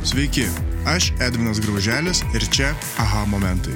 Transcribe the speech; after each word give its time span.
Sveiki, 0.00 0.46
aš 0.88 1.10
Edvinas 1.20 1.58
Grauželis 1.60 2.22
ir 2.34 2.44
čia 2.48 2.70
aha 2.98 3.26
momentai. 3.28 3.74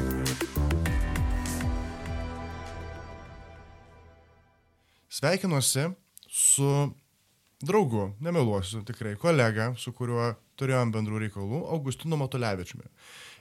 Sveikinuosi 5.08 5.84
su 6.29 6.71
draugu, 7.60 8.14
nemeluosiu 8.21 8.80
tikrai, 8.89 9.12
kolega, 9.21 9.75
su 9.77 9.93
kuriuo 9.93 10.30
turėjom 10.57 10.95
bendrų 10.96 11.21
reikalų, 11.27 11.61
Augustinu 11.77 12.16
Matulevičiumi. 12.16 12.88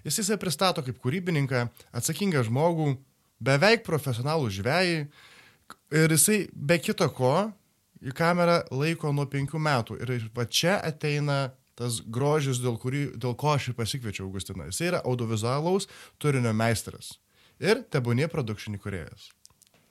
Jis 0.04 0.20
įsai 0.25 0.38
pristato 0.43 0.84
kaip 0.84 1.00
kūrybininką, 1.00 1.63
atsakingą 1.95 2.43
žmogų, 2.52 2.97
beveik 3.39 3.88
profesionalų 3.88 4.52
žvėjį 4.59 5.02
ir 6.04 6.20
jisai 6.20 6.43
be 6.52 6.81
kito 6.84 7.07
ko 7.15 7.47
į 8.04 8.11
kamerą 8.11 8.65
laiko 8.75 9.15
nuo 9.15 9.23
penkių 9.31 9.68
metų. 9.71 10.02
Ir 10.04 10.31
va 10.36 10.52
čia 10.52 10.81
ateina 10.84 11.54
tas 11.80 12.02
grožis, 12.05 12.60
dėl, 12.64 12.78
kurį, 12.82 13.06
dėl 13.18 13.34
ko 13.39 13.54
aš 13.56 13.71
ir 13.71 13.78
pasikviečiau 13.80 14.28
Augustiną. 14.28 14.68
Jis 14.70 14.82
yra 14.89 15.02
audiovizualaus 15.10 15.89
turinio 16.21 16.54
meistras 16.54 17.16
ir 17.64 17.84
tebūnie 17.93 18.28
production 18.32 18.78
įkūrėjas. 18.78 19.30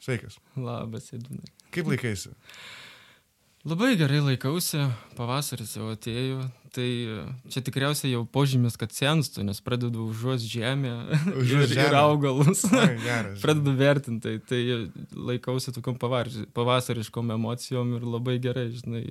Sveikas. 0.02 0.38
Labas, 0.58 1.12
Edvinai. 1.14 1.46
Kaip 1.74 1.86
laikaisi? 1.90 2.32
Labai 3.62 3.92
gerai 3.94 4.18
laikausi, 4.18 4.80
pavasaris 5.14 5.76
jau 5.76 5.92
atėjo, 5.92 6.40
tai 6.74 6.86
čia 7.46 7.60
tikriausiai 7.62 8.10
jau 8.10 8.24
požymis, 8.26 8.74
kad 8.80 8.90
senstu, 8.90 9.44
nes 9.46 9.60
pradedu 9.62 10.08
užuos 10.10 10.42
žemę 10.50 10.90
Užuos 11.38 11.68
ir, 11.68 11.76
žemę. 11.76 11.84
ir 11.86 11.94
augalus. 12.00 12.64
Ai, 12.74 12.96
geras. 13.04 13.38
pradedu 13.44 13.76
vertinti, 13.78 14.40
tai, 14.42 14.58
tai 14.90 15.14
laikausi 15.14 15.70
tokiam 15.76 15.94
pavasariškom 16.58 17.30
emocijom 17.36 17.94
ir 18.00 18.08
labai 18.16 18.40
gerai, 18.42 18.66
žinai, 18.74 19.04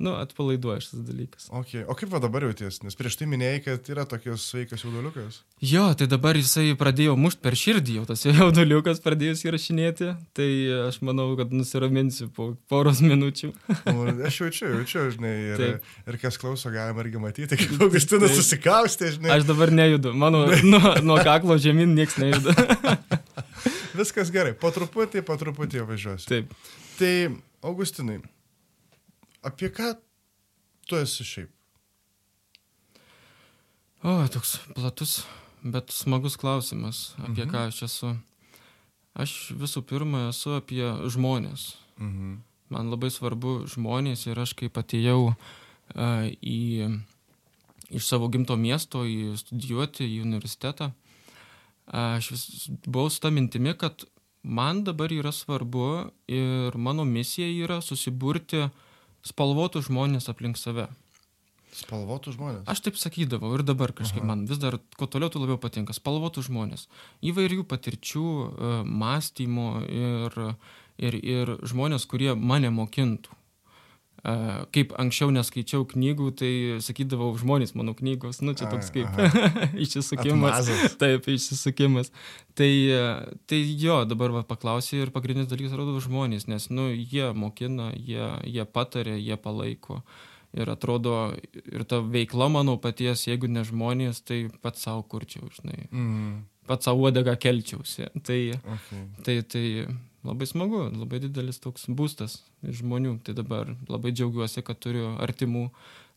nu, 0.00 0.14
atpalaiduoja 0.16 0.80
šitas 0.80 1.02
dalykas. 1.04 1.46
Okay. 1.52 1.84
O 1.84 1.94
kaip 1.98 2.08
va 2.12 2.20
dabar 2.22 2.46
jauties? 2.46 2.80
Nes 2.84 2.96
prieš 2.96 3.18
tai 3.20 3.28
minėjai, 3.28 3.60
kad 3.66 3.90
yra 3.92 4.06
tokios 4.08 4.46
sveikas 4.48 4.84
jauduliukas. 4.86 5.42
Jo, 5.60 5.90
tai 5.98 6.08
dabar 6.08 6.38
jisai 6.40 6.72
pradėjo 6.80 7.18
mušti 7.20 7.44
per 7.44 7.56
širdį, 7.60 7.98
jau 8.00 8.06
tas 8.08 8.24
jauduliukas 8.24 9.02
pradėjo 9.04 9.36
įrašinėti, 9.50 10.08
tai 10.36 10.48
aš 10.86 11.00
manau, 11.04 11.28
kad 11.38 11.52
nusiraminsiu 11.52 12.30
po 12.32 12.54
poros 12.72 13.04
minučių. 13.04 13.52
Nu, 13.90 14.08
Aš 14.30 14.40
jaučiu, 14.40 14.72
jaučiu, 14.78 15.04
žinai, 15.14 15.34
ir, 15.52 15.60
Taip. 15.60 15.92
ir 16.08 16.18
kas 16.22 16.40
klauso, 16.40 16.72
galima 16.72 17.04
irgi 17.04 17.20
matyti, 17.22 17.60
kaip 17.60 17.84
Augustinas 17.84 18.34
susikaustė, 18.38 19.12
žinai. 19.16 19.34
Aš 19.36 19.46
dabar 19.48 19.72
nejudu, 19.74 20.14
mano 20.16 20.46
nuo, 20.72 20.96
nuo 21.04 21.20
kaklo 21.26 21.60
žemyn 21.60 21.92
niekas 21.98 22.18
nejuda. 22.22 22.56
Viskas 24.00 24.32
gerai, 24.32 24.56
po 24.56 24.72
truputį, 24.74 25.24
po 25.26 25.36
truputį 25.40 25.84
važiuosiu. 25.88 26.28
Taip. 26.30 26.52
Tai, 26.96 27.14
Augustinai, 27.66 28.20
apie 29.42 29.70
ką 29.74 29.94
tu 30.88 30.96
esi 30.96 31.24
šiaip? 31.24 31.50
O, 34.02 34.14
toks 34.32 34.58
platus, 34.74 35.24
bet 35.62 35.92
smagus 35.92 36.36
klausimas, 36.40 37.14
apie 37.18 37.44
Mhm. 37.44 37.50
ką 37.52 37.66
aš 37.68 37.82
esu. 37.82 38.16
Aš 39.14 39.52
visų 39.58 39.82
pirma 39.82 40.28
esu 40.30 40.56
apie 40.56 40.84
žmonės. 41.10 41.76
Mhm. 41.98 42.38
Man 42.70 42.90
labai 42.90 43.10
svarbu 43.10 43.66
žmonės 43.66 44.26
ir 44.30 44.38
aš 44.38 44.54
kaip 44.54 44.78
atėjau 44.78 45.34
uh, 45.96 46.30
į, 46.40 47.02
iš 47.90 48.06
savo 48.06 48.28
gimto 48.30 48.56
miesto 48.56 49.02
į 49.04 49.36
studijuoti 49.36 50.06
į 50.06 50.22
universitetą, 50.22 50.92
aš 51.90 52.30
vis 52.30 52.68
buvau 52.86 53.10
su 53.10 53.18
tą 53.20 53.32
mintimi, 53.34 53.74
kad 53.76 54.04
man 54.42 54.84
dabar 54.84 55.10
yra 55.10 55.32
svarbu 55.32 56.12
ir 56.28 56.76
mano 56.78 57.04
misija 57.04 57.48
yra 57.50 57.80
susiburti 57.82 58.70
spalvotų 59.26 59.84
žmonės 59.86 60.28
aplink 60.32 60.58
save. 60.60 60.88
Spalvotų 61.70 62.34
žmonės. 62.34 62.64
Aš 62.70 62.82
taip 62.82 62.98
sakydavau 62.98 63.52
ir 63.54 63.62
dabar 63.66 63.92
kažkaip 63.94 64.24
Aha. 64.24 64.28
man 64.32 64.46
vis 64.50 64.58
dar, 64.58 64.80
kuo 64.98 65.06
toliau, 65.06 65.30
tuo 65.30 65.42
labiau 65.44 65.58
patinka. 65.60 65.94
Spalvotų 65.94 66.42
žmonės. 66.48 66.88
Įvairių 67.22 67.62
patirčių, 67.70 68.26
e, 68.26 68.72
mąstymo 68.90 69.68
ir, 69.86 70.40
ir, 70.98 71.18
ir 71.20 71.54
žmonės, 71.70 72.08
kurie 72.10 72.34
mane 72.34 72.72
mokintų. 72.74 73.36
Kaip 74.20 74.90
anksčiau 75.00 75.30
neskaičiau 75.32 75.86
knygų, 75.88 76.26
tai 76.36 76.50
sakydavau 76.84 77.30
žmonės 77.40 77.72
mano 77.78 77.94
knygos, 77.96 78.42
nu 78.44 78.52
čia 78.52 78.68
toks 78.68 78.90
kaip 78.92 79.08
išsisukimas. 79.84 80.68
Taip, 81.00 81.28
išsisukimas. 81.32 82.10
Tai, 82.58 82.68
tai 83.48 83.60
jo, 83.80 84.02
dabar 84.04 84.34
va, 84.34 84.42
paklausė 84.44 85.04
ir 85.06 85.12
pagrindinis 85.14 85.48
dalykas 85.48 85.72
rodo 85.78 85.96
žmonės, 86.04 86.44
nes 86.52 86.68
nu, 86.68 86.90
jie 86.92 87.30
mokina, 87.32 87.90
jie, 87.96 88.26
jie 88.44 88.66
patarė, 88.68 89.16
jie 89.16 89.38
palaiko. 89.40 90.02
Ir 90.52 90.66
atrodo, 90.72 91.30
ir 91.54 91.84
ta 91.86 92.00
veikla 92.02 92.48
mano 92.50 92.74
paties, 92.82 93.22
jeigu 93.28 93.46
ne 93.48 93.62
žmonės, 93.64 94.20
tai 94.26 94.42
pats 94.60 94.82
savo 94.82 95.04
kurčiau, 95.06 95.46
žinai. 95.60 95.84
Mhm. 95.94 96.30
Pats 96.70 96.86
savo 96.86 97.08
odegą 97.08 97.32
kelčiausi. 97.40 98.10
Tai, 98.26 98.40
Okay. 98.76 99.04
tai, 99.24 99.36
tai 99.42 99.64
labai 100.26 100.46
smagu, 100.48 100.86
labai 100.92 101.20
didelis 101.22 101.60
toks 101.62 101.88
būstas 101.88 102.40
žmonių. 102.62 103.18
Tai 103.24 103.34
dabar 103.38 103.74
labai 103.88 104.12
džiaugiuosi, 104.14 104.64
kad 104.66 104.80
turiu 104.82 105.14
artimų 105.22 105.68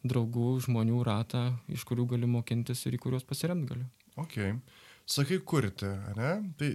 draugų, 0.08 0.58
žmonių 0.66 1.04
ratą, 1.08 1.46
iš 1.72 1.86
kurių 1.88 2.08
galiu 2.16 2.30
mokintis 2.32 2.84
ir 2.88 2.98
į 2.98 3.04
kuriuos 3.06 3.28
pasiremti 3.28 3.74
galiu. 3.74 3.92
ok. 4.20 4.40
Sakai, 5.06 5.42
kurti, 5.44 5.90
ne? 6.16 6.30
Tai 6.56 6.70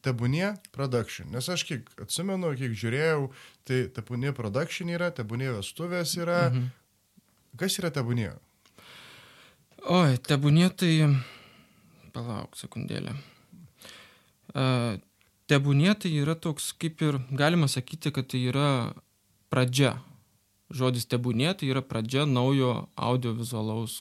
tebūnie 0.00 0.46
production. 0.72 1.28
Nes 1.28 1.44
aš 1.52 1.66
kiek 1.68 1.90
atsimenu, 2.00 2.54
kiek 2.56 2.72
žiūrėjau, 2.72 3.26
tai 3.68 3.82
tebūnie 3.92 4.32
production 4.36 4.88
yra, 4.88 5.10
tebūnie 5.12 5.50
vestuvės 5.58 6.14
yra. 6.16 6.46
Mhm. 6.48 6.70
Kas 7.60 7.76
yra 7.80 7.92
tebūnie? 7.92 8.30
Oi, 9.92 10.16
tebūnie 10.24 10.70
tai... 10.72 10.92
Palauk 12.16 12.56
sekundėlę. 12.56 13.12
Uh, 14.56 14.96
tebūnie 15.50 15.94
tai 15.98 16.12
yra 16.22 16.34
toks, 16.34 16.72
kaip 16.78 17.02
ir 17.04 17.20
galima 17.30 17.68
sakyti, 17.70 18.12
kad 18.14 18.28
tai 18.32 18.42
yra 18.50 18.68
pradžia. 19.52 19.96
Žodis 20.74 21.06
tebūnie 21.10 21.52
tai 21.54 21.70
yra 21.70 21.82
pradžia 21.86 22.26
naujo 22.26 22.88
audiovizualaus 22.98 24.00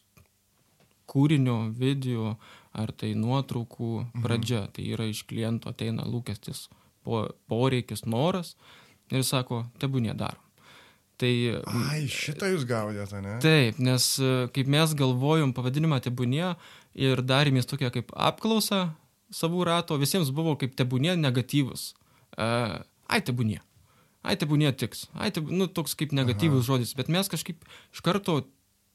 kūrinio, 1.09 1.69
video 1.77 2.35
ar 2.75 2.91
tai 2.91 3.13
nuotraukų 3.17 3.91
pradžia. 4.23 4.65
Mhm. 4.65 4.73
Tai 4.75 4.87
yra 4.97 5.09
iš 5.11 5.21
kliento 5.29 5.69
ateina 5.71 6.07
lūkestis, 6.09 6.67
po, 7.05 7.27
poreikis, 7.51 8.05
noras 8.09 8.55
ir 9.13 9.23
sako, 9.23 9.65
tebūnie 9.81 10.15
darom. 10.17 10.41
Tai 11.15 11.31
Ai, 11.71 12.01
šitą 12.11 12.49
jūs 12.51 12.65
gaudėte, 12.67 13.21
ne? 13.23 13.37
Taip, 13.43 13.77
nes 13.79 14.07
kaip 14.51 14.67
mes 14.67 14.95
galvojom 14.99 15.53
pavadinimą 15.55 16.01
tebūnie 16.03 16.49
ir 16.99 17.21
darėmės 17.23 17.69
tokią 17.71 17.93
kaip 17.93 18.11
apklausą 18.11 18.89
savų 19.33 19.65
rato, 19.67 19.97
visiems 20.01 20.31
buvo 20.35 20.55
kaip 20.59 20.75
tebūnie 20.77 21.15
negatyvus. 21.19 21.93
Uh, 22.35 22.83
ai, 23.07 23.21
tebūnie. 23.25 23.61
Ai, 24.25 24.35
tebūnie 24.41 24.71
tiks. 24.73 25.05
Ai, 25.13 25.29
teb... 25.33 25.49
nu, 25.53 25.69
toks 25.69 25.93
kaip 25.97 26.13
negatyvus 26.17 26.65
Aha. 26.65 26.67
žodis. 26.73 26.95
Bet 26.97 27.11
mes 27.13 27.29
kažkaip 27.29 27.65
iš 27.93 28.01
karto 28.05 28.41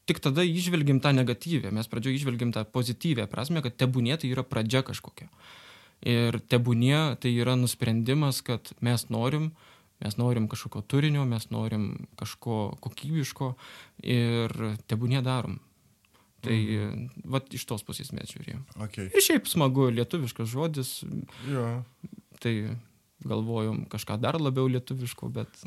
tik 0.09 0.19
tada 0.23 0.43
išvelgiam 0.43 0.99
tą 1.03 1.13
negatyvę. 1.15 1.71
Mes 1.71 1.87
pradžioje 1.87 2.19
išvelgiam 2.19 2.51
tą 2.55 2.65
pozityvę 2.67 3.27
prasme, 3.31 3.63
kad 3.63 3.77
tebūnie 3.79 4.17
tai 4.19 4.33
yra 4.33 4.43
pradžia 4.43 4.83
kažkokia. 4.87 5.29
Ir 6.01 6.39
tebūnie 6.51 7.15
tai 7.21 7.31
yra 7.37 7.55
nusprendimas, 7.55 8.41
kad 8.43 8.73
mes 8.81 9.07
norim, 9.13 9.51
mes 10.01 10.17
norim 10.17 10.49
kažkokio 10.51 10.81
turinio, 10.89 11.25
mes 11.29 11.47
norim 11.53 12.07
kažko 12.19 12.75
kokybiško 12.83 13.53
ir 14.03 14.55
tebūnie 14.89 15.21
darom. 15.23 15.59
Tai 16.41 16.57
mhm. 16.57 17.25
vat 17.33 17.51
iš 17.53 17.67
tos 17.69 17.83
pusės 17.85 18.09
mes 18.17 18.31
žiūrėjom. 18.33 18.63
Okay. 18.87 19.11
Ir 19.13 19.25
šiaip 19.25 19.49
smagu, 19.49 19.91
lietuviškas 19.93 20.49
žodis, 20.49 20.93
Jo. 21.49 21.67
tai 22.41 22.55
galvojom 23.27 23.85
kažką 23.91 24.17
dar 24.21 24.37
labiau 24.41 24.67
lietuviško, 24.71 25.29
bet... 25.33 25.61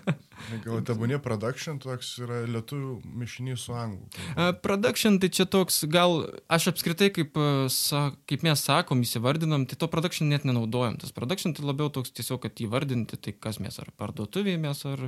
Gal 0.64 0.80
tebūnie 0.86 1.18
production 1.22 1.80
toks 1.82 2.14
yra 2.22 2.42
lietuvių 2.48 2.94
mišinys 3.20 3.66
su 3.66 3.74
anglų. 3.76 4.06
A, 4.36 4.50
Production 4.64 5.18
tai 5.20 5.28
čia 5.34 5.44
toks, 5.50 5.82
gal 5.90 6.22
aš 6.52 6.70
apskritai, 6.72 7.10
kaip, 7.14 7.36
sa, 7.72 8.06
kaip 8.30 8.46
mes 8.46 8.62
sakom, 8.64 9.02
įsivardinam, 9.04 9.66
tai 9.68 9.78
to 9.80 9.90
production 9.92 10.30
net 10.32 10.46
nenaudojam. 10.48 10.96
Tas 11.00 11.12
production 11.16 11.54
tai 11.56 11.66
labiau 11.66 11.92
toks 11.92 12.14
tiesiog, 12.16 12.42
kad 12.46 12.64
įvardinti, 12.64 13.20
tai 13.20 13.36
kas 13.36 13.60
mes, 13.62 13.76
ar 13.82 13.92
parduotuvėje 14.00 14.62
mes, 14.62 14.84
ar, 14.88 15.06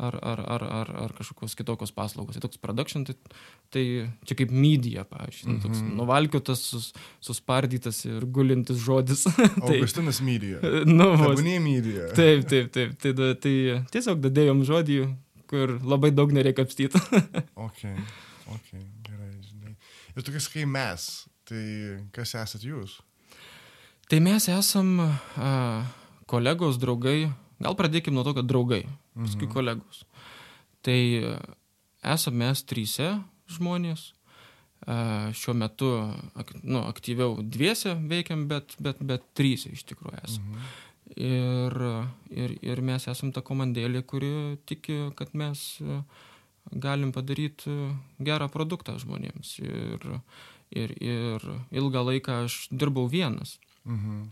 ar, 0.00 0.18
ar, 0.22 0.42
ar, 0.56 0.64
ar, 0.80 0.92
ar 1.04 1.14
kažkokios 1.18 1.54
kitokios 1.58 1.92
paslaugos. 1.94 2.38
Tai 2.38 2.46
toks 2.46 2.60
production, 2.62 3.04
tai, 3.06 3.16
tai 3.72 3.84
čia 4.28 4.38
kaip 4.38 4.54
media, 4.54 5.04
pavyzdžiui, 5.08 5.48
mm 5.50 5.58
-hmm. 5.58 5.62
toks 5.62 5.96
nuvalkiotas, 6.00 6.64
sus, 6.72 6.92
suspardytas 7.20 8.04
ir 8.08 8.26
gulintis 8.26 8.82
žodis. 8.82 9.24
tai, 9.66 9.76
Augustinas 9.76 10.20
Media. 10.20 10.58
nu, 10.98 11.16
vos, 11.16 11.41
Tebūnie 11.42 11.60
Media. 11.64 12.06
taip, 12.16 12.46
taip, 12.48 12.70
taip. 12.74 12.94
Tai, 13.02 13.12
da- 13.18 13.34
tai 13.34 13.52
tiesiog 13.92 14.22
dadėjom 14.24 14.62
žodį, 14.68 14.98
kur 15.50 15.74
labai 15.82 16.10
daug 16.14 16.32
nereikia 16.32 16.64
apstyti. 16.64 16.98
Ok, 17.66 17.82
ok, 18.50 18.70
gerai, 19.06 19.32
žinai. 19.44 19.74
Ir 20.16 20.24
tokias 20.26 20.46
kai 20.52 20.64
mes, 20.66 21.08
tai 21.48 21.64
kas 22.16 22.32
esat 22.40 22.64
jūs? 22.66 22.96
Tai 24.10 24.18
mes 24.24 24.48
esam 24.52 24.96
a, 25.02 25.50
kolegos, 26.28 26.78
draugai, 26.82 27.30
gal 27.62 27.76
pradėkime 27.78 28.16
nuo 28.18 28.24
to, 28.26 28.34
kad 28.36 28.48
draugai, 28.50 28.82
paskui 29.16 29.46
kolegos. 29.52 30.02
Tai 30.84 30.98
a, 31.30 31.36
esam 32.16 32.34
mes 32.42 32.64
tryse 32.68 33.12
žmonės, 33.52 34.08
šiuo 35.38 35.52
metu 35.54 35.88
ak, 36.34 36.48
nu, 36.66 36.80
aktyviau 36.90 37.36
dviese 37.46 37.92
veikiam, 38.10 38.48
bet, 38.50 38.74
bet, 38.82 38.98
bet 39.06 39.22
trys 39.38 39.68
iš 39.70 39.84
tikrųjų 39.92 40.18
esame. 40.24 40.56
Mhm. 40.56 40.72
Ir, 41.16 41.74
ir, 42.32 42.54
ir 42.64 42.80
mes 42.80 43.04
esam 43.10 43.32
ta 43.36 43.42
komandėlė, 43.44 44.00
kuri 44.08 44.58
tiki, 44.64 45.10
kad 45.18 45.34
mes 45.36 45.82
galim 46.70 47.12
padaryti 47.12 47.72
gerą 48.22 48.48
produktą 48.52 48.96
žmonėms. 49.02 49.58
Ir, 49.60 50.06
ir, 50.72 50.94
ir 51.02 51.48
ilgą 51.74 52.04
laiką 52.08 52.44
aš 52.46 52.66
dirbau 52.70 53.08
vienas. 53.12 53.58
Mhm. 53.84 54.30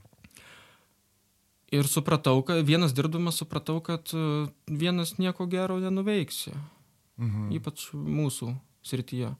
Ir 1.70 1.86
supratau, 1.86 2.40
kad 2.42 2.64
vienas 2.66 2.94
dirbdamas 2.96 3.36
supratau, 3.38 3.78
kad 3.84 4.10
vienas 4.66 5.18
nieko 5.20 5.46
gero 5.46 5.78
nenuveiksi. 5.82 6.54
Mhm. 7.20 7.50
Ypač 7.60 7.90
mūsų 7.94 8.54
srityje. 8.86 9.34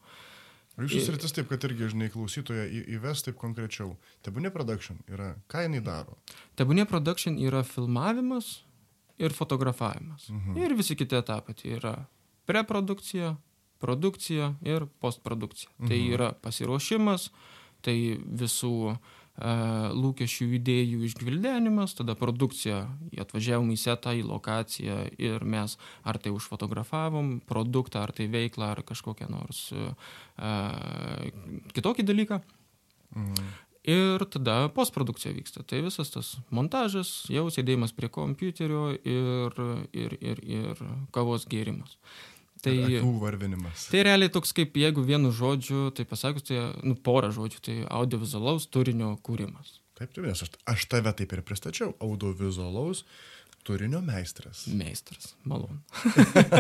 Jūsų 0.79 1.01
sritis 1.05 1.35
taip, 1.37 1.49
kad 1.51 1.65
irgi, 1.67 1.91
žinai, 1.93 2.09
klausytoje 2.13 2.65
įves 2.95 3.25
taip 3.27 3.37
konkrečiau. 3.41 3.97
Tebūnė 4.25 4.53
production 4.55 5.01
yra, 5.11 5.35
ką 5.51 5.67
jinai 5.67 5.83
daro? 5.85 6.17
Tebūnė 6.57 6.87
production 6.89 7.37
yra 7.43 7.65
filmavimas 7.67 8.61
ir 9.21 9.35
fotografavimas. 9.37 10.29
Mhm. 10.31 10.57
Ir 10.63 10.77
visi 10.79 10.97
kiti 10.97 11.19
etapai. 11.19 11.57
Tai 11.59 11.75
yra 11.77 11.95
preprodukcija, 12.49 13.35
produkcija 13.83 14.55
ir 14.65 14.87
postprodukcija. 15.03 15.73
Tai 15.77 15.85
mhm. 15.85 15.91
Tai 15.91 16.01
yra 16.17 16.31
pasiruošimas, 16.47 17.31
tai 17.85 17.97
visų 18.21 18.97
lūkesčių 19.41 20.47
idėjų 20.59 21.05
išgvildenimas, 21.09 21.95
tada 21.97 22.17
produkcija, 22.19 22.83
atvažiavom 23.25 23.71
į 23.73 23.79
setą, 23.81 24.13
į 24.19 24.27
lokaciją 24.29 24.99
ir 25.17 25.45
mes 25.45 25.79
ar 26.05 26.21
tai 26.21 26.35
užfotografavom 26.35 27.39
produktą, 27.49 28.05
ar 28.05 28.13
tai 28.13 28.29
veiklą, 28.33 28.75
ar 28.75 28.85
kažkokią 28.85 29.31
nors 29.33 29.71
uh, 29.73 29.97
kitokį 31.73 32.07
dalyką. 32.13 32.41
Mhm. 33.17 33.51
Ir 33.91 34.23
tada 34.29 34.69
postprodukcija 34.77 35.33
vyksta. 35.33 35.63
Tai 35.65 35.81
visas 35.87 36.13
tas 36.13 36.35
montažas, 36.53 37.25
jau 37.33 37.47
sėdėjimas 37.49 37.95
prie 37.97 38.11
kompiuterio 38.13 38.91
ir, 38.93 39.57
ir, 39.97 40.17
ir, 40.21 40.43
ir 40.45 40.83
kavos 41.17 41.49
gėrimas. 41.49 41.97
Tai, 42.65 42.75
akių 42.85 43.13
varvinimas. 43.23 43.87
Tai 43.93 44.03
realiai 44.05 44.33
toks 44.33 44.53
kaip, 44.57 44.77
jeigu 44.77 45.05
vienu 45.07 45.33
žodžiu, 45.35 45.89
tai 45.97 46.05
pasakus, 46.09 46.45
tai, 46.51 46.61
nu, 46.85 46.97
porą 46.97 47.31
žodžių, 47.35 47.61
tai 47.65 47.77
audiovizualaus 47.89 48.69
turinio 48.73 49.15
kūrimas. 49.25 49.79
Taip, 49.97 50.13
taip, 50.13 50.25
nes 50.29 50.45
aš, 50.45 50.53
aš 50.69 50.87
tave 50.93 51.13
taip 51.17 51.33
ir 51.37 51.43
pristačiau. 51.47 51.95
Audiovizualaus 52.05 53.05
turinio 53.65 54.01
meistras. 54.05 54.67
Meistras, 54.73 55.35
malonu. 55.49 55.81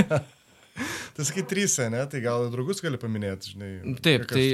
tai 1.15 1.29
sakai, 1.29 1.45
trys, 1.49 1.79
ne? 1.93 2.03
Tai 2.13 2.25
gal 2.25 2.49
draugus 2.53 2.83
gali 2.85 3.01
paminėti, 3.01 3.55
žinai. 3.55 3.71
Taip, 4.05 4.27
tai, 4.33 4.45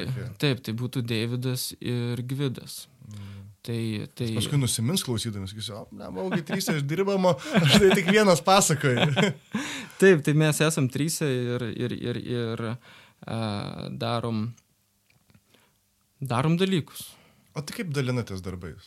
taip, 0.42 0.62
tai 0.66 0.76
būtų 0.78 1.02
Davidas 1.06 1.72
ir 1.78 2.22
Gvidas. 2.26 2.84
Mm. 3.10 3.45
Tai, 3.66 4.06
tai... 4.14 4.28
Aš 4.30 4.44
paskui 4.44 4.58
nusimins 4.60 5.02
klausydamas, 5.02 5.50
sakysiu, 5.50 5.80
o, 5.80 5.86
ne, 5.98 6.06
maugi 6.14 6.44
trys 6.46 6.68
iš 6.70 6.84
dirbamo, 6.86 7.32
aš 7.58 7.78
tai 7.82 7.88
tik 7.98 8.10
vienas 8.14 8.42
pasakoju. 8.46 9.08
Taip, 10.00 10.22
tai 10.22 10.34
mes 10.38 10.60
esam 10.62 10.86
trys 10.92 11.18
ir, 11.26 11.64
ir, 11.74 11.94
ir, 11.96 12.20
ir 12.20 12.62
uh, 12.68 12.76
darom, 13.90 14.44
darom 16.22 16.54
dalykus. 16.60 17.08
O 17.56 17.64
tai 17.64 17.80
kaip 17.80 17.90
dalinatės 17.96 18.44
darbais? 18.44 18.86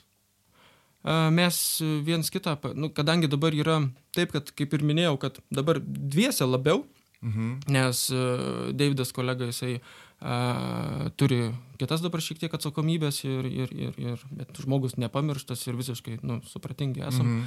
Uh, 1.00 1.28
mes 1.34 1.60
viens 2.06 2.32
kitą, 2.32 2.56
nu, 2.80 2.92
kadangi 2.96 3.28
dabar 3.32 3.56
yra 3.56 3.82
taip, 4.16 4.32
kad 4.36 4.54
kaip 4.56 4.78
ir 4.78 4.86
minėjau, 4.86 5.18
kad 5.20 5.42
dabar 5.52 5.82
dviese 5.84 6.48
labiau, 6.48 6.86
mhm. 7.22 7.60
nes 7.72 8.06
uh, 8.14 8.70
Davidas 8.76 9.12
kolega 9.16 9.50
jisai 9.50 9.80
a, 10.20 11.10
turi 11.16 11.54
kitas 11.80 12.04
dabar 12.04 12.24
šiek 12.24 12.42
tiek 12.42 12.54
atsakomybės, 12.56 13.24
ir, 13.28 13.48
ir, 13.48 13.72
ir, 13.72 14.00
ir, 14.00 14.26
bet 14.36 14.60
žmogus 14.60 14.98
nepamirštas 15.00 15.66
ir 15.68 15.80
visiškai 15.80 16.20
nu, 16.24 16.42
supratingi 16.48 17.06
esam. 17.08 17.26
Mhm. 17.26 17.46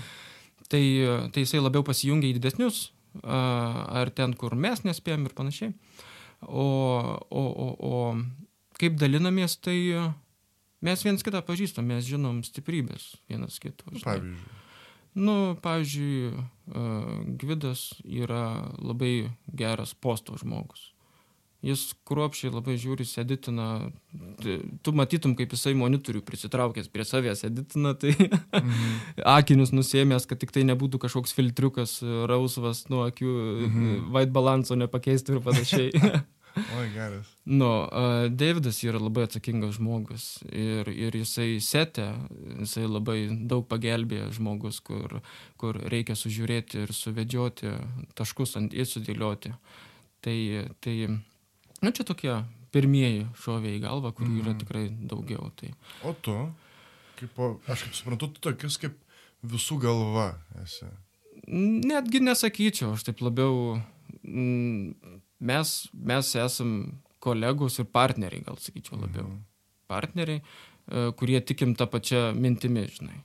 Tai, 0.73 0.85
tai 1.35 1.43
jisai 1.43 1.61
labiau 1.61 1.85
pasijungia 1.85 2.31
į 2.31 2.39
didesnius, 2.39 2.87
a, 3.21 3.43
ar 4.03 4.13
ten, 4.15 4.33
kur 4.39 4.57
mes 4.57 4.85
nespėjom 4.87 5.29
ir 5.29 5.37
panašiai. 5.37 5.75
O, 6.43 6.67
o, 7.31 7.43
o, 7.43 7.67
o 7.77 8.73
kaip 8.81 8.97
dalinamės, 8.99 9.59
tai 9.63 9.77
mes 10.83 11.05
viens 11.07 11.23
kitą 11.23 11.43
pažįstam, 11.47 11.87
mes 11.93 12.07
žinom 12.09 12.41
stiprybės 12.47 13.13
vienas 13.31 13.61
kito. 13.63 13.87
Pavyzdžiui. 13.93 14.61
Nu, 15.13 15.59
pavyzdžiui, 15.61 16.33
Gvidas 17.43 17.91
yra 18.07 18.71
labai 18.79 19.33
geras 19.59 19.95
posto 19.95 20.37
žmogus 20.39 20.93
jis 21.63 21.85
kruopšiai 22.09 22.51
labai 22.53 22.75
žiūri, 22.81 23.07
editina, 23.23 23.67
tu 24.83 24.95
matytum, 24.99 25.37
kaip 25.39 25.55
jisai 25.55 25.75
monitorių 25.79 26.25
prisitraukęs 26.27 26.91
prie 26.93 27.07
savęs 27.07 27.45
editina, 27.47 27.95
tai 27.95 28.13
mhm. 28.19 28.99
akinius 29.37 29.73
nusėmęs, 29.75 30.27
kad 30.31 30.43
tik 30.43 30.55
tai 30.55 30.67
nebūtų 30.69 31.01
kažkoks 31.07 31.35
filtriukas 31.39 32.01
rausvas 32.31 32.85
nuo 32.91 33.07
akių, 33.07 33.33
mhm. 33.69 33.91
white 34.15 34.35
balanso 34.35 34.79
nepakeistų 34.79 35.39
ir 35.39 35.45
panašiai. 35.47 35.91
Oi, 36.53 36.87
geras. 36.93 37.31
Nu, 37.49 37.69
uh, 37.87 38.27
Davidas 38.29 38.83
yra 38.85 39.01
labai 39.01 39.25
atsakingas 39.29 39.79
žmogus 39.79 40.27
ir, 40.51 40.91
ir 40.93 41.17
jisai 41.17 41.57
setė, 41.65 42.11
jisai 42.61 42.85
labai 42.87 43.19
daug 43.49 43.65
pagelbėjo 43.71 44.31
žmogus, 44.37 44.83
kur, 44.85 45.21
kur 45.61 45.81
reikia 45.93 46.19
sužiūrėti 46.19 46.85
ir 46.85 46.95
suvedžioti 46.97 47.77
taškus 48.19 48.59
ant 48.61 48.77
į 48.77 48.87
sudėlioti. 48.89 49.55
Tai, 50.23 50.39
tai 50.85 50.97
Na 51.83 51.91
čia 51.91 52.05
tokie 52.07 52.31
pirmieji 52.73 53.25
šovė 53.43 53.75
į 53.77 53.81
galvą, 53.83 54.13
kurių 54.15 54.31
mm. 54.31 54.43
yra 54.45 54.53
mhm. 54.53 54.59
tikrai 54.63 54.85
daugiau. 55.11 55.49
Tai. 55.59 55.73
O 56.07 56.15
tu, 56.15 56.37
kaip, 57.19 57.41
aš 57.67 57.89
kaip 57.89 57.97
suprantu, 57.99 58.31
tu 58.31 58.45
tokius 58.47 58.79
kaip 58.81 58.95
visų 59.43 59.81
galva 59.83 60.29
esi. 60.63 60.87
Netgi 61.51 62.23
nesakyčiau, 62.23 62.93
aš 62.95 63.09
taip 63.09 63.25
labiau, 63.25 63.81
mm, 64.23 65.19
mes, 65.43 65.73
mes 65.93 66.35
esam 66.39 66.77
kolegos 67.23 67.79
ir 67.83 67.89
partneriai, 67.91 68.45
gal 68.47 68.59
sakyčiau 68.61 69.01
labiau. 69.01 69.29
Mm. 69.29 69.43
Partneriai, 69.91 70.43
e, 70.43 71.11
kurie 71.19 71.41
tikim 71.45 71.77
tą 71.79 71.89
pačią 71.91 72.31
mintimį, 72.39 72.87
žinai. 72.97 73.19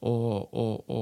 O, 0.00 0.14
o, 0.50 0.64
o 0.88 1.00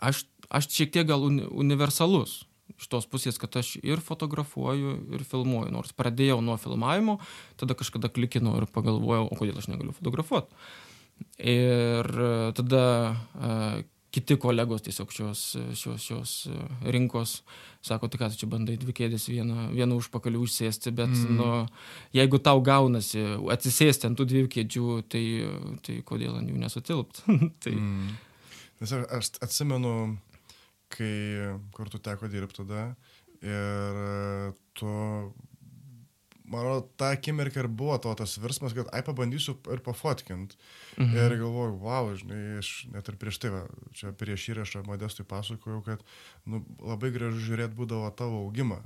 aš, 0.00 0.24
aš 0.48 0.70
šiek 0.72 0.94
tiek 0.94 1.06
gal 1.10 1.26
universalus 1.26 2.42
iš 2.78 2.88
tos 2.90 3.06
pusės, 3.06 3.36
kad 3.38 3.54
aš 3.60 3.76
ir 3.84 4.00
fotografuoju, 4.02 4.94
ir 5.14 5.26
filmuoju. 5.28 5.70
Nors 5.74 5.92
pradėjau 5.94 6.40
nuo 6.42 6.56
filmavimo, 6.58 7.18
tada 7.60 7.76
kažkada 7.78 8.10
klikinau 8.10 8.56
ir 8.58 8.66
pagalvojau, 8.72 9.28
o 9.28 9.38
kodėl 9.38 9.60
aš 9.60 9.68
negaliu 9.70 9.94
fotografuoti. 9.94 10.56
Ir 11.38 12.08
e, 12.08 12.30
tada 12.58 12.84
uh, 13.12 13.82
kiti 14.12 14.36
kolegos 14.40 14.84
tiesiog 14.84 15.12
šios, 15.12 15.42
šios, 15.78 16.02
šios 16.04 16.32
e, 16.50 16.56
rinkos 16.92 17.38
sako, 17.82 18.10
tai 18.12 18.20
ką 18.20 18.28
tu 18.30 18.42
čia 18.42 18.48
bandai 18.50 18.76
dvi 18.80 18.94
kėdės 18.96 19.24
vieną, 19.32 19.70
vieną 19.72 19.96
užpakalių 20.02 20.42
užsėsti, 20.44 20.92
bet 20.94 21.10
mm. 21.10 21.38
nu, 21.38 21.48
jeigu 22.14 22.40
tau 22.44 22.60
gaunasi 22.64 23.24
atsisėsti 23.54 24.10
ant 24.10 24.20
tų 24.20 24.28
dviejų 24.30 24.50
kėdžių, 24.56 24.88
tai, 25.12 25.24
tai 25.86 25.96
kodėl 26.06 26.36
ant 26.38 26.52
jų 26.52 26.60
nesutilpt. 26.60 27.24
tai... 27.64 27.74
mm. 27.78 28.12
Nes 28.82 28.92
aš 28.98 29.32
atsimenu, 29.44 29.94
kai 30.92 31.14
kartu 31.76 32.00
teko 32.02 32.28
dirbti 32.30 32.64
tada 32.64 32.88
ir 33.42 34.00
tu, 34.78 34.92
mano, 36.52 36.78
tą 37.00 37.10
akimirką 37.16 37.64
ir 37.64 37.68
buvo 37.68 37.96
to 38.02 38.12
tas 38.18 38.36
virsmas, 38.40 38.74
kad, 38.76 38.90
ai, 38.92 39.02
pabandysiu 39.06 39.56
ir 39.72 39.82
pafotkint. 39.84 40.56
Mhm. 40.98 41.18
Ir 41.18 41.36
galvoju, 41.40 41.76
wow, 41.82 42.10
žinai, 42.18 42.40
aš 42.62 42.72
net 42.92 43.08
ir 43.08 43.18
prieš 43.20 43.40
tai, 43.42 43.52
va, 43.54 43.62
čia 43.96 44.12
prieš 44.16 44.50
įrašą 44.54 44.84
modestui 44.88 45.26
pasakojau, 45.28 45.82
kad 45.86 46.04
nu, 46.44 46.64
labai 46.82 47.12
gražu 47.14 47.40
žiūrėti 47.48 47.78
būdavo 47.78 48.10
tavo 48.18 48.44
augimą. 48.46 48.82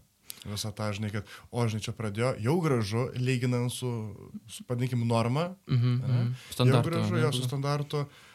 Visą 0.47 0.71
tą, 0.77 0.93
žinai, 0.95 1.11
kad, 1.11 1.27
o, 1.51 1.65
žinai, 1.67 1.83
čia 1.83 1.97
pradėjo, 1.97 2.37
jau 2.45 2.55
gražu, 2.63 3.09
lyginant 3.19 3.73
su, 3.75 3.91
su 4.47 4.67
padinkim, 4.69 5.03
norma. 5.09 5.51
Mhm, 5.67 5.99
mhm. 5.99 6.33
Standartu. 6.55 6.95
Jau 6.95 7.03
gražu, 7.03 7.21
jo, 7.25 7.35
su 7.35 7.51
standartu. 7.51 8.07
Mhm 8.07 8.26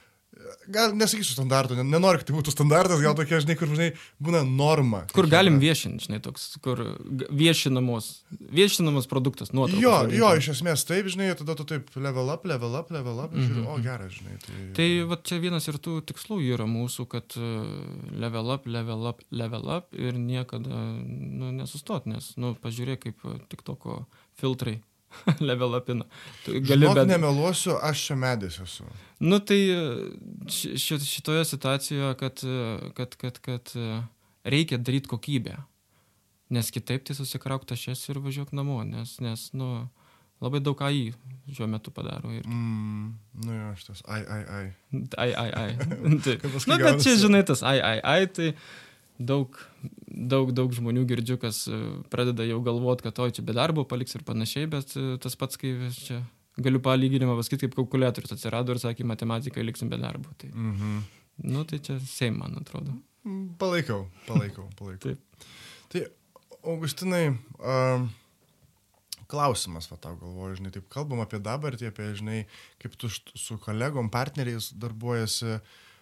gal 0.71 0.93
nesakysiu 0.95 1.35
standartų, 1.35 1.75
nenoriu, 1.83 2.21
kad 2.21 2.29
tai 2.29 2.35
būtų 2.37 2.53
standartas, 2.53 3.01
gal 3.03 3.15
tokia, 3.17 3.41
žinai, 3.43 3.55
kur, 3.59 3.69
žinai, 3.71 3.89
būna 4.23 4.41
norma. 4.47 5.03
Kur 5.11 5.27
galim 5.31 5.59
viešinti, 5.61 6.07
žinai, 6.07 6.21
toks, 6.23 6.47
kur 6.63 6.81
viešinamos, 7.35 8.09
viešinamos 8.55 9.09
produktas, 9.11 9.51
nuotraukas. 9.55 9.83
Jo, 9.83 9.95
jo, 10.15 10.31
iš 10.39 10.51
esmės 10.55 10.85
taip, 10.87 11.09
žinai, 11.11 11.31
tada 11.39 11.55
tu 11.59 11.65
taip 11.67 11.91
level 11.99 12.31
up, 12.33 12.45
level 12.47 12.77
up, 12.79 12.93
level 12.95 13.19
up, 13.19 13.33
mm 13.33 13.39
-hmm. 13.39 13.49
žiūri, 13.49 13.65
o 13.65 13.75
mhm. 13.77 13.83
geras, 13.87 14.13
žinai. 14.19 14.37
Tai, 14.45 14.59
tai 14.77 14.89
va 15.09 15.17
čia 15.23 15.39
vienas 15.43 15.67
ir 15.67 15.79
tų 15.79 16.01
tikslų 16.11 16.39
yra 16.53 16.67
mūsų, 16.69 17.07
kad 17.11 17.35
e, 17.37 17.51
level 18.23 18.53
up, 18.55 18.67
level 18.67 19.07
up, 19.11 19.21
level 19.31 19.67
up 19.77 19.93
ir 19.93 20.13
niekada, 20.13 20.83
nu, 20.95 21.51
nesustot, 21.51 22.05
nes, 22.05 22.33
nu, 22.37 22.55
pažiūrėk, 22.55 23.03
kaip 23.03 23.43
tik 23.49 23.67
toko 23.67 24.05
filtrai 24.39 24.81
level 25.49 25.77
upina. 25.77 26.05
Gali, 26.45 26.65
Žinok, 26.65 26.95
bet... 26.95 27.07
nemeluosiu, 27.13 27.77
aš 27.81 28.05
čia 28.09 28.17
medis 28.19 28.59
esu. 28.63 28.87
Nu 29.21 29.39
tai 29.39 29.59
ši, 30.49 30.99
šitoje 30.99 31.45
situacijoje, 31.45 32.13
kad, 32.19 32.45
kad, 32.97 33.15
kad, 33.15 33.39
kad 33.39 33.73
reikia 34.43 34.77
daryti 34.77 35.11
kokybę. 35.11 35.57
Nes 36.51 36.71
kitaip 36.73 37.05
tai 37.07 37.15
susikrauk 37.15 37.63
tašės 37.69 38.01
ir 38.11 38.19
važiuok 38.19 38.51
namo, 38.57 38.81
nes, 38.83 39.13
nes 39.23 39.45
nu, 39.55 39.85
labai 40.43 40.59
daug 40.59 40.81
AI 40.83 41.13
šiuo 41.47 41.67
metu 41.71 41.93
padaro. 41.95 42.31
Ir... 42.35 42.43
Mm, 42.43 43.13
nu 43.45 43.55
jo, 43.55 43.69
šitas, 43.79 44.01
ai, 44.03 44.21
ai, 44.25 44.41
ai. 44.57 44.65
Ai, 45.21 45.29
ai, 45.37 45.69
tai, 46.25 46.35
paskui 46.43 46.73
nu, 46.73 46.79
bet 46.81 46.99
čia, 47.05 47.15
žinai, 47.21 47.43
tas 47.47 47.63
ai, 47.63 47.77
ai, 47.79 47.99
ai, 48.03 48.25
tai 48.27 48.51
daug, 49.27 49.57
daug, 50.07 50.51
daug 50.57 50.73
žmonių 50.75 51.03
girdžiu, 51.09 51.37
kas 51.41 51.63
e, 51.71 51.77
pradeda 52.13 52.45
jau 52.47 52.59
galvoti, 52.65 53.05
kad 53.07 53.19
oi 53.23 53.31
čia 53.35 53.43
be 53.47 53.55
darbo 53.57 53.85
paliks 53.87 54.15
ir 54.17 54.23
panašiai, 54.27 54.69
bet 54.71 54.95
e, 54.99 55.17
tas 55.23 55.35
pats, 55.39 55.59
kai 55.61 55.73
čia 55.95 56.21
galiu 56.61 56.81
palyginimą 56.83 57.37
pasakyti, 57.39 57.67
kaip 57.69 57.77
kalkuliatorius 57.79 58.33
atsirado 58.35 58.73
ir 58.75 58.81
sakė, 58.83 59.05
matematikai 59.07 59.63
liksim 59.65 59.89
be 59.91 59.97
darbo. 60.01 60.33
Tai, 60.41 60.49
Mhm. 60.53 60.97
nu, 61.53 61.63
tai 61.65 61.79
čia 61.79 61.99
seim, 62.03 62.37
man 62.41 62.57
atrodo. 62.61 62.97
Palaikau, 63.61 64.07
palaikau, 64.27 64.65
palaikau. 64.79 65.13
Taip. 65.13 65.45
Tai, 65.93 66.01
Augustinai, 66.63 67.31
um, 67.63 68.09
klausimas, 69.31 69.87
va 69.89 69.97
tau 70.01 70.17
galvoju, 70.19 70.57
žinai, 70.59 70.71
taip 70.75 70.89
kalbam 70.91 71.21
apie 71.23 71.39
dabartį, 71.41 71.87
apie, 71.89 72.09
žinai, 72.19 72.39
kaip 72.83 72.97
tu 72.99 73.09
su 73.09 73.57
kolegom, 73.63 74.09
partneriais 74.13 74.71
darbuojasi. 74.77 75.55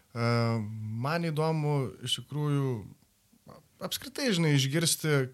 Uh, 0.09 0.57
man 1.05 1.27
įdomu, 1.29 1.75
iš 2.07 2.17
tikrųjų, 2.23 2.71
apskritai, 3.79 4.31
žinai, 4.35 4.55
išgirsti, 4.57 5.29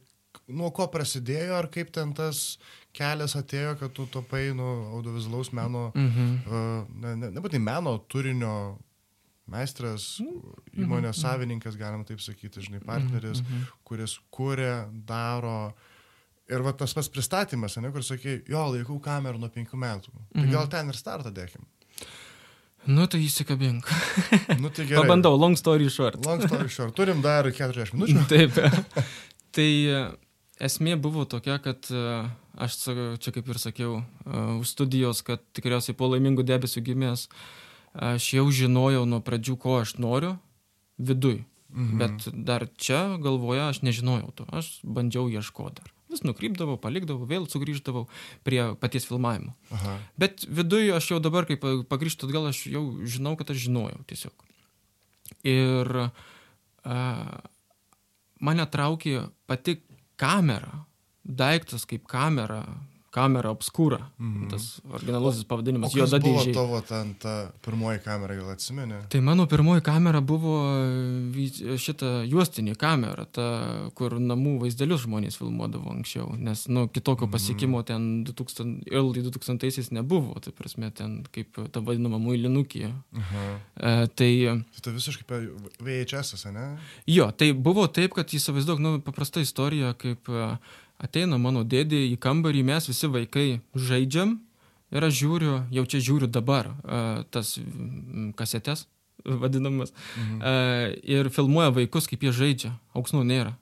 nuo 0.47 0.69
ko 0.75 0.87
prasidėjo, 0.91 1.55
ar 1.57 1.67
kaip 1.73 1.91
ten 1.95 2.13
tas 2.13 2.57
kelias 2.95 3.35
atėjo, 3.35 3.77
kad 3.79 3.93
tu 3.93 4.05
tapai, 4.07 4.53
nu, 4.55 4.63
audiovizualaus 4.97 5.51
meno, 5.55 5.91
Mhm. 5.95 6.35
uh, 6.47 6.87
ne, 7.01 7.15
ne, 7.15 7.31
nebūtinai 7.31 7.63
meno 7.63 7.97
turinio 8.07 8.77
meistras, 9.47 10.19
įmonės 10.73 11.19
savininkas, 11.21 11.75
galima 11.77 12.05
taip 12.07 12.19
sakyti, 12.23 12.63
žinai, 12.65 12.79
partneris, 12.85 13.41
Mhm. 13.43 13.67
kuris 13.85 14.17
kūrė, 14.33 14.89
daro. 15.05 15.73
Ir 16.49 16.61
va 16.61 16.71
tas 16.73 16.93
pats 16.93 17.09
pristatymas, 17.09 17.77
ne, 17.81 17.89
kur 17.91 18.01
sakė, 18.01 18.47
jo, 18.47 18.59
laikau 18.73 18.99
kamerą 19.01 19.39
nuo 19.39 19.49
penkių 19.49 19.77
metų. 19.81 20.11
Tai 20.33 20.41
Mhm. 20.43 20.51
gal 20.51 20.67
ten 20.67 20.87
ir 20.89 20.93
startą 20.93 21.31
dėkim. 21.33 21.65
Nu, 22.85 23.07
tai 23.09 23.23
įsikabink. 23.25 23.87
Nu, 24.61 24.69
tai 24.69 24.85
gerai. 24.85 25.03
Pabandau, 25.03 25.37
long 25.39 25.57
story 25.57 25.89
short. 25.89 26.19
Long 26.25 26.41
story 26.41 26.69
short. 26.69 26.93
Turim 26.97 27.21
dar 27.25 27.49
40 27.49 27.95
minučių. 27.97 28.25
Taip. 28.31 28.59
tai 29.55 29.69
e, 29.89 30.03
esmė 30.69 30.97
buvo 31.01 31.25
tokia, 31.29 31.57
kad 31.63 31.89
e, 31.89 32.05
aš 32.61 32.77
čia 33.21 33.33
kaip 33.33 33.49
ir 33.49 33.61
sakiau, 33.61 33.97
e, 34.01 34.45
už 34.61 34.75
studijos, 34.75 35.23
kad 35.25 35.41
tikriausiai 35.57 35.97
po 35.97 36.11
laimingų 36.13 36.45
debesių 36.45 36.85
gimęs, 36.91 37.27
aš 38.13 38.29
jau 38.37 38.45
žinojau 38.53 39.05
nuo 39.09 39.21
pradžių, 39.25 39.57
ko 39.61 39.79
aš 39.81 39.97
noriu 39.97 40.35
viduj. 41.01 41.41
Mhm. 41.75 41.97
Bet 41.99 42.29
dar 42.47 42.69
čia 42.77 43.17
galvoje 43.19 43.65
aš 43.65 43.81
nežinojau 43.83 44.31
to. 44.35 44.47
Aš 44.53 44.79
bandžiau 44.85 45.27
ieškoti 45.31 45.81
dar. 45.81 45.94
Vis 46.15 46.23
nukrypdavau, 46.23 46.77
palikdavau, 46.79 47.27
vėl 47.27 47.45
sugrįždavau 47.51 48.05
prie 48.47 48.61
paties 48.79 49.03
filmavimo. 49.09 49.51
Aha. 49.75 49.97
Bet 50.19 50.45
viduje 50.47 50.93
aš 50.95 51.11
jau 51.11 51.19
dabar, 51.19 51.43
kai 51.49 51.57
pa- 51.59 51.81
pagrįžtu 51.91 52.29
atgal, 52.29 52.47
aš 52.53 52.63
jau 52.71 52.85
žinau, 53.03 53.35
kad 53.35 53.51
aš 53.51 53.65
žinojau 53.67 53.99
tiesiog. 54.07 54.31
Ir 55.43 55.91
a, 56.87 56.97
mane 58.39 58.65
traukė 58.71 59.25
pati 59.49 59.79
kamera, 60.21 60.85
daiktas 61.25 61.83
kaip 61.89 62.07
kamera, 62.07 62.63
kamera 63.15 63.51
obskūra. 63.55 64.01
Mhm. 64.19 64.49
Tas 64.51 64.67
originalusis 64.91 65.47
pavadinimas, 65.47 65.93
kas 65.93 66.01
juoda 66.01 66.19
buvo 66.23 66.43
dėžė. 66.43 66.53
tavo 66.57 66.81
ten 66.85 67.13
ta 67.21 67.35
pirmoji 67.65 68.01
kamera, 68.03 68.35
gal 68.39 68.51
atsimeni? 68.55 68.99
Tai 69.11 69.21
mano 69.25 69.47
pirmoji 69.51 69.83
kamera 69.85 70.21
buvo 70.21 70.55
šita 71.85 72.11
juostinė 72.29 72.75
kamera, 72.79 73.25
ta, 73.25 73.47
kur 73.97 74.17
namų 74.19 74.57
vaizdelius 74.65 75.05
žmonės 75.05 75.39
filmuodavo 75.39 75.93
anksčiau, 75.93 76.33
nes, 76.37 76.65
nu, 76.71 76.87
kitokio 76.91 77.29
pasiekimo 77.31 77.83
ten 77.87 78.25
2000, 78.27 78.89
early 78.91 79.23
2000-aisiais 79.25 79.91
nebuvo, 79.95 80.35
tai 80.43 80.53
prasme, 80.55 80.91
ten 80.95 81.21
kaip 81.35 81.59
ta 81.71 81.83
vadinama 81.85 82.19
muilinukė. 82.21 82.91
E, 83.15 83.95
tai 84.15 84.31
Tai 84.85 84.93
visiškai 84.93 85.25
per 85.27 85.45
VHS, 85.81 86.45
ne? 86.53 86.65
jo, 87.09 87.29
tai 87.31 87.51
buvo 87.53 87.87
taip, 87.91 88.13
kad 88.17 88.29
įsivaizduok, 88.35 88.81
nu, 88.83 88.95
paprasta 89.05 89.41
istorija, 89.43 89.93
kaip 89.99 90.29
e, 90.29 90.49
ateina 91.01 91.37
mano 91.41 91.63
dėdė 91.63 91.99
į 92.13 92.17
kambarį, 92.21 92.63
mes 92.63 92.87
visi 92.89 93.07
vaikai 93.11 93.47
žaidžiam 93.75 94.37
ir 94.95 95.03
aš 95.03 95.13
žiūriu, 95.21 95.53
jau 95.75 95.83
čia 95.85 95.99
žiūriu 95.99 96.27
dabar 96.31 96.71
tas 97.31 97.55
kasetės 98.39 98.85
vadinamas. 99.41 99.93
Mhm. 100.19 100.41
Ir 101.03 101.29
filmuoja 101.33 101.71
vaikus, 101.75 102.07
kaip 102.07 102.23
jie 102.23 102.31
žaidžia. 102.31 102.73
Auksnų 102.95 103.23
nėra. 103.25 103.55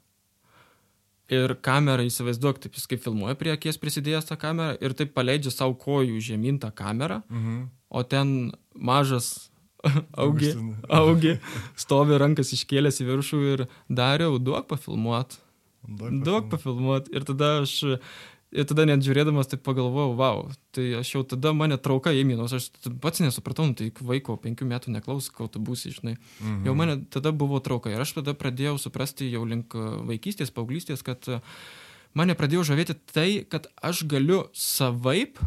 Ir 1.32 1.56
kamera, 1.64 2.04
įsivaizduok, 2.04 2.60
taip 2.62 2.76
jis 2.76 2.86
kaip 2.92 3.02
filmuoja 3.02 3.34
prie 3.40 3.54
akies 3.56 3.80
prisidėjęs 3.80 4.28
tą 4.28 4.36
kamerą 4.38 4.76
ir 4.84 4.94
taip 4.94 5.14
paleidžia 5.16 5.54
savo 5.56 5.74
kojų 5.80 6.20
žemyn 6.22 6.60
tą 6.62 6.70
kamerą, 6.76 7.22
Mhm. 7.32 7.70
o 7.90 8.04
ten 8.04 8.52
mažas 8.76 9.50
augi, 10.20 10.52
augi, 10.92 11.38
stovi 11.80 12.18
rankas 12.20 12.52
iškėlęs 12.56 13.00
į 13.02 13.08
viršų 13.08 13.40
ir 13.54 13.64
dariau, 13.90 14.36
duok 14.40 14.68
pafilmuot, 14.68 15.40
duok 15.88 16.50
pafilmuot. 16.52 17.10
Ir 17.14 17.26
tada 17.28 17.50
aš, 17.64 17.76
ir 18.54 18.68
tada 18.70 18.86
net 18.90 19.04
žiūrėdamas 19.06 19.50
taip 19.52 19.64
pagalvojau, 19.66 20.16
wow, 20.20 20.44
tai 20.76 20.90
aš 21.00 21.14
jau 21.16 21.24
tada 21.36 21.54
mane 21.58 21.78
trauka 21.82 22.14
ėmė, 22.16 22.38
nors 22.40 22.56
aš 22.58 22.70
pats 23.04 23.24
nesupratau, 23.24 23.68
nu, 23.70 23.78
tai 23.78 23.90
vaiko 24.00 24.38
penkių 24.42 24.68
metų 24.70 24.94
neklaus, 24.96 25.32
kol 25.34 25.52
tu 25.52 25.62
būsi, 25.64 25.94
žinai. 25.98 26.18
Mhm. 26.40 26.62
Jau 26.70 26.78
mane 26.78 27.00
tada 27.14 27.34
buvo 27.36 27.62
trauka 27.64 27.94
ir 27.94 28.04
aš 28.04 28.18
tada 28.20 28.36
pradėjau 28.38 28.78
suprasti 28.82 29.32
jau 29.32 29.44
link 29.48 29.76
e, 29.76 29.90
vaikystės, 30.14 30.54
paauglystės, 30.56 31.06
kad 31.06 31.28
e, 31.28 31.42
mane 32.18 32.38
pradėjo 32.38 32.68
žavėti 32.72 32.98
tai, 33.12 33.30
kad 33.50 33.68
aš 33.82 34.06
galiu 34.10 34.46
savaip 34.54 35.42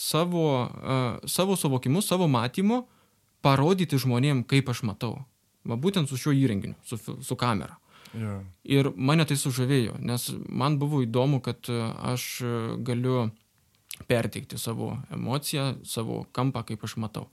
savo, 0.00 0.62
uh, 0.62 1.28
savo 1.28 1.56
suvokimu, 1.56 2.00
savo 2.02 2.28
matymu 2.30 2.84
parodyti 3.44 3.98
žmonėm, 4.00 4.44
kaip 4.48 4.70
aš 4.72 4.84
matau. 4.88 5.18
Va 5.68 5.76
būtent 5.76 6.08
su 6.08 6.16
šiuo 6.16 6.32
įrenginiu, 6.36 6.76
su, 6.86 6.96
su 6.96 7.36
kamera. 7.36 7.76
Jo. 8.14 8.40
Ir 8.66 8.90
mane 8.96 9.26
tai 9.28 9.36
sužavėjo, 9.38 9.98
nes 10.02 10.30
man 10.48 10.78
buvo 10.80 11.02
įdomu, 11.04 11.40
kad 11.44 11.70
e, 11.70 11.78
aš 12.12 12.26
e, 12.42 12.54
galiu 12.86 13.28
perteikti 14.10 14.58
savo 14.58 14.96
emociją, 15.12 15.76
savo 15.86 16.24
kampą, 16.34 16.64
kaip 16.66 16.86
aš 16.86 16.96
matau. 17.02 17.28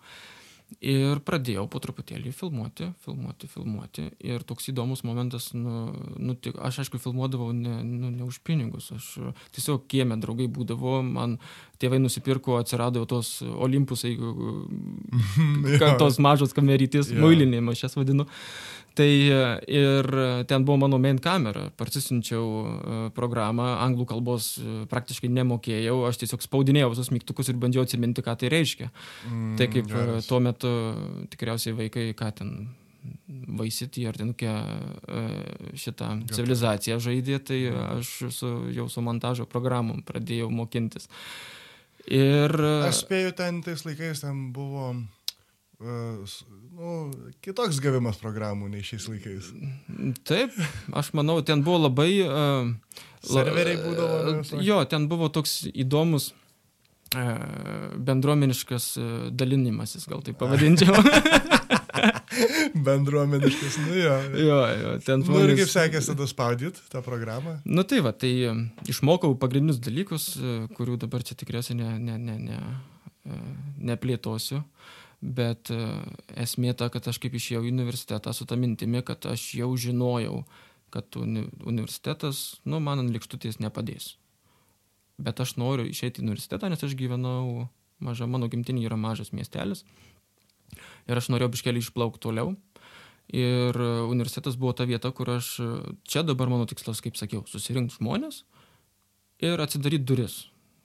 Ir 0.84 1.22
pradėjau 1.24 1.64
po 1.72 1.80
truputėlį 1.80 2.34
filmuoti, 2.36 2.90
filmuoti, 3.06 3.48
filmuoti. 3.48 4.10
Ir 4.20 4.44
toks 4.44 4.68
įdomus 4.68 5.06
momentas, 5.08 5.54
nu, 5.56 5.94
nu, 6.20 6.36
tik, 6.36 6.60
aš 6.60 6.82
aišku 6.84 7.00
filmuodavau 7.00 7.54
ne, 7.56 7.78
nu, 7.88 8.12
ne 8.12 8.28
už 8.28 8.42
pinigus, 8.44 8.92
aš 8.94 9.08
e, 9.22 9.34
tiesiog 9.56 9.88
kieme 9.90 10.20
draugai 10.22 10.50
būdavo, 10.52 11.00
man 11.08 11.38
tėvai 11.82 12.00
nusipirko, 12.04 12.58
atsirado 12.62 13.04
tos 13.10 13.38
olimpusai, 13.46 14.16
Jo. 15.82 15.94
tos 16.00 16.18
mažos 16.24 16.54
kamerytės, 16.58 17.12
Jo. 17.14 17.22
muilinė, 17.26 17.62
aš 17.74 17.88
jas 17.88 17.98
vadinu. 18.00 18.28
Tai 18.98 19.06
e, 19.06 19.42
ir 19.70 20.08
ten 20.50 20.64
buvo 20.66 20.80
mano 20.82 20.98
main 20.98 21.20
kamera, 21.22 21.68
parsisinčiau 21.78 22.46
e, 22.66 22.96
programą, 23.14 23.68
anglų 23.86 24.08
kalbos 24.10 24.56
e, 24.58 24.80
praktiškai 24.90 25.30
nemokėjau, 25.36 26.00
aš 26.10 26.18
tiesiog 26.24 26.42
spaudinėjau 26.42 26.90
visus 26.96 27.12
mygtukus 27.14 27.52
ir 27.54 27.60
bandžiau 27.62 27.86
atsiminti, 27.86 28.24
ką 28.26 28.34
tai 28.42 28.50
reiškia. 28.56 28.90
Mm, 29.30 29.54
Tai 29.60 29.68
kaip 29.70 29.86
e, 29.86 29.94
geras. 29.94 30.26
tuo 30.32 30.40
metu 30.42 30.72
tikriausiai 31.30 31.78
vaikai, 31.78 32.08
ką 32.18 32.32
ten 32.42 32.56
vaisitį 33.60 34.08
ar 34.10 34.18
ten 34.18 34.34
kokią 34.34 34.56
e, 34.58 35.22
šitą 35.78 36.10
civilizaciją 36.34 36.98
žaidė, 37.04 37.38
tai 37.52 37.60
aš 38.00 38.16
su, 38.34 38.50
jau 38.74 38.90
su 38.90 39.06
montažo 39.06 39.46
programom 39.46 40.02
pradėjau 40.10 40.50
mokintis. 40.50 41.06
Ir 42.08 42.54
Aš 42.88 43.02
spėju, 43.04 43.34
ten 43.36 43.62
tais 43.66 43.82
laikais 43.84 44.22
ten 44.24 44.52
buvo 44.56 44.94
uh, 44.96 46.24
s- 46.24 46.46
nu, 46.78 47.10
kitoks 47.44 47.82
gavimas 47.84 48.20
programų 48.22 48.70
nei 48.72 48.84
šiais 48.88 49.10
laikais. 49.12 49.50
Taip, 50.28 50.56
aš 50.96 51.12
manau, 51.18 51.40
ten 51.44 51.64
buvo 51.68 51.84
labai... 51.90 52.12
Uh, 52.24 52.74
Serveriai 53.28 53.80
būdavo, 53.82 54.20
visokie? 54.40 54.64
Jo, 54.64 54.84
ten 54.88 55.10
buvo 55.12 55.28
toks 55.34 55.66
įdomus 55.74 56.30
uh, 56.32 57.98
bendruomeniškas 57.98 58.86
uh, 59.02 59.10
dalinimasis, 59.36 60.08
gal 60.08 60.24
taip 60.24 60.40
pavadinčiau. 60.40 60.96
Bendruomeniškas, 62.84 63.78
nu 63.86 63.96
jo. 63.98 64.16
jo, 64.42 64.60
jo, 64.82 64.92
ten 65.06 65.24
Nu 65.24 65.40
ir 65.40 65.52
žmonės... 65.52 65.62
kaip 65.62 65.72
sekėsi 65.74 66.12
tada 66.14 66.28
spaudyti 66.30 66.84
tą 66.92 67.02
programą? 67.06 67.58
Nu 67.66 67.86
tai 67.88 68.02
va, 68.06 68.14
tai 68.14 68.32
išmokau 68.90 69.34
pagrindinius 69.40 69.82
dalykus, 69.84 70.30
e, 70.38 70.60
kurių 70.78 71.00
dabar 71.02 71.26
čia 71.28 71.38
tikriausiai 71.40 71.80
ne, 71.80 71.92
ne, 72.02 72.18
ne, 72.22 72.38
ne, 72.50 72.60
e, 73.26 73.42
neplėtosiu. 73.92 74.62
Bet 75.22 75.72
e, 75.74 75.80
esmė 76.38 76.76
ta, 76.78 76.92
kad 76.94 77.08
aš 77.10 77.18
kaip 77.24 77.34
išėjau 77.38 77.64
į 77.66 77.74
universitetą 77.74 78.34
su 78.38 78.46
tą 78.50 78.60
mintimi, 78.60 79.02
kad 79.06 79.26
aš 79.26 79.50
jau 79.58 79.72
žinojau, 79.74 80.44
kad 80.94 81.18
uni 81.20 81.48
universitetas, 81.66 82.62
nu, 82.66 82.80
man 82.84 83.02
ant 83.02 83.14
likštutės 83.16 83.58
nepadės. 83.64 84.14
Bet 85.18 85.42
aš 85.42 85.56
noriu 85.58 85.88
išeiti 85.90 86.22
į 86.22 86.28
universitetą, 86.28 86.70
nes 86.70 86.84
aš 86.86 86.94
gyvenau, 86.98 87.66
maža, 88.04 88.30
mano 88.30 88.50
gimtinė 88.52 88.86
yra 88.86 89.00
mažas 89.00 89.34
miestelis. 89.34 89.84
Ir 91.08 91.18
aš 91.18 91.32
norėjau 91.32 91.54
biškelį 91.56 91.82
išplaukti 91.82 92.22
toliau. 92.28 92.54
Ir 93.28 93.76
e, 93.76 93.88
universitetas 94.08 94.56
buvo 94.56 94.72
ta 94.74 94.86
vieta, 94.88 95.12
kur 95.12 95.34
aš, 95.36 95.58
e, 95.60 95.96
čia 96.08 96.24
dabar 96.24 96.48
mano 96.48 96.68
tikslas, 96.70 97.02
kaip 97.04 97.18
sakiau, 97.20 97.44
susirinkti 97.52 98.00
žmonės 98.00 98.46
ir 99.44 99.60
atsidaryti 99.60 100.08
duris. 100.08 100.38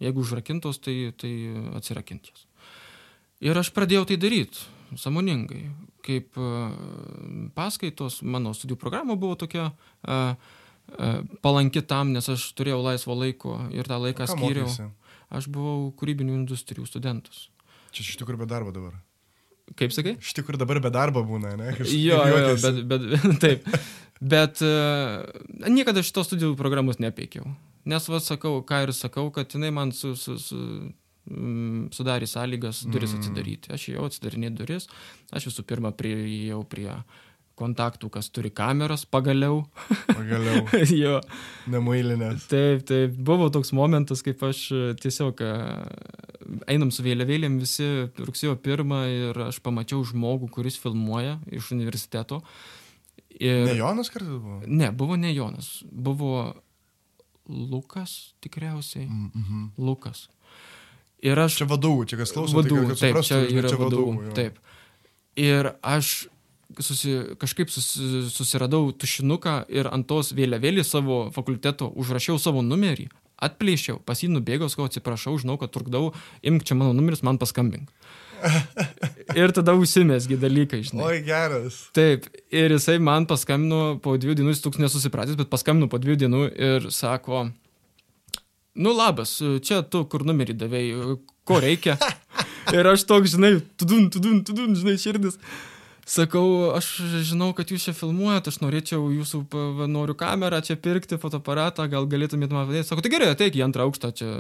Jeigu 0.03 0.25
užrakintos, 0.25 0.81
tai, 0.83 1.13
tai 1.15 1.31
atsirakinti 1.79 2.33
jas. 2.33 2.47
Ir 3.43 3.59
aš 3.59 3.71
pradėjau 3.75 4.09
tai 4.11 4.19
daryti, 4.19 4.65
samoningai. 4.99 5.69
Kaip 6.03 6.35
e, 6.35 6.49
paskaitos, 7.55 8.19
mano 8.27 8.57
studijų 8.59 8.81
programa 8.81 9.15
buvo 9.15 9.39
tokia 9.39 9.71
palanki 11.47 11.79
tam, 11.87 12.11
nes 12.11 12.27
aš 12.29 12.49
turėjau 12.59 12.81
laisvo 12.83 13.15
laiko 13.15 13.55
ir 13.71 13.87
tą 13.87 14.01
laiką 14.03 14.27
Ką 14.27 14.35
skyriau. 14.35 14.91
Aš 15.33 15.47
buvau 15.49 15.93
kūrybinių 15.97 16.35
industrijų 16.43 16.85
studentas. 16.91 17.47
Čia 17.95 18.03
iš 18.03 18.19
tikrųjų 18.21 18.43
be 18.43 18.51
darbo 18.51 18.75
dabar. 18.75 18.99
Kaip 19.79 19.93
sakai? 19.95 20.17
Iš 20.21 20.33
tikrųjų 20.37 20.61
dabar 20.61 20.81
be 20.85 20.91
darbo 20.93 21.23
būna, 21.27 21.55
ne? 21.57 21.71
Kažkaip 21.79 22.01
Jo, 22.03 22.19
jo, 22.29 22.41
jo, 22.43 22.57
bet, 22.63 22.81
bet 22.91 23.05
taip. 23.45 23.69
Bet 24.23 24.61
uh, 24.67 25.23
niekada 25.71 26.03
šitos 26.05 26.29
studijų 26.29 26.55
programos 26.59 27.01
nepeikiau. 27.03 27.47
Nes, 27.89 28.05
va, 28.11 28.21
sakau, 28.23 28.61
ką 28.67 28.85
ir 28.87 28.93
sakau, 28.95 29.31
kad 29.35 29.51
jinai 29.57 29.73
man 29.75 29.91
su, 29.97 30.13
su, 30.19 30.37
su, 30.39 30.59
mm, 31.27 31.89
sudarė 31.97 32.29
sąlygas 32.31 32.85
duris 32.87 33.15
Mm. 33.17 33.23
atsidaryti. 33.23 33.73
Aš 33.75 33.89
jau 33.95 34.05
atsidarinėjau 34.07 34.59
duris, 34.61 34.87
aš 35.35 35.49
visų 35.51 35.65
pirma 35.67 35.91
prieėjau 35.99 36.61
prie 36.71 36.93
kontaktų, 37.59 38.09
kas 38.13 38.31
turi 38.33 38.51
kameras, 38.55 39.05
pagaliau. 39.09 39.63
Pagaliau, 40.09 40.65
jo, 41.03 41.19
nemailinės. 41.73 42.47
taip, 42.51 42.85
taip, 42.89 43.15
buvo 43.17 43.49
toks 43.53 43.73
momentas, 43.77 44.25
kaip 44.25 44.43
aš 44.49 44.65
e, 44.73 44.83
tiesiog 45.03 45.43
e, 45.45 45.53
einam 46.73 46.93
su 46.95 47.05
vėliavėlėm 47.07 47.59
visi 47.63 47.89
rugsėjo 48.19 48.57
pirmą 48.65 49.03
ir 49.11 49.43
aš 49.49 49.61
pamačiau 49.65 50.05
žmogų, 50.09 50.51
kuris 50.57 50.79
filmuoja 50.83 51.39
iš 51.53 51.73
universiteto. 51.77 52.43
Ir... 53.39 53.67
Ne 53.69 53.79
Jonas 53.79 54.13
kartais 54.13 54.33
buvo? 54.33 54.61
Ne, 54.67 54.93
buvo 54.97 55.17
ne 55.21 55.33
Jonas, 55.33 55.81
buvo 55.85 56.53
Lukas 57.49 58.35
tikriausiai. 58.41 59.07
Mm 59.07 59.31
-hmm. 59.35 59.69
Lukas. 59.77 60.29
Ir 61.23 61.39
aš... 61.39 61.57
Čia 61.63 61.67
vadovų, 61.71 62.07
čia 62.07 62.19
kas 62.19 62.33
klauso, 62.33 62.57
vadovų, 62.57 62.89
tai 62.93 62.97
taip, 62.99 63.17
suprastų, 63.17 63.49
čia 63.49 63.59
yra 63.59 63.77
vadovų. 63.79 64.33
Taip. 64.35 64.59
Ir 65.39 65.73
aš 65.83 66.27
susi, 66.81 67.17
kažkaip 67.41 67.71
susi, 67.73 68.25
susiradau 68.33 68.93
tušinuką 68.95 69.57
ir 69.73 69.91
ant 69.93 70.07
tos 70.09 70.33
vėliavėlį 70.37 70.85
savo 70.87 71.25
fakulteto 71.35 71.91
užrašiau 71.99 72.39
savo 72.41 72.63
numerį, 72.65 73.09
atplėšiau, 73.43 74.01
pas 74.07 74.23
jį 74.23 74.31
nubėgau, 74.33 74.71
sakau, 74.73 74.89
atsiprašau, 74.89 75.35
žinau, 75.43 75.59
kad 75.61 75.73
trukdau, 75.75 76.13
imk 76.47 76.67
čia 76.69 76.79
mano 76.79 76.95
numeris, 76.97 77.25
man 77.27 77.41
paskambink. 77.43 77.91
ir 79.39 79.53
tada 79.55 79.75
užsimesgi 79.79 80.39
dalykai, 80.41 80.83
žinai. 80.87 81.05
Oi, 81.07 81.19
geras. 81.27 81.79
Taip, 81.97 82.27
ir 82.55 82.75
jisai 82.75 82.99
man 83.03 83.27
paskambino 83.31 83.99
po 84.03 84.17
dviejų 84.19 84.41
dienų, 84.41 84.55
jis 84.55 84.65
toks 84.65 84.81
nesusipratęs, 84.83 85.39
bet 85.39 85.51
paskambino 85.53 85.91
po 85.91 86.01
dviejų 86.03 86.25
dienų 86.25 86.43
ir 86.51 86.89
sako, 86.95 87.45
nu 88.75 88.95
labas, 88.97 89.37
čia 89.67 89.83
tu 89.87 90.05
kur 90.11 90.27
numerį 90.27 90.59
davėjai, 90.65 91.19
ko 91.49 91.61
reikia. 91.63 91.99
ir 92.77 92.89
aš 92.95 93.07
toks, 93.09 93.37
žinai, 93.37 93.57
tudun, 93.81 94.09
tudun, 94.13 94.43
tudun, 94.47 94.75
žinai, 94.79 94.99
širdis. 95.01 95.39
Sakau, 96.03 96.73
aš 96.75 96.89
žinau, 97.23 97.53
kad 97.55 97.71
jūs 97.71 97.85
čia 97.87 97.93
filmuojat, 97.95 98.49
aš 98.51 98.59
norėčiau 98.59 99.05
jūsų, 99.15 99.45
noriu 99.87 100.17
kamerą 100.19 100.59
čia 100.67 100.75
pirkti, 100.75 101.19
fotoaparatą, 101.23 101.87
gal 101.93 102.09
galėtumėt 102.11 102.51
man 102.51 102.67
padėti. 102.67 102.89
Sako, 102.89 103.05
tai 103.05 103.13
gerai, 103.13 103.29
ateik 103.31 103.55
į 103.55 103.63
antrą 103.69 103.87
aukštą 103.87 104.11
čia 104.19 104.31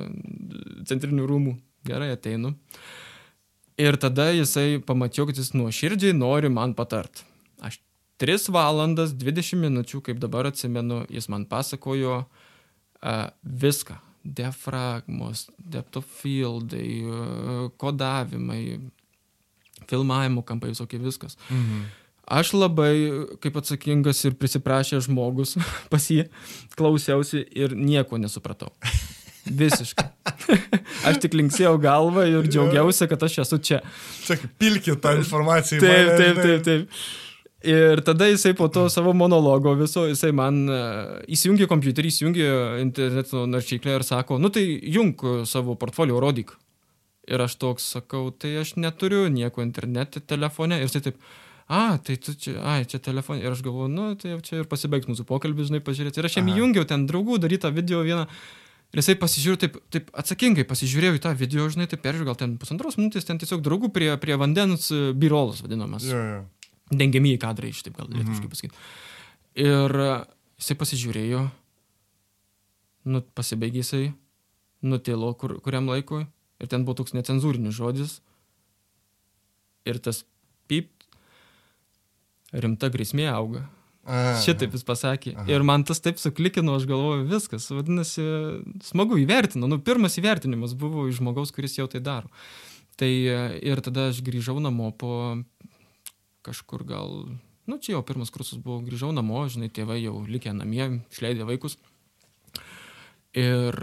centrinių 0.90 1.28
rūmų. 1.30 1.54
Gerai, 1.86 2.10
ateinu. 2.16 2.56
Ir 3.78 3.96
tada 4.02 4.32
jisai 4.34 4.82
pamačiau, 4.82 5.28
kad 5.30 5.38
jis 5.38 5.52
nuoširdžiai 5.54 6.16
nori 6.18 6.50
man 6.52 6.74
patart. 6.78 7.22
Aš 7.62 7.78
3 8.22 8.50
valandas 8.54 9.14
20 9.18 9.62
minučių, 9.62 10.02
kaip 10.06 10.18
dabar 10.22 10.50
atsimenu, 10.50 11.04
jis 11.10 11.30
man 11.30 11.46
pasakojo 11.50 12.24
uh, 12.24 13.28
viską. 13.42 14.00
Diafragmos, 14.22 15.48
depth 15.58 15.98
of 15.98 16.10
fieldai, 16.20 16.90
uh, 17.06 17.70
kodavimai, 17.78 18.78
filmavimo 19.92 20.44
kampai, 20.46 20.72
visokie 20.72 21.00
viskas. 21.02 21.38
Mhm. 21.50 21.90
Aš 22.32 22.52
labai, 22.54 22.94
kaip 23.42 23.56
atsakingas 23.58 24.20
ir 24.28 24.36
prisiprašęs 24.38 25.08
žmogus, 25.08 25.56
pas 25.92 26.04
jį 26.06 26.28
klausiausi 26.78 27.42
ir 27.58 27.74
nieko 27.76 28.20
nesupratau. 28.20 28.70
Visiškai. 29.62 30.06
Aš 31.08 31.18
tik 31.24 31.34
linksėjau 31.34 31.74
galvą 31.82 32.28
ir 32.30 32.46
džiaugiausi, 32.46 33.08
kad 33.10 33.24
aš 33.26 33.40
esu 33.42 33.58
čia. 33.58 33.80
Tik 34.28 34.44
pilkit 34.54 35.00
tą 35.02 35.16
informaciją. 35.18 35.80
Taip, 35.82 36.10
taip, 36.20 36.38
taip, 36.38 36.62
taip. 36.68 37.02
Ir 37.66 38.02
tada 38.06 38.28
jisai 38.30 38.54
po 38.58 38.68
to 38.70 38.88
savo 38.90 39.10
monologo 39.14 39.74
viso, 39.78 40.04
jisai 40.10 40.30
man 40.34 40.62
e, 40.66 40.78
įsijungė 41.34 41.66
kompiuterį, 41.70 42.10
įsijungė 42.10 42.46
interneto 42.82 43.44
naršyklę 43.50 43.98
ir 43.98 44.06
sako, 44.06 44.38
nu 44.42 44.50
tai 44.54 44.64
jung 44.94 45.18
savo 45.46 45.74
portfolio, 45.78 46.22
rodyk. 46.22 46.54
Ir 47.30 47.38
aš 47.44 47.54
toks 47.62 47.84
sakau, 47.94 48.30
tai 48.34 48.56
aš 48.64 48.74
neturiu 48.82 49.28
nieko 49.30 49.62
internete, 49.62 50.18
telefone. 50.26 50.80
Ir 50.82 50.88
jisai 50.88 51.04
taip, 51.06 51.20
a, 51.70 51.98
tai 52.02 52.16
tu 52.18 52.34
čia, 52.34 52.56
ai, 52.66 52.82
čia 52.84 52.98
telefone. 52.98 53.38
Ir 53.44 53.52
aš 53.54 53.62
galvoju, 53.62 53.88
nu 53.92 54.08
tai 54.18 54.32
jau 54.34 54.40
čia 54.42 54.58
ir 54.62 54.66
pasibaigs 54.70 55.06
mūsų 55.06 55.26
pokalbis, 55.28 55.68
žinai, 55.70 55.78
pažiūrėti. 55.86 56.18
Ir 56.18 56.26
aš 56.26 56.40
jam 56.40 56.50
įjungiau 56.50 56.82
ten 56.90 57.06
draugų 57.06 57.38
darytą 57.44 57.70
video 57.76 58.02
vieną. 58.02 58.24
Ir 58.92 59.00
jisai 59.00 59.14
pasižiūrėjo 59.16 59.60
taip, 59.62 59.76
taip 59.94 60.10
atsakingai, 60.20 60.66
pasižiūrėjo 60.68 61.14
į 61.16 61.22
tą 61.24 61.30
video, 61.38 61.64
žinai, 61.72 61.86
taip 61.88 62.02
peržiūrėjo, 62.04 62.28
gal 62.28 62.36
ten 62.42 62.58
pusantros 62.60 62.98
minutės, 63.00 63.24
ten 63.24 63.38
tiesiog 63.40 63.62
draugų 63.64 63.88
prie, 63.94 64.10
prie 64.20 64.34
vandens 64.36 64.90
e, 64.92 64.98
birolas 65.16 65.62
vadinamas 65.64 66.04
Jo, 66.04 66.18
jo. 66.18 66.42
dengiamieji 66.92 67.38
kadrai, 67.40 67.70
iš 67.72 67.86
taip 67.86 67.96
gal 67.96 68.10
Mhm. 68.10 68.18
lietuviškai 68.18 68.50
pasakyti. 68.52 68.76
Ir 69.64 69.96
e, 69.96 70.10
jisai 70.60 70.76
pasižiūrėjo, 70.82 71.40
nu, 73.08 73.22
pasibaigė 73.36 73.80
jisai, 73.80 74.04
nutilo 74.84 75.32
kur, 75.40 75.56
kuriam 75.64 75.88
laikui, 75.88 76.26
ir 76.62 76.70
ten 76.70 76.86
buvo 76.86 77.02
toks 77.02 77.16
necenzūrinis 77.16 77.76
žodis, 77.76 78.16
ir 79.88 79.98
tas 80.02 80.22
pip, 80.70 80.90
rimta 82.52 82.90
grėsmė 82.92 83.28
auga. 83.32 83.66
A, 84.02 84.34
Šitaip 84.42 84.72
jis 84.74 84.82
pasakė. 84.86 85.32
Aha. 85.36 85.46
Ir 85.52 85.62
man 85.66 85.84
tas 85.86 86.02
taip 86.02 86.18
suklikino, 86.18 86.74
aš 86.74 86.88
galvoju, 86.90 87.26
viskas. 87.30 87.68
Vadinasi, 87.70 88.24
smagu 88.82 89.18
įvertino. 89.22 89.68
Nu, 89.70 89.78
pirmas 89.78 90.18
įvertinimas 90.18 90.74
buvo 90.78 91.06
iš 91.06 91.20
žmogaus, 91.20 91.54
kuris 91.54 91.78
jau 91.78 91.86
tai 91.90 92.02
daro. 92.02 92.30
Tai 92.98 93.08
e, 93.08 93.38
ir 93.62 93.82
tada 93.84 94.08
aš 94.10 94.18
grįžau 94.26 94.58
namo 94.62 94.90
po 94.98 95.12
kažkur 96.42 96.82
gal, 96.86 97.12
nu 97.70 97.78
čia 97.78 97.94
jau 97.94 98.02
pirmas 98.06 98.32
kursas 98.34 98.58
buvo, 98.58 98.80
grįžau 98.82 99.12
namo, 99.14 99.44
žinai, 99.46 99.70
tėvai 99.70 100.00
jau 100.02 100.16
likę 100.26 100.50
namie, 100.56 101.04
išleidė 101.14 101.46
vaikus. 101.46 101.78
Ir 103.38 103.78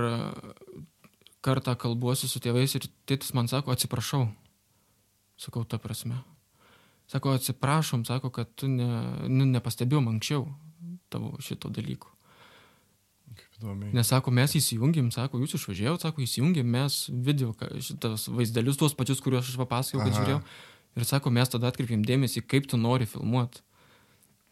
kartą 1.46 1.76
kalbuosi 1.80 2.28
su 2.30 2.42
tėvais 2.44 2.76
ir 2.76 2.88
tėtis 3.10 3.34
man 3.38 3.48
sako, 3.52 3.74
atsiprašau. 3.74 4.28
Sakau, 5.40 5.64
ta 5.64 5.80
prasme. 5.80 6.20
Sako, 7.10 7.34
atsiprašom, 7.40 8.04
sako, 8.06 8.30
kad 8.34 8.52
tu 8.60 8.68
ne, 8.70 8.90
nu, 9.32 9.48
nepastebėjom 9.50 10.12
anksčiau 10.12 10.46
tavo 11.10 11.34
šito 11.42 11.72
dalyko. 11.74 12.12
Kaip 13.30 13.62
įdomiai. 13.62 13.94
Nes 13.96 14.12
sako, 14.12 14.34
mes 14.36 14.54
įsijungėm, 14.60 15.10
sako, 15.16 15.40
jūs 15.42 15.56
išvažiavote, 15.58 16.06
sako, 16.06 16.26
įsijungėm 16.26 16.70
mes 16.76 17.00
video, 17.10 17.54
šitas 17.56 18.28
vaizdelius, 18.34 18.78
tuos 18.78 18.98
pačius, 18.98 19.24
kuriuos 19.26 19.50
aš 19.50 19.58
papasakojau, 19.62 20.06
kad 20.06 20.20
žiūrėjau. 20.20 20.44
Ir 21.00 21.08
sako, 21.08 21.34
mes 21.34 21.50
tada 21.50 21.72
atkreipėm 21.72 22.04
dėmesį, 22.06 22.44
kaip 22.50 22.68
tu 22.70 22.78
nori 22.78 23.08
filmuoti. 23.10 23.64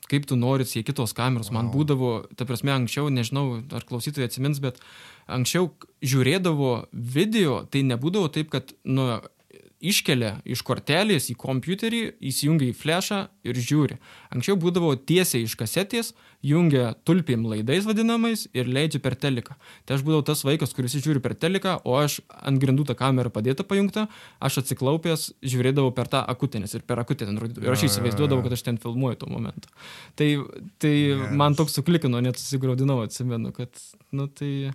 Kaip 0.08 0.26
tu 0.30 0.38
nori 0.40 0.64
sieki 0.64 0.88
kitos 0.94 1.12
kameros. 1.14 1.52
Man 1.52 1.68
Wow. 1.68 1.74
būdavo, 1.76 2.12
ta 2.40 2.46
prasme, 2.48 2.72
anksčiau, 2.72 3.10
nežinau, 3.12 3.64
ar 3.76 3.84
klausytojai 3.84 4.30
atsimins, 4.30 4.62
bet 4.64 4.80
anksčiau 5.28 5.72
žiūrėdavo 6.02 6.88
video, 6.94 7.66
tai 7.68 7.84
nebūdavo 7.84 8.32
taip, 8.32 8.50
kad, 8.54 8.72
nu, 8.88 9.20
iškelia 9.78 10.38
iš 10.48 10.64
kortelės 10.66 11.30
į 11.32 11.36
kompiuterį, 11.40 12.02
įsijungia 12.30 12.72
į 12.72 12.78
flešą 12.78 13.20
ir 13.48 13.60
žiūri. 13.62 13.98
Anksčiau 14.34 14.58
būdavo 14.60 14.94
tiesiai 14.98 15.46
iš 15.46 15.54
kasetės, 15.60 16.14
jungia 16.46 16.92
tulpėm 17.08 17.46
laidais 17.50 17.86
vadinamais 17.88 18.46
ir 18.58 18.70
leidžia 18.70 19.02
per 19.04 19.16
teliką. 19.20 19.58
Tai 19.86 19.98
aš 19.98 20.06
būdavau 20.06 20.26
tas 20.26 20.44
vaikas, 20.46 20.74
kuris 20.78 20.98
žiūri 20.98 21.22
per 21.24 21.36
teliką, 21.38 21.78
o 21.86 21.98
aš 21.98 22.20
ant 22.30 22.62
grindų 22.62 22.88
tą 22.90 22.98
kamerą 22.98 23.32
padėta 23.34 23.66
pajungta, 23.68 24.08
aš 24.42 24.62
atsiklaupęs 24.64 25.32
žiūrėdavau 25.46 25.94
per 25.98 26.10
tą 26.14 26.24
akutę, 26.26 26.62
nes 26.64 26.74
ir 26.78 26.86
per 26.88 27.02
akutę 27.04 27.30
ten 27.30 27.38
rodydavau. 27.42 27.70
Ir 27.70 27.76
aš 27.76 27.88
įsivaizduodavau, 27.90 28.46
kad 28.46 28.58
aš 28.58 28.66
ten 28.70 28.82
filmuoju 28.82 29.22
tuo 29.22 29.30
momentu. 29.34 29.70
Tai, 30.18 30.32
tai 30.82 30.96
Geras. 30.96 31.38
man 31.38 31.58
toks 31.58 31.78
suklikino, 31.78 32.22
net 32.24 32.42
susigraudinau, 32.42 33.04
atsimenu, 33.06 33.54
kad, 33.56 33.74
nu 34.14 34.30
tai... 34.30 34.74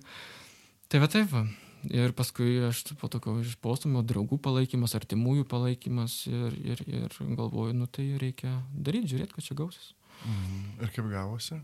Tai 0.93 1.01
va 1.01 1.09
taip 1.09 1.31
va. 1.33 1.47
Ir 1.91 2.13
paskui 2.15 2.61
aš 2.69 2.85
po 3.01 3.09
tokio 3.11 3.35
išpostumio 3.43 4.05
draugų 4.07 4.39
palaikymas, 4.43 4.95
artimųjų 4.95 5.47
palaikymas 5.51 6.21
ir, 6.31 6.55
ir, 6.63 6.83
ir 6.87 7.17
galvoju, 7.35 7.75
nu 7.75 7.89
tai 7.91 8.13
reikia 8.23 8.61
daryti, 8.71 9.15
žiūrėti, 9.15 9.35
kad 9.35 9.47
čia 9.49 9.59
gausis. 9.59 9.93
Mhm. 10.23 10.61
Ir 10.79 10.93
kaip 10.95 11.09
gavosi? 11.11 11.59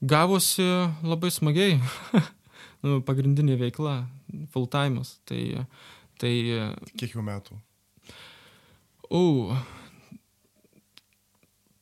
Gavosi 0.00 0.68
labai 1.04 1.32
smagiai. 1.34 1.80
nu, 2.84 3.00
pagrindinė 3.04 3.58
veikla, 3.60 3.98
full 4.54 4.70
time'as. 4.72 5.18
Tai, 5.28 5.66
tai, 6.22 6.32
Kiek 6.96 7.12
jau 7.18 7.24
metų? 7.26 7.60
o, 9.10 9.22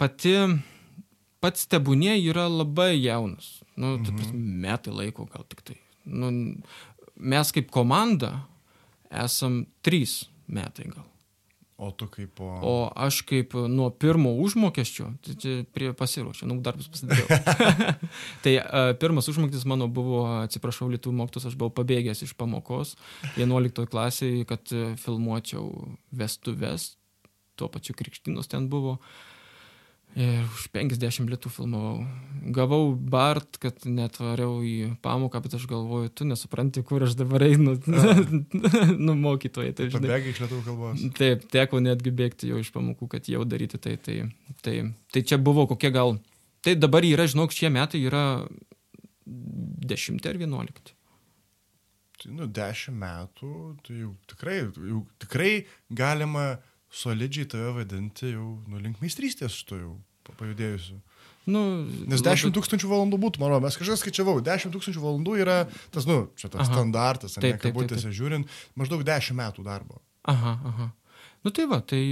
pati, 0.01 0.35
pats 1.45 1.69
tebūnė 1.71 2.17
yra 2.25 2.49
labai 2.51 2.97
jaunas. 2.97 3.59
Nu, 3.77 3.99
mhm. 4.01 4.17
prasme, 4.17 4.57
metai 4.67 4.97
laiko 4.97 5.29
gal 5.31 5.47
tik 5.47 5.63
tai. 5.63 5.79
Nu, 6.09 6.33
mes 7.17 7.53
kaip 7.55 7.71
komanda 7.75 8.33
esam 9.11 9.63
trys 9.85 10.25
metai 10.49 10.89
gal. 10.91 11.05
O 11.79 11.93
tu 11.95 12.09
kaip 12.11 12.33
po... 12.35 12.49
O 12.67 12.75
aš 12.99 13.21
kaip 13.23 13.53
nuo 13.71 13.87
pirmo 13.95 14.33
užmokesčio, 14.43 15.13
tai 15.23 15.37
čia 15.39 15.53
prie 15.71 15.93
pasiruošę, 15.95 16.49
nu, 16.51 16.57
darbus 16.65 16.89
pasidariau. 16.91 17.29
tai 18.43 18.57
uh, 18.59 18.91
pirmas 18.99 19.31
užmokestis 19.31 19.69
mano 19.71 19.87
buvo, 19.87 20.25
atsiprašau, 20.41 20.91
lietų 20.91 21.15
mokytus, 21.15 21.47
aš 21.47 21.55
buvau 21.61 21.77
pabėgęs 21.79 22.25
iš 22.27 22.35
pamokos 22.35 22.97
11 23.39 23.87
klasėje, 23.95 24.43
kad 24.51 24.75
filmuočiau 25.05 25.71
vestuves, 26.11 26.97
tuo 27.55 27.71
pačiu 27.71 27.95
krikštynos 27.95 28.51
ten 28.51 28.67
buvo. 28.73 28.99
Uh, 28.99 29.38
Ir 30.19 30.47
už 30.51 30.65
50 30.75 31.29
litų 31.31 31.51
filmavau. 31.53 32.01
Gavau 32.55 32.89
Bart, 32.91 33.59
kad 33.63 33.85
netvariau 33.87 34.65
į 34.67 34.97
pamoką, 35.05 35.39
bet 35.45 35.53
aš 35.55 35.67
galvoju, 35.71 36.11
tu 36.11 36.27
nesupranti, 36.27 36.83
kur 36.87 37.05
aš 37.07 37.15
dabar 37.21 37.45
einu. 37.47 37.77
nu, 39.07 39.15
mokytojai, 39.15 39.77
tai 39.79 39.87
žinai. 39.93 40.09
Bėgai 40.11 40.33
iš 40.33 40.41
lietuvių 40.43 40.65
kalbos. 40.67 41.05
Taip, 41.19 41.45
teko 41.55 41.79
netgi 41.85 42.11
bėgti 42.19 42.51
jau 42.51 42.59
iš 42.59 42.73
pamokų, 42.75 43.07
kad 43.13 43.31
jau 43.31 43.45
daryti 43.47 43.79
tai. 43.85 43.95
Tai, 44.03 44.17
tai, 44.67 44.75
tai 45.15 45.23
čia 45.23 45.39
buvo 45.39 45.69
kokie 45.71 45.93
gal. 45.95 46.17
Tai 46.67 46.75
dabar 46.75 47.07
yra, 47.07 47.29
žinok, 47.31 47.55
šie 47.55 47.71
metai 47.71 48.03
yra 48.09 48.25
10 49.23 50.27
ar 50.27 50.41
11. 50.43 50.95
Tai, 52.19 52.33
nu, 52.35 52.51
10 52.59 52.99
metų, 52.99 53.53
tai 53.87 54.01
jau 54.03 54.11
tikrai, 54.35 54.59
jau 54.67 55.05
tikrai 55.23 55.55
galima 55.95 56.49
solidžiai 56.91 57.47
tave 57.55 57.71
vadinti 57.77 58.33
jau, 58.33 58.57
nu, 58.67 58.83
link 58.83 58.99
meistrystės 59.05 59.55
šito 59.55 59.79
jau 59.79 59.95
pajudėjusiu. 60.39 60.99
Nu, 61.49 61.63
Nes 62.11 62.21
10 62.21 62.53
tūkstančių 62.53 62.91
valandų 62.91 63.19
būtų, 63.23 63.41
manau, 63.41 63.63
mes 63.65 63.77
kažkas 63.81 64.03
skaičiavau, 64.03 64.37
10 64.45 64.75
tūkstančių 64.75 65.01
valandų 65.01 65.37
yra 65.41 65.63
tas, 65.95 66.05
nu, 66.05 66.27
čia 66.37 66.51
tas 66.53 66.67
aha. 66.67 66.75
standartas, 66.75 67.39
ne, 67.41 67.55
kabutėse 67.57 68.13
žiūrint, 68.13 68.51
maždaug 68.77 69.01
10 69.07 69.39
metų 69.39 69.65
darbo. 69.65 70.03
Aha, 70.29 70.59
aha. 70.69 70.91
Nu 71.47 71.53
tai 71.55 71.65
va, 71.71 71.81
tai, 71.81 72.03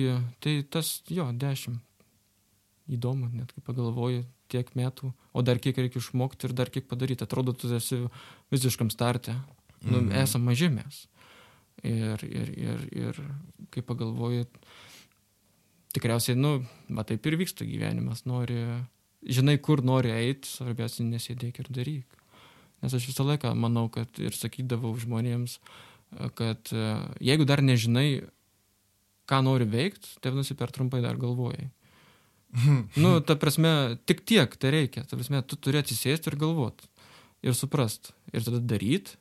tai 0.40 0.62
tas, 0.72 1.02
jo, 1.12 1.29
10. 1.37 1.76
Įdomu, 2.96 3.29
net 3.35 3.52
kai 3.52 3.64
pagalvoju, 3.66 4.22
tiek 4.48 4.70
metų, 4.79 5.11
o 5.35 5.42
dar 5.44 5.61
kiek 5.61 5.76
reikia 5.76 6.00
išmokti 6.00 6.48
ir 6.48 6.55
dar 6.57 6.70
kiek 6.72 6.87
padaryti. 6.88 7.26
Atrodo, 7.26 7.52
tu 7.52 7.68
esi 7.74 7.98
visiškam 8.55 8.92
starte. 8.94 9.35
Nu, 9.83 10.00
mm. 10.00 10.14
Esam 10.22 10.46
maži 10.46 10.70
mes. 10.72 11.02
Ir, 11.85 12.22
ir, 12.24 12.52
ir, 12.57 12.85
ir 12.94 13.18
kai 13.74 13.83
pagalvoju, 13.85 14.46
tikriausiai, 15.96 16.37
nu, 16.38 16.61
va 16.92 17.04
taip 17.09 17.26
ir 17.26 17.38
vyksta 17.40 17.66
gyvenimas. 17.68 18.24
Nori, 18.28 18.61
žinai, 19.24 19.56
kur 19.62 19.82
nori 19.87 20.12
eiti, 20.14 20.48
svarbiausia, 20.50 21.06
nesėdėk 21.09 21.62
ir 21.62 21.72
daryk. 21.72 22.22
Nes 22.85 22.94
aš 22.96 23.09
visą 23.09 23.24
laiką 23.26 23.54
manau, 23.59 23.88
kad 23.92 24.20
ir 24.20 24.37
sakydavau 24.37 24.92
žmonėms, 25.00 25.59
kad 26.38 26.72
e, 26.76 26.88
jeigu 27.24 27.46
dar 27.48 27.64
nežinai, 27.64 28.26
ką 29.26 29.40
nori 29.42 29.66
veikti, 29.66 30.18
tai 30.20 30.30
vadinasi 30.30 30.54
per 30.59 30.70
trumpai 30.74 31.00
dar 31.02 31.18
galvojai. 31.18 31.70
nu, 33.02 33.16
ta 33.26 33.37
prasme, 33.40 33.96
tik 34.06 34.22
tiek 34.28 34.52
tai 34.61 34.72
reikia. 34.74 35.06
Ta 35.09 35.18
prasme, 35.18 35.42
tu 35.42 35.59
turi 35.59 35.80
atsisėsti 35.80 36.30
ir 36.30 36.38
galvoti. 36.40 36.87
Ir 37.46 37.56
suprast. 37.56 38.12
Ir 38.32 38.44
tada 38.46 38.61
daryti 38.61 39.18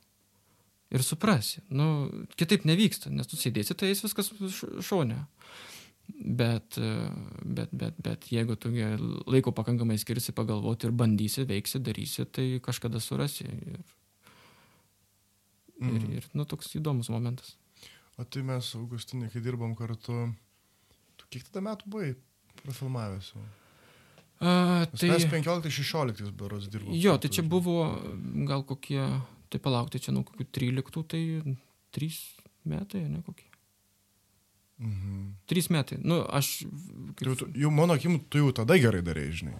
ir 0.90 1.02
suprasi. 1.02 1.62
Nu, 1.68 2.08
kitaip 2.38 2.66
nevyksta, 2.68 3.10
nes 3.10 3.26
tu 3.26 3.38
sėdėsi, 3.38 3.74
tai 3.78 3.90
eis 3.92 4.02
viskas 4.04 4.30
šonė. 4.86 5.18
Bet, 6.06 6.78
bet, 7.42 7.70
bet, 7.74 7.98
bet 8.02 8.26
jeigu 8.30 8.56
tu 8.58 8.70
laiko 9.26 9.52
pakankamai 9.54 9.98
skirsi 9.98 10.34
pagalvoti 10.34 10.88
ir 10.88 10.94
bandysi, 10.94 11.44
veiksi, 11.46 11.80
darysi, 11.82 12.26
tai 12.30 12.46
kažkada 12.62 13.02
surasi. 13.02 13.46
Ir, 13.46 13.82
mm. 15.80 15.90
ir, 15.90 16.00
mhm. 16.00 16.16
ir 16.18 16.28
nu, 16.34 16.46
toks 16.48 16.74
įdomus 16.78 17.10
momentas. 17.12 17.56
O 18.16 18.24
tai 18.24 18.42
mes, 18.46 18.72
Augustinai, 18.78 19.28
kai 19.32 19.42
dirbom 19.44 19.74
kartu, 19.76 20.30
tu 21.20 21.30
kiek 21.30 21.46
tada 21.50 21.66
metų 21.68 21.90
buvai 21.92 22.10
profilmavęs? 22.62 23.34
A, 24.40 24.84
tai... 24.94 25.10
Mes 25.12 25.26
15-16 25.30 26.32
beros 26.36 26.70
dirbome. 26.72 26.96
Jo, 27.00 27.18
tai 27.20 27.32
čia 27.32 27.44
buvo 27.46 27.80
gal 28.48 28.64
kokie 28.68 29.04
Tai 29.48 29.62
palaukti 29.62 30.00
čia 30.02 30.14
nuo 30.14 30.24
kokių 30.26 30.46
13, 30.58 31.02
tai 31.06 31.20
3 31.94 32.16
metai, 32.66 33.04
ne 33.10 33.22
kokie. 33.26 33.45
Mhm. 34.78 35.34
3 35.46 35.70
metai. 35.70 35.98
Nu, 36.02 36.20
aš... 36.28 36.66
Jau, 37.20 37.36
jau 37.54 37.70
mano 37.70 37.96
akim, 37.96 38.20
tu 38.28 38.38
jau 38.38 38.52
tada 38.52 38.76
gerai 38.78 39.02
darai, 39.02 39.30
žinai. 39.32 39.56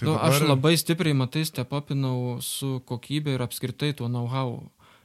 Tai 0.00 0.08
nu, 0.08 0.14
dabar... 0.14 0.30
Aš 0.30 0.46
labai 0.48 0.76
stipriai, 0.80 1.16
matai, 1.16 1.44
stepapinau 1.44 2.38
su 2.40 2.80
kokybė 2.88 3.36
ir 3.36 3.44
apskritai 3.44 3.92
tuo 3.98 4.08
know-how, 4.08 4.56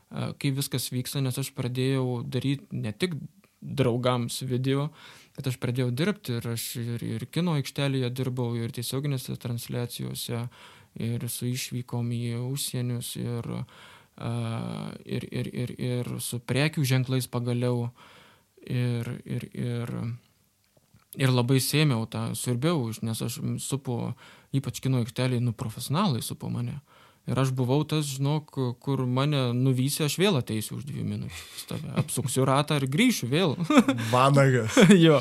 e, 0.09 0.31
kaip 0.39 0.61
viskas 0.61 0.87
vyksta, 0.93 1.21
nes 1.25 1.37
aš 1.37 1.51
pradėjau 1.57 2.21
daryti 2.23 2.71
ne 2.71 2.93
tik 2.95 3.17
draugams 3.59 4.39
video, 4.47 4.87
bet 5.35 5.51
aš 5.51 5.59
pradėjau 5.61 5.91
dirbti 5.91 6.37
ir 6.39 6.49
aš 6.53 6.65
ir, 6.81 7.03
ir 7.03 7.27
kino 7.33 7.57
aikštelėje 7.59 8.09
dirbau, 8.15 8.53
ir 8.55 8.71
tiesioginėse 8.73 9.35
transliacijose, 9.41 10.45
ir 10.97 11.29
su 11.29 11.49
išvykom 11.51 12.11
į 12.15 12.37
užsienius, 12.47 13.15
ir, 13.19 13.49
ir, 15.05 15.27
ir, 15.29 15.49
ir, 15.51 15.73
ir 15.77 16.13
su 16.23 16.39
prekių 16.39 16.85
ženklais 16.87 17.27
pagaliau. 17.29 17.89
Ir, 18.67 19.09
ir, 19.23 19.47
ir, 19.55 19.93
ir 21.15 21.31
labai 21.31 21.61
sėmiau 21.63 22.07
tą, 22.11 22.29
svarbiau, 22.35 22.89
nes 23.05 23.21
aš 23.23 23.39
supu, 23.63 24.11
ypač 24.55 24.81
kino 24.83 24.99
aikšteliai, 25.03 25.43
nu 25.43 25.55
profesionalai 25.55 26.23
supo 26.25 26.51
mane. 26.51 26.81
Ir 27.27 27.39
aš 27.39 27.49
buvau 27.55 27.81
tas, 27.83 28.07
žinok, 28.07 28.53
kur 28.83 29.03
mane 29.03 29.49
nuvysė, 29.55 30.05
aš 30.07 30.15
vėl 30.19 30.39
ateisiu 30.39 30.77
už 30.77 30.85
dviejų 30.87 31.07
minučių. 31.09 31.79
Apsuksiu 31.99 32.45
ratą 32.47 32.77
ir 32.79 32.87
grįšiu 32.91 33.27
vėl. 33.31 33.55
Vanagas. 34.13 34.77
jo. 34.95 35.19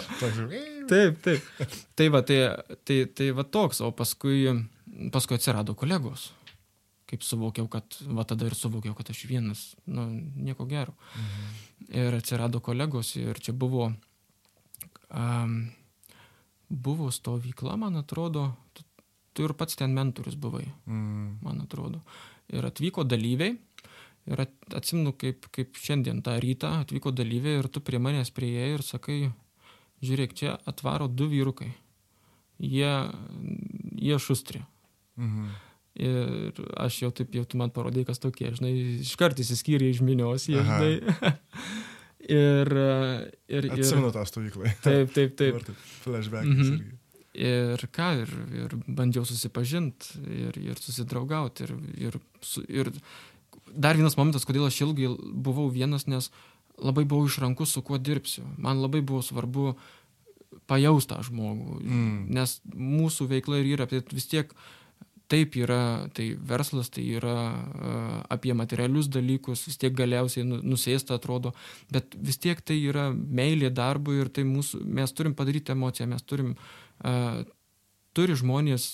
Taip, 0.87 1.19
taip. 1.25 1.67
Tai 1.99 2.07
va, 2.15 2.23
tai, 2.23 2.41
tai, 2.87 3.01
tai 3.11 3.33
va 3.35 3.43
toks, 3.43 3.83
o 3.83 3.91
paskui 3.91 4.45
paskui 5.13 5.37
atsirado 5.37 5.75
kolegos. 5.75 6.33
Kaip 7.07 7.23
suvokiau, 7.23 7.69
kad, 7.71 7.99
va 8.11 8.25
tada 8.27 8.49
ir 8.49 8.57
suvokiau, 8.59 8.95
kad 8.99 9.13
aš 9.13 9.23
vienas, 9.31 9.61
nu, 9.87 10.09
nieko 10.35 10.67
gero. 10.67 10.97
Mhm. 11.15 11.53
Ir 11.95 12.17
atsirado 12.19 12.61
kolegos 12.61 13.15
ir 13.21 13.39
čia 13.39 13.55
buvo, 13.55 13.93
um, 15.15 15.55
buvo 16.69 17.13
stovykla, 17.15 17.77
man 17.79 18.01
atrodo, 18.03 18.49
tu, 18.75 18.83
tu 19.33 19.47
ir 19.47 19.55
pats 19.55 19.79
ten 19.79 19.95
mentorius 19.95 20.35
buvai, 20.35 20.67
mhm. 20.87 21.39
man 21.47 21.63
atrodo. 21.63 22.03
Ir 22.51 22.67
atvyko 22.67 23.07
dalyviai, 23.07 23.55
ir 24.27 24.43
atsimnu, 24.75 25.15
kaip, 25.19 25.47
kaip 25.55 25.79
šiandien 25.79 26.23
tą 26.27 26.37
rytą 26.43 26.73
atvyko 26.83 27.13
dalyviai 27.15 27.61
ir 27.61 27.69
tu 27.71 27.83
prie 27.85 28.01
manęs 28.03 28.33
prieėjai 28.35 28.75
ir 28.75 28.85
sakai, 28.87 29.19
žiūrėk, 30.03 30.35
čia 30.39 30.57
atvaro 30.67 31.07
du 31.09 31.29
vyrukai. 31.31 31.71
Jie, 32.59 32.93
jie 34.01 34.19
šustri. 34.23 34.65
Mhm. 35.21 35.55
Ir 35.97 36.59
aš 36.77 36.99
jau 37.01 37.09
taip, 37.15 37.33
jau 37.33 37.47
tu 37.49 37.57
man 37.57 37.71
parodai, 37.73 38.05
kas 38.05 38.21
tokie, 38.21 38.51
žinai, 38.53 38.73
iš 39.01 39.15
karto 39.17 39.41
įsiskyrė 39.41 39.89
iš 39.95 40.03
minios, 40.05 40.45
jie, 40.51 40.61
žinai. 40.61 41.31
ir, 42.37 42.73
ir, 43.49 43.69
ir... 43.71 43.73
Atsimenu 43.79 44.11
tą 44.13 44.27
stovyklą. 44.29 44.75
Taip, 44.85 45.15
taip, 45.17 45.33
taip. 45.41 45.63
taip 45.65 45.89
flashback. 46.05 46.51
Mhm. 46.53 46.85
Ir 47.37 47.83
ką, 47.93 48.11
ir, 48.25 48.31
ir 48.57 48.77
bandžiau 48.89 49.25
susipažinti, 49.29 50.21
ir, 50.33 50.61
ir 50.73 50.79
susidraugauti. 50.81 51.65
Ir, 51.65 51.75
ir, 52.09 52.21
ir 52.73 52.93
dar 53.73 53.97
vienas 53.97 54.17
momentas, 54.21 54.45
kodėl 54.49 54.69
aš 54.69 54.85
ilgai 54.85 55.11
buvau 55.33 55.69
vienas, 55.73 56.07
nes 56.09 56.31
labai 56.77 57.05
buvau 57.09 57.29
išrankus, 57.29 57.73
su 57.73 57.85
kuo 57.85 57.97
dirbsiu. 58.01 58.45
Man 58.61 58.85
labai 58.85 59.01
buvo 59.05 59.25
svarbu 59.25 59.75
pajaustą 60.69 61.21
žmogų, 61.25 61.83
mm. 61.85 62.17
nes 62.37 62.59
mūsų 62.73 63.29
veikla 63.33 63.61
ir 63.61 63.77
yra, 63.77 63.87
tai 63.91 64.01
vis 64.17 64.29
tiek 64.33 64.49
uh, 64.49 64.73
taip 65.31 65.57
yra, 65.59 66.07
tai 66.15 66.29
verslas, 66.51 66.91
tai 66.95 67.05
yra 67.19 67.37
uh, 67.51 68.19
apie 68.33 68.55
materialius 68.55 69.09
dalykus, 69.13 69.65
vis 69.67 69.79
tiek 69.81 69.95
galiausiai 69.97 70.47
nu, 70.47 70.61
nusėsta 70.75 71.19
atrodo, 71.19 71.53
bet 71.93 72.15
vis 72.15 72.39
tiek 72.43 72.61
tai 72.63 72.79
yra 72.79 73.09
meilė 73.13 73.73
darbui 73.75 74.21
ir 74.23 74.31
tai 74.31 74.47
mūsų, 74.47 74.85
mes 74.87 75.15
turim 75.17 75.35
padaryti 75.39 75.75
emociją, 75.75 76.09
mes 76.13 76.23
turim, 76.27 76.55
uh, 77.03 77.43
turi 78.17 78.37
žmonės 78.39 78.87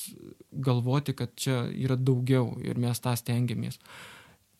galvoti, 0.52 1.14
kad 1.16 1.36
čia 1.38 1.66
yra 1.70 1.98
daugiau 2.00 2.56
ir 2.64 2.80
mes 2.80 3.00
tą 3.02 3.14
stengiamės. 3.18 3.78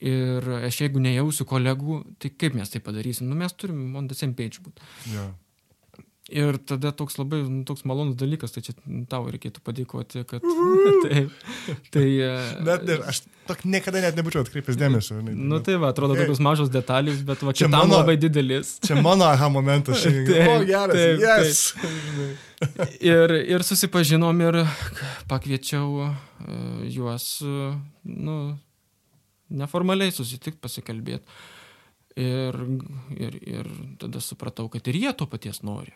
Ir 0.03 0.47
aš 0.67 0.81
jeigu 0.83 1.01
nejausiu 1.03 1.47
kolegų, 1.47 2.01
tai 2.19 2.33
kaip 2.35 2.57
mes 2.59 2.71
tai 2.71 2.83
padarysim? 2.83 3.29
Nu, 3.31 3.39
mes 3.39 3.55
turim 3.55 3.95
on 3.97 4.09
the 4.11 4.19
same 4.19 4.35
page 4.35 4.59
būti. 4.65 4.83
Yeah. 5.13 5.31
Ir 6.31 6.55
tada 6.63 6.93
toks 6.95 7.17
labai, 7.19 7.41
nu, 7.51 7.65
toks 7.67 7.83
malonus 7.89 8.15
dalykas, 8.15 8.53
tai 8.55 8.61
čia 8.63 8.73
tau 9.11 9.25
reikėtų 9.27 9.59
padėkoti, 9.67 10.21
kad... 10.31 10.45
taip, 11.05 11.33
tai... 11.91 12.05
e, 12.23 12.29
Net, 12.63 12.85
ne, 12.87 12.97
aš 13.11 13.25
tok 13.49 13.65
niekada 13.67 13.99
net 14.05 14.15
nebūčiau 14.21 14.45
atkreipęs 14.47 14.79
dėmesio. 14.79 15.17
žinai. 15.19 15.35
Nu 15.35 15.59
tai 15.67 15.75
va, 15.83 15.91
atrodo 15.91 16.15
tokios 16.15 16.39
mažos 16.47 16.71
detalės, 16.71 17.25
bet 17.27 17.43
va 17.43 17.51
Čia 17.59 17.67
mano- 17.73 17.99
labai 17.99 18.15
didelis. 18.23 18.77
Čia 18.87 19.01
mano 19.03 19.27
aha 19.27 19.49
momentas 19.51 19.99
šiandien. 20.05 20.31
Taip, 20.31 20.53
o, 20.55 20.69
geras. 20.71 20.95
taip, 20.95 21.19
yes. 21.27 23.01
Ir, 23.03 23.35
ir 23.57 23.67
susipažinom 23.67 24.45
ir 24.47 24.61
pakviečiau 25.29 26.07
e, 26.07 26.13
juos, 26.95 27.27
e, 27.43 27.73
nu, 28.15 28.37
neformaliai 29.51 30.15
susitikti, 30.15 30.63
pasikalbėti. 30.63 31.27
Ir, 32.23 32.57
ir, 33.17 33.37
ir 33.49 33.69
tada 33.99 34.21
supratau, 34.21 34.67
kad 34.71 34.87
ir 34.93 34.99
jie 35.03 35.13
to 35.17 35.25
paties 35.33 35.63
nori. 35.65 35.95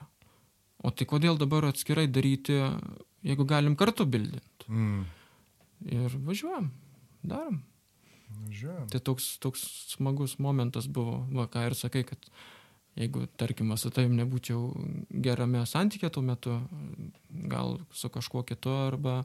O 0.85 0.93
tai 0.93 1.07
kodėl 1.09 1.39
dabar 1.41 1.65
atskirai 1.71 2.07
daryti, 2.09 2.59
jeigu 3.27 3.47
galim 3.49 3.77
kartu 3.79 4.05
bildinti? 4.09 4.69
Mm. 4.69 5.07
Ir 5.93 6.19
važiuojam, 6.27 6.69
darom. 7.25 7.63
Žiūrėjom. 8.51 8.91
Tai 8.93 9.01
toks, 9.07 9.31
toks 9.43 9.63
smagus 9.95 10.37
momentas 10.43 10.89
buvo, 10.91 11.23
va 11.33 11.47
ką 11.51 11.67
ir 11.69 11.77
sakai, 11.79 12.03
kad 12.09 12.29
jeigu, 12.97 13.27
tarkim, 13.39 13.71
su 13.79 13.91
tavim 13.95 14.17
nebūčiau 14.19 14.71
gerame 15.23 15.63
santykė 15.69 16.11
tuo 16.13 16.23
metu, 16.25 16.57
gal 17.51 17.77
su 17.95 18.11
kažkuo 18.13 18.43
kitu, 18.49 18.73
arba 18.89 19.19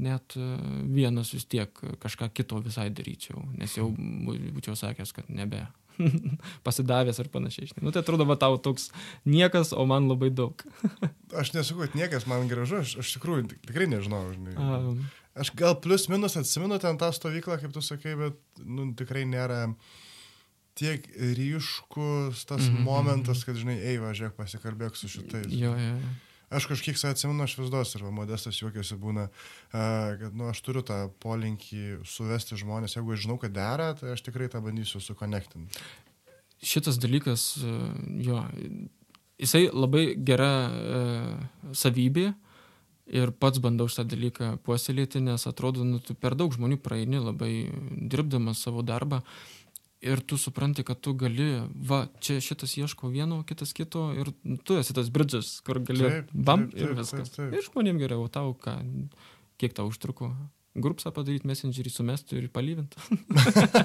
net 0.00 0.36
e, 0.40 0.46
vienas 0.88 1.34
vis 1.36 1.44
tiek 1.50 1.82
kažką 2.00 2.30
kito 2.34 2.60
visai 2.64 2.88
daryčiau, 2.90 3.42
nes 3.60 3.76
jau 3.76 3.90
bū- 3.92 4.38
būčiau 4.56 4.76
sakęs, 4.78 5.12
kad 5.16 5.28
nebe. 5.28 5.66
Pasidavęs 6.66 7.20
ar 7.22 7.28
panašiai. 7.32 7.70
Nu, 7.84 7.92
tai 7.94 8.02
atrodo, 8.04 8.26
va 8.28 8.36
tau 8.40 8.56
toks 8.58 8.88
niekas, 9.28 9.72
o 9.76 9.84
man 9.88 10.08
labai 10.10 10.30
daug. 10.34 10.62
Aš 11.40 11.52
nesakau, 11.54 11.84
kad 11.86 11.94
niekas 11.98 12.26
man 12.30 12.48
gražu, 12.50 12.80
aš, 12.82 12.96
aš 13.02 13.14
tikrųjų 13.16 13.48
tik- 13.52 13.64
tikrai 13.70 13.86
nežinau. 13.92 14.24
Žinai. 14.34 14.56
Aš 15.40 15.52
gal 15.54 15.76
plus 15.78 16.08
minus 16.10 16.34
atsimenu 16.40 16.80
ten 16.82 16.98
tą 16.98 17.12
stovyklą, 17.14 17.60
kaip 17.62 17.72
tu 17.76 17.82
sakai, 17.86 18.16
bet 18.18 18.34
nu, 18.66 18.88
tikrai 18.98 19.22
nėra 19.30 19.60
tiek 20.80 21.04
ryškus 21.36 22.44
tas 22.48 22.66
Mhm, 22.66 22.82
momentas, 22.86 23.44
kad, 23.46 23.54
žinai, 23.58 23.76
ei, 23.78 23.98
važiuok, 24.02 24.34
pasikalbėk 24.38 24.96
su 24.98 25.08
šitais. 25.12 25.46
jo, 25.52 25.74
jo, 25.76 25.94
jo. 26.00 26.10
Aš 26.50 26.66
kažkiek 26.66 26.98
save 26.98 27.14
atsimenu, 27.14 27.44
aš 27.46 27.52
vis 27.60 27.70
duos 27.70 27.92
ir 27.94 28.02
modestas 28.10 28.56
juokiasi 28.58 28.96
būna, 28.98 29.28
kad 29.70 30.34
nu, 30.34 30.48
aš 30.50 30.58
turiu 30.66 30.82
tą 30.82 31.04
polinkį 31.22 32.00
suvesti 32.02 32.58
žmonės, 32.58 32.96
jeigu 32.96 33.14
žinau, 33.14 33.36
kad 33.38 33.54
dera, 33.54 33.92
tai 33.94 34.16
aš 34.16 34.24
tikrai 34.26 34.48
tą 34.50 34.58
bandysiu 34.64 34.98
sukonektinti. 34.98 35.78
šitas 36.62 36.98
dalykas, 37.00 37.56
e, 37.56 37.76
jo, 38.26 38.42
jisai 39.38 39.68
labai 39.72 40.02
gera 40.18 40.50
e, 40.66 41.04
savybė 41.70 42.32
ir 43.10 43.32
pats 43.42 43.62
bandau 43.62 43.86
šitą 43.90 44.08
dalyką 44.10 44.50
puoselėti, 44.66 45.22
nes 45.22 45.46
atrodo, 45.46 45.86
nu, 45.86 46.02
tu 46.02 46.14
per 46.18 46.34
daug 46.38 46.52
žmonių 46.54 46.78
praeini 46.82 47.22
labai 47.22 47.52
dirbdamas 48.10 48.62
savo 48.66 48.82
darbą 48.86 49.22
ir 50.00 50.20
tu 50.24 50.38
supranti, 50.40 50.84
kad 50.86 51.00
tu 51.04 51.12
gali, 51.18 51.48
va, 51.88 52.04
čia 52.24 52.40
šitas 52.44 52.76
ieško 52.80 53.10
vieno, 53.12 53.42
kitas 53.48 53.74
kito 53.76 54.08
ir 54.16 54.32
tu 54.64 54.78
esi 54.80 54.96
tas 54.96 55.10
bridžas, 55.12 55.58
kur 55.66 55.82
gali 55.84 56.06
Taip, 56.06 56.32
bam 56.32 56.68
taip, 56.68 56.78
ir 56.80 56.88
taip, 56.88 57.02
viskas. 57.02 57.34
taip, 57.34 57.36
taip. 57.36 57.58
Ir 57.58 57.66
žmonėm 57.68 58.00
geriau, 58.00 58.24
tau 58.32 58.54
ką, 58.56 58.78
kiek 59.60 59.76
tau 59.76 59.90
užtruko? 59.90 60.32
Grupsą 60.80 61.10
padaryti, 61.10 61.48
messengerį 61.50 61.90
sumesti 61.90 62.38
ir 62.38 62.46
palyvinti. 62.54 63.00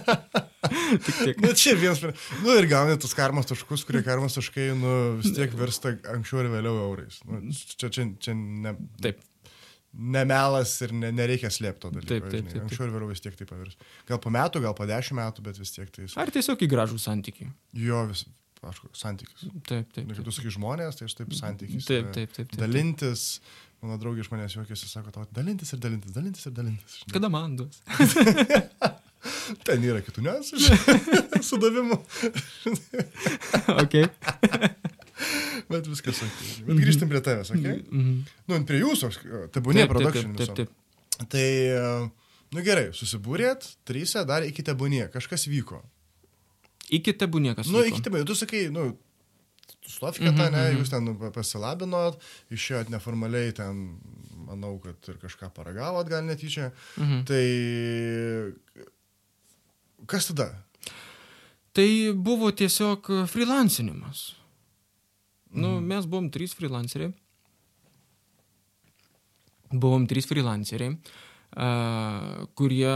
Tik 1.06 1.16
tiek. 1.18 1.40
Nu, 1.42 1.52
čia 1.58 1.74
vienas, 1.78 2.02
nu 2.46 2.54
ir 2.60 2.68
gauni 2.70 2.96
tus 3.02 3.16
karmos 3.18 3.50
taškus, 3.50 3.84
kurie 3.90 4.04
karmos 4.06 4.38
taškai, 4.38 4.70
nu, 4.78 4.92
vis 5.20 5.34
tiek 5.34 5.54
virsta 5.58 5.96
anksčiau 6.14 6.44
ir 6.44 6.52
vėliau 6.54 6.78
eurais. 6.86 7.18
Nu, 7.26 7.42
čia, 7.52 7.90
čia, 7.90 8.06
čia 8.22 8.38
ne, 8.38 8.76
Taip. 9.02 9.22
Nemelas 9.96 10.74
ir 10.86 10.94
ne, 10.96 11.12
nereikia 11.16 11.52
slėpti 11.54 11.86
to 11.86 11.92
dalyko. 11.94 12.10
Taip, 12.12 12.26
taip, 12.30 12.34
taip, 12.34 12.50
taip. 12.54 12.64
Anksčiau 12.66 12.88
ir 12.88 12.96
vėliau 12.96 13.12
vis 13.12 13.24
tiek 13.24 13.38
tai 13.40 13.48
pavirs. 13.50 13.78
Gal 14.10 14.22
po 14.24 14.32
metų, 14.34 14.62
gal 14.66 14.76
po 14.78 14.88
dešimt 14.90 15.20
metų, 15.20 15.46
bet 15.46 15.60
vis 15.62 15.76
tiek 15.76 15.92
tai... 15.96 16.08
Ar 16.22 16.32
tiesiog 16.36 16.66
į 16.66 16.72
gražų 16.72 17.00
santykį. 17.02 17.48
Jo 17.86 18.04
vis, 18.10 18.26
aišku, 18.66 18.92
santykis. 18.98 19.46
Taip, 19.68 19.88
taip. 19.94 20.04
Kaip 20.04 20.12
taip. 20.18 20.26
tu 20.28 20.36
sakai 20.36 20.54
žmonės, 20.56 21.00
tai 21.00 21.10
aš 21.10 21.18
taip 21.22 21.38
santykis. 21.38 21.88
Taip, 21.88 22.10
yra. 22.10 22.16
taip, 22.18 22.36
taip. 22.36 22.52
taip. 22.52 22.60
Dalintis, 22.62 23.26
mano 23.84 24.00
draugė 24.02 24.26
iš 24.26 24.32
manęs 24.34 24.58
juokiasi, 24.58 24.92
sako, 24.92 25.14
tau 25.16 25.28
dalintis 25.36 25.74
ir 25.76 25.82
dalintis, 25.84 26.16
dalintis 26.16 26.50
ir 26.50 26.56
dalintis. 26.60 27.00
žinai. 27.02 27.16
Kada 27.18 27.32
man 27.34 27.58
duos? 27.62 27.82
Ten 29.66 29.82
yra 29.86 30.02
kitų 30.06 30.26
niuansų 30.26 30.60
su 31.48 31.58
davimu, 31.62 31.98
ok. 33.82 33.96
bet 35.72 35.88
viskas 35.90 36.22
ok. 36.26 36.42
Bet 36.68 36.82
grįžtam 36.84 37.10
prie 37.12 37.22
tavęs, 37.26 37.52
ok? 37.56 37.66
Mhm. 37.92 38.14
Nu, 38.52 38.60
prie 38.70 38.82
jūsų, 38.84 39.12
tebūnė 39.56 39.86
Taip, 39.86 39.90
taip, 39.90 39.94
production. 39.96 40.36
taip, 40.36 40.54
taip, 40.56 40.70
viso. 40.70 41.28
Tai, 41.32 41.48
e, 41.72 42.10
nu 42.56 42.64
gerai, 42.66 42.90
susibūrėt, 42.98 43.70
trysia, 43.88 44.26
dar 44.28 44.44
iki 44.48 44.64
tebūnė, 44.68 45.08
kažkas 45.14 45.48
vyko. 45.48 45.82
Iki 46.94 47.16
tebų 47.24 47.40
niekas. 47.48 47.68
Nu, 47.72 47.80
vyko. 47.82 47.96
iki 47.96 48.02
tebūnė, 48.06 48.26
tu 48.30 48.36
sakai, 48.38 48.68
nu, 48.70 48.94
Stofika 49.86 50.32
Mhm, 50.32 50.38
tą, 50.38 50.46
ne, 50.52 50.62
mhm. 50.72 50.80
jūs 50.82 50.90
ten 50.90 51.08
pa- 51.18 51.30
pasilabinot, 51.34 52.16
išėjot 52.54 52.90
neformaliai 52.90 53.52
ten, 53.54 53.84
manau, 54.48 54.80
kad 54.82 54.98
ir 55.10 55.18
kažką 55.22 55.52
paragavot, 55.54 56.08
gal 56.10 56.24
netyčia. 56.26 56.72
Mhm. 56.98 57.22
Tai 57.30 57.46
kas 60.10 60.28
tada? 60.32 60.48
Tai 61.76 61.88
buvo 62.16 62.50
tiesiog 62.52 63.10
freelancinimas. 63.30 64.34
Nu, 65.56 65.78
Mhm. 65.80 65.86
mes 65.88 66.06
buvom 66.06 66.28
trys 66.32 66.54
freelanceriai. 66.58 67.14
Buvom 69.76 70.06
trys 70.08 70.28
freelanceriai, 70.30 70.94
a, 71.58 72.46
kurie, 72.56 72.92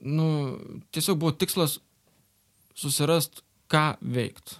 nu, 0.00 0.28
tiesiog 0.94 1.18
buvo 1.20 1.32
tikslas 1.36 1.78
susirast, 2.76 3.42
ką 3.70 3.96
veikt. 4.00 4.56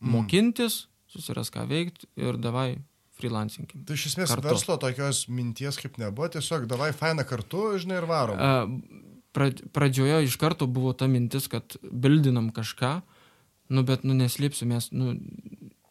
Mm. 0.00 0.10
Mokintis, 0.16 0.86
susirast, 1.12 1.52
ką 1.54 1.66
veikt 1.68 2.06
ir 2.16 2.38
davai 2.40 2.78
freelancinkim. 3.16 3.84
Tai 3.88 3.96
iš 3.96 4.10
esmės 4.12 4.32
Kartu. 4.32 4.48
verslo 4.48 4.76
tokios 4.80 5.26
minties 5.32 5.78
kaip 5.80 5.96
nebuvo, 6.00 6.28
tiesiog 6.34 6.66
davai 6.68 6.92
faina 6.96 7.24
kartu, 7.24 7.76
žinai, 7.80 8.00
ir 8.02 8.08
varom. 8.08 8.80
Pradžioje 9.72 10.24
iš 10.24 10.36
karto 10.40 10.66
buvo 10.66 10.92
ta 10.96 11.06
mintis, 11.08 11.48
kad 11.52 11.76
bildinam 11.84 12.48
kažką, 12.52 13.02
nu 13.68 13.82
bet, 13.84 14.04
nu 14.04 14.14
neslėpsiu, 14.16 14.64
mes, 14.68 14.88
nu, 14.92 15.16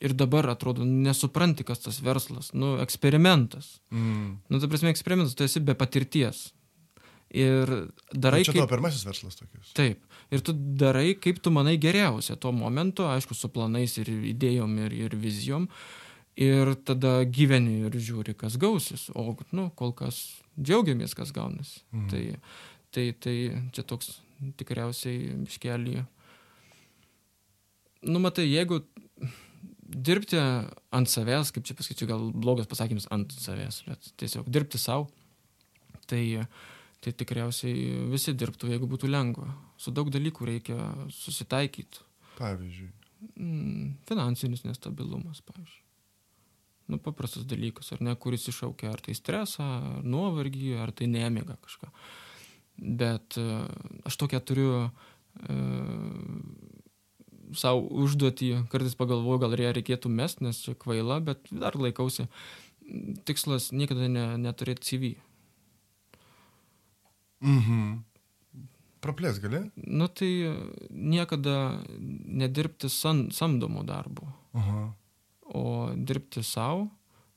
ir 0.06 0.14
dabar 0.18 0.48
atrodo, 0.54 0.86
nesupranti, 0.86 1.66
kas 1.68 1.82
tas 1.82 1.98
verslas, 2.06 2.52
nu, 2.54 2.76
eksperimentas. 2.84 3.80
Mm. 3.94 4.36
Nu, 4.52 4.62
ta 4.62 4.70
prasme, 4.70 4.94
eksperimentas, 4.94 5.34
tu 5.38 5.46
esi 5.48 5.64
be 5.66 5.76
patirties. 5.78 6.48
Ir 7.36 7.68
darai 8.14 8.44
Tai 8.44 8.46
čia 8.46 8.54
kaip... 8.54 8.62
tavo 8.62 8.72
pirmasis 8.72 9.06
verslas 9.08 9.36
tokius. 9.40 9.74
Taip. 9.76 10.04
Ir 10.34 10.44
tu 10.46 10.54
darai, 10.54 11.16
kaip 11.20 11.42
tu 11.44 11.52
manai 11.54 11.76
geriausia 11.82 12.38
tuo 12.40 12.54
momentu, 12.56 13.08
aišku, 13.10 13.36
su 13.36 13.50
planais 13.52 13.98
ir 14.00 14.12
idėjom 14.32 14.78
ir, 14.86 14.96
ir 15.08 15.16
vizijom. 15.20 15.68
Ir 16.40 16.74
tada 16.88 17.18
gyveni 17.26 17.80
ir 17.88 17.96
žiūri, 17.96 18.36
kas 18.38 18.60
gausis. 18.62 19.08
O, 19.16 19.34
nu, 19.56 19.70
kol 19.80 19.96
kas 19.96 20.22
džiaugiamės, 20.60 21.16
kas 21.18 21.32
gaunasi. 21.36 21.82
Mm. 21.96 22.10
Tai, 22.12 22.24
tai, 22.96 23.06
tai 23.26 23.36
čia 23.76 23.86
toks 23.88 24.20
tikriausiai 24.60 25.34
miškelį. 25.42 26.04
Nu, 28.06 28.22
matai, 28.22 28.46
jeigu 28.52 28.84
dirbti 29.86 30.40
ant 30.40 31.10
savęs, 31.12 31.52
kaip 31.54 31.68
čia 31.68 31.78
pasakyčiau, 31.78 32.10
gal 32.10 32.26
blogas 32.34 32.70
pasakymas 32.70 33.08
ant 33.14 33.34
savęs, 33.38 33.84
bet 33.90 34.12
tiesiog 34.22 34.50
dirbti 34.50 34.82
savo, 34.82 35.08
tai, 36.10 36.24
tai 37.04 37.14
tikriausiai 37.14 38.10
visi 38.12 38.34
dirbtų, 38.34 38.74
jeigu 38.74 38.90
būtų 38.90 39.10
lengva. 39.12 39.50
Su 39.78 39.94
daug 39.94 40.10
dalykų 40.14 40.50
reikia 40.50 40.78
susitaikyti. 41.14 42.04
Pavyzdžiui. 42.40 42.92
Mm, 43.40 43.96
finansinis 44.10 44.66
nestabilumas, 44.66 45.42
pavyzdžiui. 45.46 45.82
Nu, 46.92 47.00
paprastas 47.02 47.48
dalykas, 47.50 47.90
ar 47.96 48.04
ne, 48.06 48.14
kuris 48.22 48.46
iššaukia 48.52 48.92
ar 48.92 49.02
tai 49.02 49.16
stresą, 49.18 49.66
ar 49.66 50.06
nuovargį, 50.06 50.76
ar 50.84 50.94
tai 50.94 51.08
nemiga 51.10 51.58
kažką. 51.64 51.90
Bet 52.78 53.40
e, 53.42 53.46
aš 54.06 54.18
tokią 54.22 54.42
turiu 54.46 54.70
e, 54.84 55.56
savo 57.60 57.86
užduotį, 58.04 58.66
kartais 58.72 58.98
pagalvoju, 59.00 59.44
gal 59.46 59.56
ją 59.60 59.76
reikėtų 59.76 60.12
mest, 60.12 60.42
nes 60.46 60.60
čia 60.64 60.76
kvaila, 60.80 61.22
bet 61.24 61.48
dar 61.52 61.78
laikausi. 61.80 62.28
Tikslas 63.26 63.72
niekada 63.74 64.10
ne, 64.12 64.26
neturėti 64.42 64.86
CV. 64.86 65.14
Mhm. 67.46 68.04
Praplės 69.06 69.38
gali? 69.42 69.68
Nu 69.76 70.08
tai 70.10 70.30
niekada 70.90 71.82
nedirbti 72.00 72.90
san, 72.90 73.28
samdomo 73.34 73.84
darbo. 73.86 74.30
Aha. 74.56 74.94
o 75.46 75.92
dirbti 75.96 76.44
savo 76.44 76.88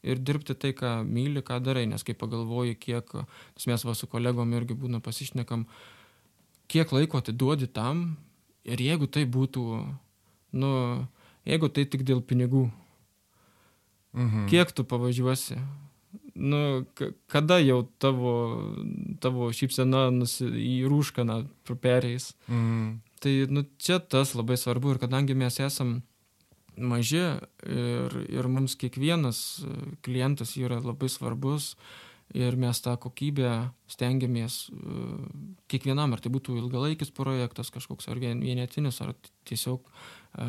ir 0.02 0.20
dirbti 0.22 0.54
tai, 0.54 0.72
ką 0.72 1.02
myli, 1.04 1.42
ką 1.42 1.58
darai, 1.62 1.84
nes 1.90 2.04
kai 2.06 2.14
pagalvoji, 2.16 2.76
kiek, 2.78 3.10
nes 3.58 3.66
mes 3.66 3.84
va 3.84 3.94
su 3.98 4.06
kolegom 4.08 4.54
irgi 4.54 4.76
būna 4.78 5.00
pasišnekam, 5.04 5.66
kiek 6.70 6.92
laiko 6.94 7.18
atiduodi 7.18 7.66
tam 7.66 8.16
ir 8.64 8.80
jeigu 8.80 9.08
tai 9.10 9.26
būtų, 9.26 9.64
nu, 10.52 11.06
jeigu 11.48 11.68
tai 11.72 11.84
tik 11.84 12.04
dėl 12.08 12.20
pinigų, 12.22 12.66
Mhm. 14.18 14.48
Kiek 14.48 14.72
tu 14.72 14.84
pavažiuosi? 14.84 15.58
Nu, 16.34 16.86
kada 17.26 17.58
jau 17.58 17.82
tavo, 17.98 18.32
tavo 19.20 19.50
šypsena 19.52 20.08
nusi, 20.14 20.46
į 20.46 20.88
rūškaną 20.88 21.42
perėjais? 21.68 22.32
Mhm. 22.48 23.00
Tai 23.20 23.32
nu, 23.50 23.64
čia 23.78 23.98
tas 23.98 24.34
labai 24.38 24.56
svarbu 24.56 24.94
ir 24.94 25.00
kadangi 25.02 25.34
mes 25.34 25.58
esam 25.60 26.02
maži 26.78 27.24
ir, 27.66 28.14
ir 28.30 28.46
mums 28.46 28.76
kiekvienas 28.78 29.38
e, 29.66 29.72
klientas 30.06 30.54
yra 30.56 30.78
labai 30.78 31.10
svarbus 31.10 31.72
ir 32.34 32.56
mes 32.60 32.80
tą 32.84 32.96
kokybę 33.00 33.70
stengiamės 33.88 34.68
e, 34.68 35.04
kiekvienam, 35.72 36.12
ar 36.12 36.20
tai 36.20 36.32
būtų 36.32 36.58
ilgalaikis 36.60 37.12
projektas 37.14 37.72
kažkoks, 37.72 38.08
ar 38.12 38.20
vien- 38.20 38.42
vienetinis, 38.44 39.00
ar 39.04 39.14
tiesiog 39.48 39.88
e, 39.88 40.48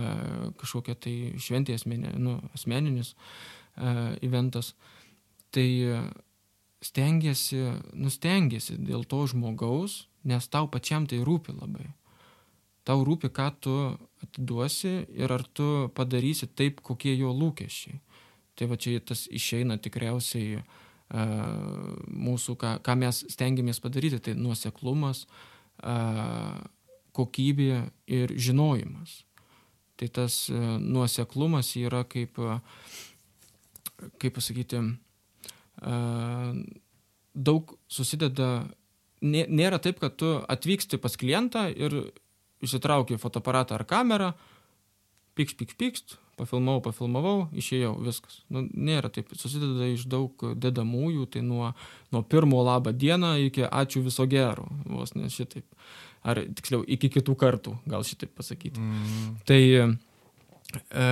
kažkokia 0.59 0.95
tai 0.99 1.15
šventė 1.39 1.77
asmenė, 1.79 2.15
nu, 2.19 2.39
asmeninis 2.55 3.13
e, 3.13 3.93
eventas. 4.27 4.73
Tai 5.55 5.69
stengiasi, 6.85 7.63
nustengiasi 7.97 8.75
dėl 8.77 9.07
to 9.09 9.23
žmogaus, 9.31 10.03
nes 10.27 10.45
tau 10.51 10.67
pačiam 10.69 11.07
tai 11.09 11.23
rūpi 11.25 11.55
labai 11.55 11.93
tau 12.89 13.03
rūpi, 13.05 13.29
ką 13.29 13.47
tu 13.61 13.73
atiduosi 14.25 14.91
ir 15.13 15.29
ar 15.29 15.43
tu 15.53 15.91
padarysi 15.93 16.47
taip, 16.57 16.79
kokie 16.81 17.11
jo 17.13 17.29
lūkesčiai. 17.37 17.99
Tai 18.57 18.67
va 18.71 18.79
čia 18.81 18.97
tas 19.05 19.27
išeina 19.29 19.77
tikriausiai 19.77 20.57
uh, 20.57 20.71
mūsų, 21.09 22.55
ką, 22.61 22.75
ką 22.85 22.95
mes 23.01 23.23
stengiamės 23.33 23.81
padaryti, 23.81 24.19
tai 24.21 24.35
nuoseklumas, 24.37 25.23
uh, 25.81 26.59
kokybė 27.17 27.81
ir 28.13 28.35
žinojimas. 28.37 29.23
Tai 29.97 30.09
tas 30.15 30.43
uh, 30.53 30.77
nuoseklumas 30.77 31.73
yra 31.81 32.03
kaip, 32.07 32.37
kaip 34.21 34.37
pasakyti, 34.37 34.83
daug 37.33 37.73
susideda, 37.91 38.49
nė, 39.23 39.45
nėra 39.47 39.79
taip, 39.79 39.99
kad 40.01 40.15
tu 40.19 40.31
atvyksti 40.47 40.99
pas 41.01 41.15
klientą 41.19 41.67
ir 41.71 41.95
išsitrauki 42.63 43.19
fotoaparatą 43.19 43.77
ar 43.77 43.85
kamerą, 43.87 44.33
pikš, 45.39 45.55
pikš, 45.59 45.77
pikš, 45.79 46.17
pafilmavau, 46.39 46.81
pafilmavau, 46.87 47.35
išėjau, 47.59 47.93
viskas. 48.05 48.39
Nu, 48.53 48.63
nėra 48.73 49.11
taip, 49.13 49.31
susideda 49.37 49.89
iš 49.91 50.05
daug 50.09 50.43
dedamųjų, 50.55 51.27
tai 51.35 51.43
nuo, 51.45 51.73
nuo 52.13 52.23
pirmo 52.23 52.61
labą 52.65 52.93
dieną 52.95 53.35
iki 53.47 53.67
ačiū 53.67 54.03
viso 54.05 54.25
gero, 54.29 54.67
vos 54.87 55.15
ne 55.17 55.29
šitaip. 55.33 55.67
Ar 56.27 56.41
tiksliau, 56.43 56.83
iki 56.83 57.07
kitų 57.13 57.35
kartų, 57.39 57.77
gal 57.87 58.03
šitaip 58.07 58.33
pasakyti. 58.35 58.81
Mhm. 58.81 59.35
Tai 59.47 59.61
e, 59.69 61.05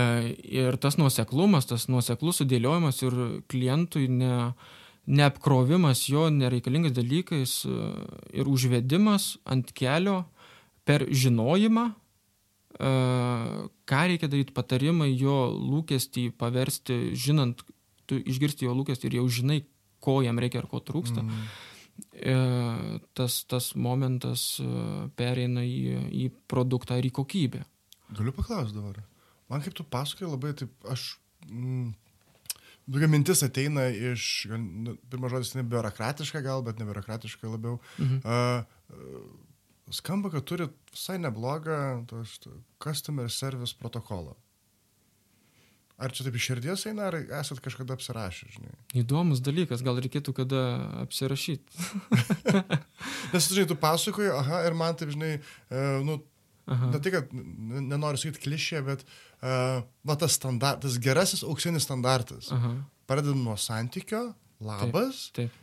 ir 0.60 0.80
tas 0.84 0.98
nuoseklumas, 1.00 1.70
tas 1.70 1.88
nuoseklus 1.92 2.42
sudėliojimas 2.42 3.00
ir 3.06 3.16
klientui 3.52 4.10
ne, 4.12 4.34
neapkrovimas 5.08 6.04
jo 6.12 6.28
nereikalingais 6.34 6.96
dalykais 6.96 7.62
e, 7.68 7.78
ir 8.42 8.52
užvedimas 8.52 9.38
ant 9.48 9.72
kelio 9.76 10.26
per 10.88 11.08
žinojimą, 11.08 11.90
ką 12.78 14.02
reikia 14.12 14.30
daryti, 14.30 14.54
patarimai 14.54 15.10
jo 15.18 15.48
lūkestį 15.54 16.30
paversti, 16.38 16.98
žinant, 17.18 17.64
tu 18.08 18.20
išgirsti 18.22 18.68
jo 18.68 18.76
lūkestį 18.78 19.10
ir 19.10 19.18
jau 19.22 19.26
žinai, 19.40 19.62
ko 20.04 20.20
jam 20.22 20.40
reikia 20.40 20.62
ar 20.62 20.70
ko 20.70 20.82
trūksta. 20.84 21.24
Mhm. 21.24 21.48
E, 22.14 22.34
tas, 23.18 23.40
tas 23.50 23.72
momentas 23.74 24.60
e, 24.62 24.68
pereina 25.18 25.64
į, 25.66 25.80
į 26.14 26.28
produktą 26.50 27.00
ir 27.00 27.10
į 27.10 27.14
kokybę. 27.18 27.64
Galiu 28.14 28.34
paklausti 28.36 28.78
dabar. 28.78 29.02
Man 29.50 29.64
kaip 29.66 29.74
tu 29.78 29.86
pasakoji 29.88 30.30
labai 30.30 30.54
taip, 30.58 30.76
aš... 30.92 31.16
Mm, 31.50 31.96
Tokia 32.88 33.10
mintis 33.12 33.42
ateina 33.44 33.90
iš, 33.92 34.46
nu, 34.56 34.94
pirmas 35.12 35.34
žodis, 35.34 35.50
ne 35.58 35.64
biurokratiška 35.68 36.40
gal, 36.46 36.62
bet 36.64 36.78
ne 36.80 36.86
biurokratiška 36.88 37.50
labiau. 37.52 37.82
Mhm. 38.00 38.22
Uh, 38.24 39.47
skamba, 39.94 40.32
kad 40.34 40.46
turi 40.48 40.68
visai 40.92 41.18
neblogą 41.22 42.06
tos, 42.10 42.38
to, 42.44 42.52
customer 42.84 43.32
service 43.32 43.76
protokolą. 43.78 44.36
Ar 45.98 46.14
čia 46.14 46.28
taip 46.28 46.36
iš 46.38 46.46
širdies 46.52 46.84
eina, 46.92 47.08
ar 47.10 47.16
esat 47.40 47.58
kažkada 47.66 47.96
apsirašę, 47.98 48.52
žinai? 48.54 48.76
Įdomus 49.02 49.40
dalykas, 49.42 49.82
gal 49.86 49.98
reikėtų 49.98 50.34
kada 50.38 50.60
apsirašyti. 51.02 51.86
Nes, 53.34 53.48
žinai, 53.50 53.66
tu 53.72 53.78
pasakoji, 53.82 54.30
aha, 54.30 54.62
ir 54.70 54.78
man 54.78 54.98
taip, 55.00 55.10
žinai, 55.16 55.32
uh, 55.42 56.04
nu, 56.06 56.20
Aha. 56.70 56.92
ne 56.94 57.02
tai, 57.02 57.16
kad 57.16 57.34
nenoriu 57.34 58.22
sakyti 58.22 58.44
klišė, 58.46 58.84
bet 58.86 59.08
uh, 59.08 59.82
va 60.06 60.18
tas 60.22 60.38
standartas, 60.38 61.00
gerasis 61.02 61.42
auksinis 61.48 61.90
standartas. 61.90 62.52
Aha. 62.54 62.76
Pradedam 63.10 63.42
nuo 63.42 63.58
santykio, 63.58 64.28
labas, 64.62 65.32
Taip. 65.34 65.56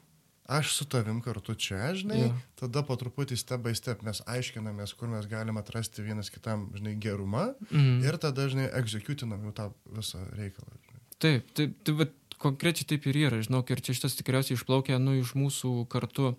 Aš 0.49 0.73
su 0.77 0.85
tavim 0.85 1.21
kartu 1.25 1.55
čia, 1.55 1.95
žinai, 1.95 2.21
Jo. 2.21 2.33
tada 2.61 2.83
po 2.83 2.97
truputį 2.97 3.37
step 3.37 3.61
by 3.65 3.75
step 3.75 4.03
mes 4.03 4.21
aiškinamės, 4.27 4.95
kur 4.97 5.09
mes 5.09 5.27
galime 5.27 5.61
atrasti 5.61 6.03
vienas 6.03 6.31
kitam, 6.31 6.71
žinai, 6.75 6.97
gerumą 7.01 7.55
Mhm. 7.71 8.03
ir 8.05 8.17
tada, 8.19 8.49
žinai, 8.49 8.69
executinam 8.77 9.43
jau 9.45 9.53
tą 9.53 9.73
visą 9.97 10.19
reikalą. 10.37 10.69
Žinai. 10.85 11.01
Taip, 11.19 11.55
taip, 11.55 11.77
tai 11.85 11.93
va, 11.95 12.07
konkrečiai 12.39 12.85
taip 12.87 13.07
ir 13.07 13.15
yra, 13.17 13.41
žinok, 13.41 13.71
ir 13.71 13.81
čia 13.81 13.95
šitas 13.95 14.17
tikriausiai 14.19 14.59
išplaukia, 14.59 14.99
nu, 15.01 15.15
iš 15.17 15.33
mūsų 15.33 15.89
kartu 15.89 16.35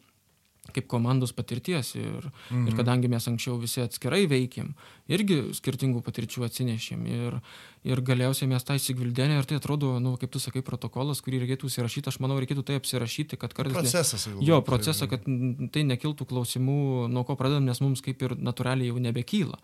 kaip 0.73 0.87
komandos 0.89 1.33
patirties 1.35 1.93
ir, 1.97 2.25
mhm. 2.49 2.67
ir 2.69 2.77
kadangi 2.77 3.09
mes 3.11 3.27
anksčiau 3.29 3.57
visi 3.61 3.83
atskirai 3.83 4.23
veikėm, 4.31 4.71
irgi 5.11 5.39
skirtingų 5.57 6.01
patirčių 6.05 6.45
atsinešėm 6.47 7.03
ir, 7.11 7.37
ir 7.85 8.01
galiausiai 8.05 8.49
mes 8.49 8.65
tą 8.65 8.77
įsigvildenę 8.79 9.39
ir 9.39 9.49
tai 9.49 9.59
atrodo, 9.59 9.95
nu, 10.03 10.15
kaip 10.21 10.33
tu 10.33 10.41
sakai, 10.41 10.63
protokolas, 10.65 11.21
kurį 11.25 11.43
reikėtų 11.43 11.69
įsirašyti, 11.71 12.11
aš 12.13 12.21
manau, 12.23 12.39
reikėtų 12.41 12.65
tai 12.65 12.79
apsirašyti, 12.81 13.39
kad 13.41 13.53
kartais... 13.57 13.75
ne- 13.75 13.83
Procesas. 13.85 14.25
jau 14.29 14.41
Jo, 14.45 14.61
procesą, 14.65 15.09
kad 15.11 15.27
tai 15.75 15.85
nekiltų 15.85 16.27
klausimų, 16.31 16.79
nuo 17.11 17.25
ko 17.27 17.37
pradedam, 17.39 17.67
nes 17.69 17.83
mums 17.83 18.01
kaip 18.05 18.25
ir 18.25 18.37
natūraliai 18.39 18.89
jau 18.89 19.01
nebekyla. 19.01 19.61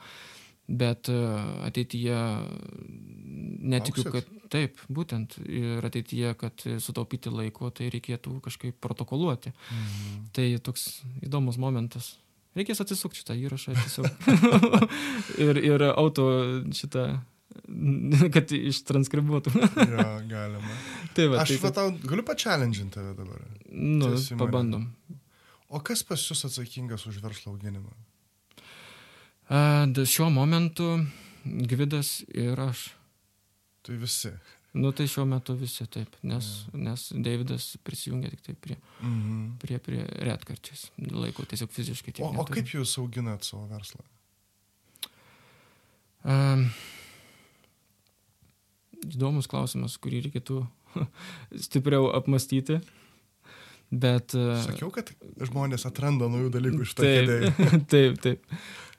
Bet 0.68 1.10
e, 1.12 1.18
ateityje 1.68 2.18
netikiu, 3.62 4.06
Lauksit? 4.06 4.12
kad 4.14 4.50
taip, 4.52 4.82
būtent 4.92 5.38
ir 5.46 5.84
ateityje, 5.88 6.34
kad 6.40 6.66
sutaupyti 6.84 7.32
laiko, 7.34 7.70
tai 7.76 7.90
reikėtų 7.94 8.38
kažkaip 8.46 8.78
protokoluoti. 8.84 9.54
Mhm. 9.54 10.20
Tai 10.36 10.48
toks 10.68 10.90
įdomus 11.26 11.60
momentas. 11.62 12.16
Reikės 12.58 12.82
atsisukti 12.84 13.22
šitą 13.22 13.38
įrašą 13.40 13.76
tiesiog. 13.78 14.32
ir, 15.46 15.60
ir 15.64 15.86
auto 15.94 16.26
šitą, 16.76 17.06
kad 18.36 18.52
ištranskribuotų. 18.58 19.54
Jo, 19.56 20.08
galima. 20.28 20.76
tai 21.16 21.30
va, 21.32 21.46
Aš 21.46 21.56
tai, 21.56 21.60
va 21.64 21.72
tau 21.78 21.94
galiu 22.04 22.26
pačialendžinti 22.28 22.98
tave 22.98 23.16
dabar. 23.16 23.46
nu, 23.72 24.12
pabandom. 24.40 24.90
O 25.72 25.80
kas 25.80 26.04
pas 26.04 26.20
jūs 26.20 26.44
atsakingas 26.50 27.08
už 27.08 27.22
verslo 27.24 27.54
auginimą? 27.54 27.94
Šiuo 29.52 30.30
momentu 30.32 30.88
Gvidas 31.44 32.22
ir 32.32 32.60
aš. 32.60 32.92
Tai 33.82 33.96
visi. 33.98 34.30
Nu 34.78 34.92
tai 34.96 35.04
šiuo 35.12 35.26
metu 35.28 35.52
visi 35.60 35.84
taip, 35.92 36.14
nes, 36.24 36.46
nes 36.72 37.08
Davidas 37.20 37.74
prisijungia 37.84 38.30
tik 38.32 38.42
tai 38.46 38.54
prie, 38.56 38.78
Mhm. 39.02 39.58
prie, 39.60 39.80
prie 39.84 40.06
retkarčiais. 40.24 40.86
Laiko 41.12 41.44
tiesiog 41.44 41.72
fiziškai. 41.74 42.14
O, 42.22 42.30
o 42.30 42.32
neturiu. 42.38 42.54
kaip 42.62 42.72
jūs 42.78 42.94
auginat 43.02 43.44
savo 43.44 43.66
verslą? 43.68 44.00
Um, 46.24 46.68
įdomus 49.10 49.50
klausimas, 49.50 49.98
kurį 49.98 50.22
reikėtų 50.28 50.62
stipriau 51.66 52.12
apmastyti. 52.16 52.80
Bet. 53.92 54.32
Sakiau, 54.64 54.88
kad 54.96 55.10
žmonės 55.44 55.84
atranda 55.90 56.30
naujų 56.32 56.52
dalykų 56.54 56.86
iš 56.86 56.94
to 56.96 57.04
Taip. 57.04 57.60
taip, 57.92 58.22
taip. 58.24 58.46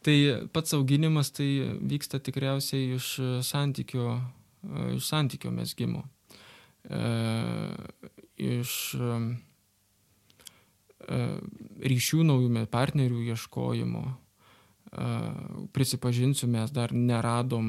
Tai 0.02 0.48
pats 0.52 0.74
auginimas 0.74 1.30
tai 1.30 1.78
vyksta 1.78 2.18
tikriausiai 2.18 2.96
iš 2.96 3.08
e, 3.22 3.28
santykio, 3.46 4.16
e, 4.66 4.86
iš 4.96 5.06
santykio 5.06 5.52
mesgymo. 5.54 6.02
E, 6.90 7.02
iš 8.42 8.72
ryšių 11.92 12.24
naujų 12.26 12.62
partnerių 12.70 13.20
ieškojimo. 13.32 14.02
Prisipažinsiu, 15.74 16.46
mes 16.50 16.70
dar 16.70 16.92
neradom 16.94 17.66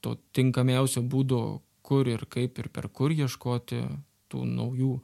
to 0.00 0.14
tinkamiausio 0.32 1.02
būdo, 1.04 1.60
kur 1.84 2.08
ir 2.08 2.24
kaip 2.32 2.58
ir 2.58 2.70
per 2.72 2.88
kur 2.88 3.12
ieškoti 3.12 3.82
tų 4.32 4.44
naujų 4.48 4.94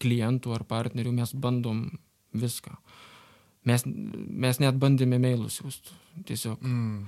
klientų 0.00 0.56
ar 0.56 0.64
partnerių. 0.68 1.12
Mes 1.20 1.34
bandom 1.36 1.84
viską. 2.32 2.76
Mes, 3.68 3.84
mes 3.86 4.58
net 4.62 4.78
bandėme 4.82 5.18
mailus 5.22 5.60
siūsti. 5.60 5.94
Tiesiog. 6.28 6.58
Mm. 6.66 7.04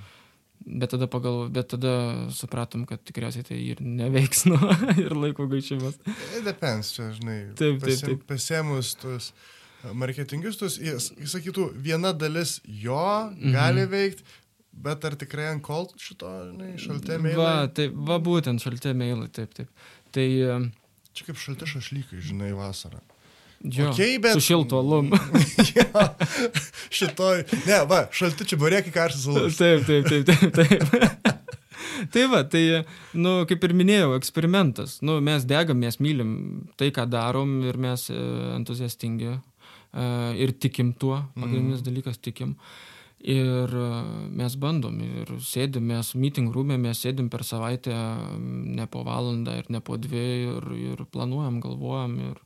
Bet 0.65 0.95
tada, 0.95 1.09
pagal, 1.11 1.49
bet 1.53 1.69
tada 1.75 1.95
supratom, 2.33 2.87
kad 2.89 3.03
tikriausiai 3.05 3.45
tai 3.45 3.59
ir 3.59 3.83
neveiks, 3.85 4.47
nu, 4.49 4.57
ir 5.03 5.13
laiko 5.19 5.49
gaišimas. 5.51 5.99
Depends, 6.47 6.95
čia, 6.95 7.11
žinai. 7.19 7.41
Taip, 7.59 7.83
taip, 7.83 8.01
taip. 8.07 8.23
Pasiemus 8.31 8.95
tuos 9.03 9.33
marketingistus, 9.93 10.79
jis, 10.81 11.11
jis 11.21 11.35
sakytų, 11.37 11.67
viena 11.85 12.15
dalis 12.17 12.61
jo 12.65 13.03
Mhm. 13.35 13.53
gali 13.53 13.85
veikti, 13.91 14.25
Bet 14.75 15.05
ar 15.07 15.15
tikrai 15.15 15.45
ant 15.53 15.63
kol 15.63 15.85
šito, 16.03 16.27
žinai, 16.49 16.73
šaltė 16.83 17.21
mailai? 17.23 17.37
Va, 17.39 17.51
taip, 17.71 17.93
va 18.09 18.17
būtent 18.19 18.59
šaltė 18.59 18.91
mailai, 18.99 19.29
taip, 19.31 19.53
taip. 19.55 19.69
Tai 20.11 20.25
e, 20.27 20.57
Čia 21.15 21.29
kaip 21.29 21.39
šalti 21.39 21.69
šašlykai, 21.71 22.19
žinai, 22.19 22.49
vasarą. 22.59 22.99
Jo, 23.65 23.91
Okei, 23.91 24.19
bet- 24.23 24.37
su 24.37 24.45
šiltu 24.45 24.77
alum. 24.79 25.13
jo, 25.75 26.05
šitoj. 26.95 27.45
Ne, 27.65 27.81
va, 27.91 28.05
šalti 28.13 28.49
čia 28.53 28.61
burėkai 28.61 28.93
karštas 28.95 29.27
alus. 29.33 29.59
Taip, 29.61 29.89
taip, 29.89 30.11
taip, 30.11 30.29
taip. 30.29 30.61
taip. 30.61 31.41
tai 32.13 32.27
va, 32.31 32.43
tai, 32.49 32.63
nu, 33.17 33.35
kaip 33.49 33.65
ir 33.67 33.75
minėjau, 33.77 34.15
eksperimentas. 34.19 34.99
Nu, 35.05 35.19
mes 35.25 35.47
degam, 35.49 35.81
mes 35.81 36.01
mylim 36.03 36.33
tai, 36.81 36.91
ką 36.95 37.07
darom 37.11 37.61
ir 37.69 37.79
mes 37.81 38.09
e, 38.13 38.19
entuziastingi 38.57 39.31
e, 39.35 39.39
ir 40.45 40.55
tikim 40.61 40.95
tuo, 40.99 41.23
pagrindinis 41.39 41.85
dalykas 41.87 42.21
tikim. 42.23 42.57
Ir 43.25 43.73
e, 43.73 43.91
mes 44.37 44.57
bandom 44.61 44.99
ir 45.05 45.35
sėdim, 45.45 45.87
mes 45.95 46.13
meeting 46.19 46.53
rūmė, 46.55 46.79
mes 46.81 47.01
sėdim 47.07 47.31
per 47.33 47.47
savaitę 47.47 47.97
ne 48.39 48.89
po 48.91 49.05
valandą 49.07 49.57
ir 49.61 49.71
ne 49.73 49.81
po 49.85 49.99
dvi 50.01 50.27
ir, 50.51 50.73
ir 50.91 51.05
planuojam, 51.15 51.61
galvojam 51.65 52.19
ir, 52.31 52.43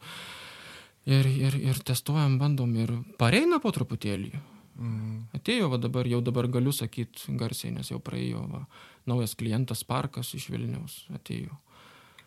ir, 1.09 1.29
ir, 1.49 1.59
ir 1.71 1.81
testuojam, 1.87 2.39
bandom 2.41 2.75
ir 2.79 2.93
pareina 3.21 3.61
po 3.63 3.73
truputėlį. 3.75 4.33
Mm. 4.79 5.15
Atėjo, 5.35 5.73
va 5.73 5.79
dabar, 5.83 6.07
jau 6.07 6.21
dabar 6.23 6.47
galiu 6.53 6.73
sakyti 6.75 7.35
garsiai, 7.39 7.73
nes 7.75 7.89
jau 7.91 7.99
praėjo 8.03 8.45
va, 8.53 8.63
naujas 9.11 9.35
klientas 9.39 9.83
Parkas 9.89 10.31
iš 10.39 10.51
Vilniaus 10.53 11.01
atėjo. 11.19 11.57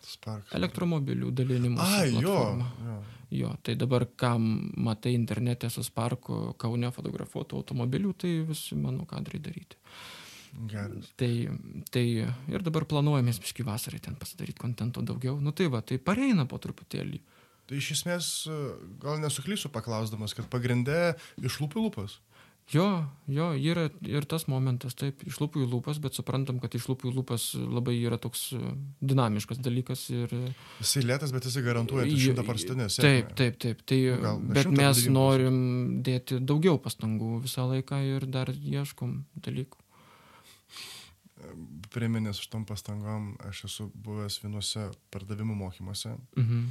Sparks. 0.01 0.49
Elektromobilių 0.57 1.29
dalinimo. 1.37 1.77
Jo. 2.09 2.21
platforma. 2.21 2.69
jo. 2.85 2.95
Jo, 3.31 3.51
tai 3.63 3.77
dabar, 3.79 4.07
kam 4.19 4.47
matai 4.75 5.13
internete 5.15 5.69
su 5.71 5.83
Sparku 5.85 6.55
Kaune 6.59 6.89
fotografuotų 6.91 7.61
automobilių, 7.61 8.15
tai 8.19 8.31
visi 8.49 8.75
mano 8.75 9.05
kadrai 9.07 9.39
daryti. 9.39 9.77
Geras. 10.67 11.13
Tai, 11.15 11.31
tai 11.93 12.03
ir 12.51 12.65
dabar 12.65 12.83
planuojamės 12.89 13.39
biški 13.39 13.63
vasarai 13.63 14.01
ten 14.03 14.17
pasidaryti 14.19 14.59
kontento 14.59 15.03
daugiau. 15.05 15.37
Nu 15.39 15.53
tai 15.55 15.69
va, 15.71 15.79
tai 15.79 16.01
pareina 16.01 16.43
po 16.49 16.59
truputėlį. 16.59 17.21
Tai 17.71 17.79
iš 17.79 17.93
esmės, 17.95 18.25
gal 18.99 19.21
nesuklysiu 19.23 19.69
paklausdamas, 19.71 20.33
kad 20.35 20.49
pagrindė 20.51 21.13
iš 21.39 21.61
lūpų 21.63 21.85
lūpas. 21.85 22.17
Jo, 22.71 23.03
jo, 23.31 23.49
yra 23.55 23.85
ir 24.07 24.25
tas 24.27 24.45
momentas, 24.51 24.93
taip, 24.99 25.23
iš 25.27 25.39
lūpų 25.41 25.63
į 25.65 25.69
lūpas, 25.71 25.97
bet 26.03 26.15
suprantam, 26.15 26.59
kad 26.59 26.75
iš 26.75 26.89
lūpų 26.91 27.09
į 27.09 27.13
lūpas 27.17 27.47
labai 27.59 27.97
yra 27.97 28.19
toks 28.21 28.45
e, 28.55 28.59
dinamiškas 29.07 29.59
dalykas 29.63 30.05
ir... 30.11 30.31
Jisai 30.79 31.03
lėtas, 31.03 31.33
bet 31.35 31.47
jisai 31.47 31.63
garantuoja 31.65 32.07
šimtą 32.07 32.45
procentinę 32.47 32.87
Taip, 32.91 33.33
taip, 33.39 33.59
taip. 33.59 33.83
Tai, 33.87 33.99
Nu, 34.13 34.23
gal 34.23 34.43
bet 34.55 34.71
mes 34.71 35.03
norim 35.11 35.61
dėti 36.05 36.39
daugiau 36.43 36.79
pastangų 36.83 37.41
visą 37.47 37.67
laiką 37.71 38.03
ir 38.07 38.27
dar 38.31 38.51
ieškom 38.55 39.17
dalykų. 39.47 39.79
Priminęs 41.91 42.43
už 42.43 42.51
tom 42.51 42.67
pastangom, 42.67 43.33
aš 43.47 43.65
esu 43.67 43.91
buvęs 43.95 44.43
vienuose 44.43 44.91
pardavimų 45.11 45.59
mokymuose. 45.65 46.15
Mhm. 46.39 46.67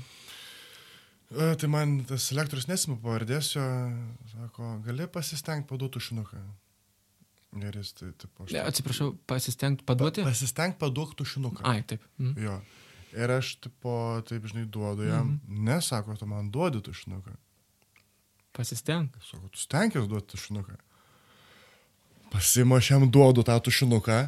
E, 1.30 1.54
Tai 1.56 1.68
man 1.70 2.00
tas 2.08 2.30
lektorius 2.34 2.66
nesimu 2.66 2.98
pavardės 3.02 3.52
jo, 3.54 3.66
sako, 4.32 4.72
gali 4.86 5.06
pasistengti 5.12 5.68
paduoti 5.70 5.98
tušinuką. 5.98 6.42
Ir 7.60 7.76
jis 7.80 7.92
tai, 7.98 8.10
taip, 8.18 8.30
aš. 8.44 8.52
Ne, 8.54 8.62
Atsiprašau, 8.66 9.12
pasistengti 9.30 9.86
paduoti? 9.86 10.24
Pasistengti 10.26 10.78
paduoti 10.78 11.18
tušinuką. 11.18 11.64
Ai, 11.66 11.82
taip. 11.86 12.02
Mhm. 12.18 12.34
Jo. 12.44 12.58
Ir 13.10 13.32
aš, 13.34 13.56
tipo, 13.62 13.92
taip, 14.26 14.44
žinai, 14.50 14.66
duodu 14.70 15.06
jam. 15.06 15.32
Mhm. 15.46 15.64
Nesako, 15.66 16.18
tu 16.18 16.26
man 16.30 16.50
duodi 16.50 16.82
tušinuką. 16.86 17.34
Pasisteng. 18.54 19.14
Sako, 19.22 19.48
tu 19.54 19.58
stengiasi 19.58 20.10
duoti 20.10 20.34
tušinuką. 20.34 20.78
Pasimu 22.30 22.78
aš 22.78 22.90
jam 22.90 23.10
duodu 23.10 23.42
tą 23.46 23.58
tušinuką 23.58 24.20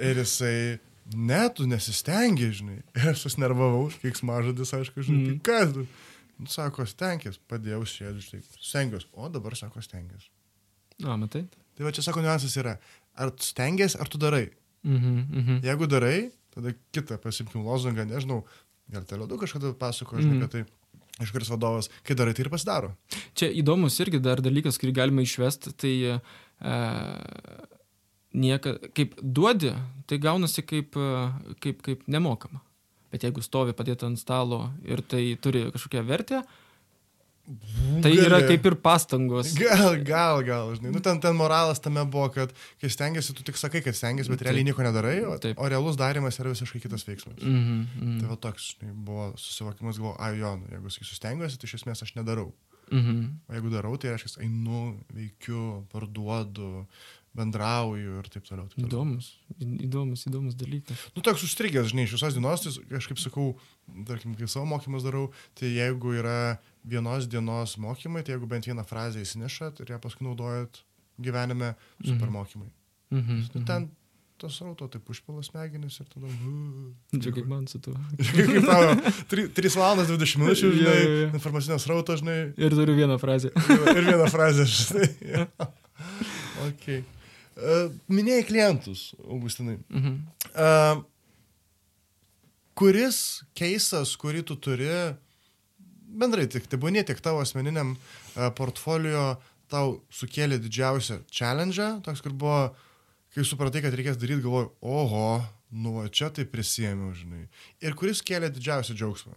ir 0.00 0.20
jisai, 0.22 0.78
ne, 1.12 1.42
tu 1.52 1.66
nesistengi, 1.68 2.48
žinai. 2.56 2.78
Ir 2.96 3.12
aš 3.12 3.26
susinervavau, 3.26 3.90
kiek 4.00 4.20
mažadis, 4.24 4.72
aišku, 4.76 5.04
žinai, 5.04 5.34
mm. 5.34 5.42
kas 5.44 5.76
sako, 6.50 6.86
stengiasi, 6.86 7.40
padėjau 7.48 7.82
sėdžiu, 7.86 8.22
štai, 8.26 8.40
stengiuosi. 8.60 9.08
O 9.12 9.28
dabar 9.28 9.54
sako, 9.58 9.82
stengiuosi. 9.84 10.28
Na, 11.02 11.16
matai? 11.16 11.44
Tai 11.76 11.84
va 11.86 11.92
čia 11.92 12.02
sako, 12.04 12.20
niuansas 12.24 12.56
yra, 12.60 12.76
ar 13.16 13.30
tu 13.30 13.44
stengiasi, 13.46 13.98
ar 14.00 14.08
tu 14.08 14.18
darai. 14.18 14.50
Mhm, 14.84 15.16
mhm. 15.40 15.58
Jeigu 15.64 15.86
darai, 15.88 16.30
tada 16.54 16.74
kitą 16.92 17.18
pasimkim 17.22 17.62
lozungą, 17.64 18.04
nežinau, 18.08 18.42
gal 18.92 19.04
teledu 19.08 19.38
kažkada 19.40 19.72
pasako, 19.78 20.18
žinai, 20.20 20.38
Mhm. 20.38 20.40
kad 20.40 20.50
tai 20.50 20.64
iškuris 21.26 21.48
vadovas, 21.52 21.88
kai 22.04 22.14
darai, 22.16 22.34
tai 22.34 22.44
ir 22.44 22.50
pasidaro. 22.50 22.96
Čia 23.34 23.50
įdomus 23.52 23.98
irgi 24.00 24.20
dar 24.20 24.40
dalykas, 24.40 24.78
kurį 24.80 24.92
galima 24.92 25.22
išvesti, 25.22 25.72
tai 25.76 25.94
e, 26.08 26.20
nieka, 28.34 28.76
kaip 28.96 29.14
duodi, 29.22 29.72
tai 30.08 30.18
gaunasi 30.18 30.62
kaip, 30.66 30.96
e, 30.96 31.54
kaip, 31.60 31.82
kaip 31.82 32.04
nemokama. 32.08 32.60
Bet 33.12 33.26
jeigu 33.26 33.42
stovi 33.44 33.74
padėta 33.76 34.08
ant 34.08 34.18
stalo 34.20 34.70
ir 34.88 35.02
tai 35.04 35.36
turi 35.40 35.66
kažkokią 35.74 36.02
vertę, 36.08 36.42
tai 38.02 38.12
yra 38.14 38.38
Gali. 38.38 38.46
kaip 38.52 38.66
ir 38.70 38.76
pastangos. 38.78 39.50
Gal, 39.58 39.96
gal, 40.06 40.42
gal, 40.46 40.68
žinai. 40.78 40.92
Nu, 40.94 41.00
ten, 41.02 41.18
ten 41.20 41.34
moralas 41.36 41.80
tame 41.82 42.04
buvo, 42.08 42.28
kad 42.32 42.52
kai 42.80 42.90
stengiasi, 42.92 43.34
tu 43.34 43.42
tik 43.46 43.58
sakai, 43.58 43.82
kad 43.82 43.96
stengiasi, 43.98 44.30
bet 44.30 44.40
Taip. 44.40 44.48
realiai 44.48 44.68
nieko 44.70 44.84
nedarai, 44.86 45.16
o, 45.26 45.34
Taip. 45.42 45.58
o 45.58 45.68
realus 45.68 45.98
darimas 45.98 46.38
yra 46.40 46.52
visiškai 46.54 46.80
kitas 46.84 47.04
veiksmas. 47.08 47.40
Mhm, 47.42 47.80
Tai 47.98 48.06
mhm, 48.06 48.28
va 48.30 48.38
toks, 48.46 48.76
žinai, 48.76 48.94
buvo 49.08 49.26
susivokimas, 49.36 49.98
galvoju, 49.98 50.20
ai 50.22 50.38
jo, 50.38 50.52
nu, 50.62 50.70
jeigu 50.76 50.94
sakysiu 50.94 51.18
stengiuosi, 51.18 51.58
tai 51.58 51.70
iš 51.70 51.76
esmės 51.82 52.04
aš 52.06 52.14
nedarau. 52.20 52.52
mhm. 52.94 53.18
O 53.50 53.58
jeigu 53.58 53.74
darau, 53.74 53.96
tai 53.98 54.14
reiškia, 54.14 54.38
einu, 54.46 54.84
veikiu, 55.12 55.82
parduodu, 55.92 56.86
bendrauju 57.36 58.18
ir 58.20 58.28
taip 58.32 58.44
toliau. 58.46 58.66
Taip 58.68 58.76
toliau. 58.76 58.88
Įdomus, 58.88 59.30
įdomus, 59.60 60.26
įdomus 60.28 60.56
dalykas. 60.58 61.06
Nu, 61.16 61.24
toks 61.24 61.44
užstrigęs, 61.46 61.88
žinai, 61.92 62.04
iš 62.08 62.16
visos 62.18 62.36
dienos, 62.36 62.64
tai 62.66 62.98
aš 62.98 63.08
kaip 63.10 63.22
sakau, 63.22 63.46
tarkim, 64.08 64.36
kai 64.38 64.48
savo 64.52 64.66
mokymus 64.68 65.06
darau, 65.06 65.30
tai 65.58 65.72
jeigu 65.72 66.12
yra 66.20 66.58
vienos 66.84 67.28
dienos 67.32 67.78
mokymai, 67.80 68.24
tai 68.26 68.36
jeigu 68.36 68.50
bent 68.50 68.68
vieną 68.68 68.84
frazę 68.88 69.24
įsinešat 69.24 69.80
ir 69.84 69.94
ją 69.94 70.00
paskui 70.02 70.28
naudojat 70.28 70.82
gyvenime, 71.22 71.74
super 72.04 72.32
mokymai. 72.32 72.70
Mhm, 73.12 73.42
Nu, 73.52 73.60
mhm. 73.60 73.66
ten 73.68 73.90
tas 74.42 74.56
rauto 74.58 74.88
taip 74.90 75.06
užpilas 75.12 75.52
smegenis 75.52 76.00
ir 76.02 76.06
tada... 76.10 76.26
Čia 77.14 77.30
kaip 77.36 77.46
man 77.46 77.68
su 77.70 77.78
tuo. 77.78 77.92
kaip 78.34 78.64
tavo, 78.66 78.96
3 79.30 79.76
valandas 79.78 80.10
20 80.10 80.40
minučių, 80.42 80.70
žinai, 80.80 80.96
jo, 80.98 81.12
jo. 81.20 81.28
informacinės 81.36 81.86
rauto, 81.86 82.16
žinai, 82.18 82.38
Ir 82.58 82.74
turiu 82.74 82.96
vieną 82.98 83.20
frazę. 83.22 83.52
ir 83.94 84.02
vieną 84.08 84.26
frazę, 84.32 84.66
žinai. 84.66 85.08
Jo. 85.30 85.46
okay. 86.68 87.04
Minėjai 88.12 88.44
klientus, 88.48 89.12
Augustinai. 89.26 89.78
Mhm. 89.92 90.20
Uh, 90.52 91.02
kuris 92.78 93.42
keisas, 93.58 94.14
kurį 94.20 94.44
tu 94.48 94.56
turi, 94.56 94.90
bendrai 96.12 96.48
tik 96.50 96.68
tebūnė, 96.70 97.04
tiek 97.06 97.20
tavo 97.24 97.42
asmeniniam 97.44 97.94
portfolio, 98.58 99.34
tau 99.72 99.98
sukėlė 100.12 100.58
didžiausią 100.62 101.22
challenge, 101.32 101.84
toks, 102.06 102.22
kur 102.24 102.34
buvo, 102.36 102.58
kai 103.32 103.44
supratai, 103.48 103.84
kad 103.84 103.94
reikės 103.96 104.20
daryti, 104.20 104.44
galvoju, 104.44 104.72
oho, 104.80 105.28
nu 105.72 105.96
va 105.98 106.08
čia 106.12 106.28
tai 106.34 106.44
prisėmiau, 106.48 107.14
žinai. 107.16 107.46
Ir 107.84 107.96
kuris 107.98 108.20
kėlė 108.24 108.52
didžiausią 108.52 108.96
džiaugsmą. 108.98 109.36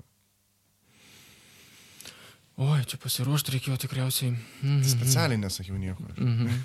Oi, 2.66 2.80
čia 2.88 2.98
pasiruošti 3.04 3.58
reikėjo 3.58 3.76
tikriausiai. 3.84 4.32
Mhm. 4.32 4.84
Specialiai 4.88 5.40
nesakiau 5.42 5.76
nieko. 5.80 6.08
Mhm. 6.16 6.64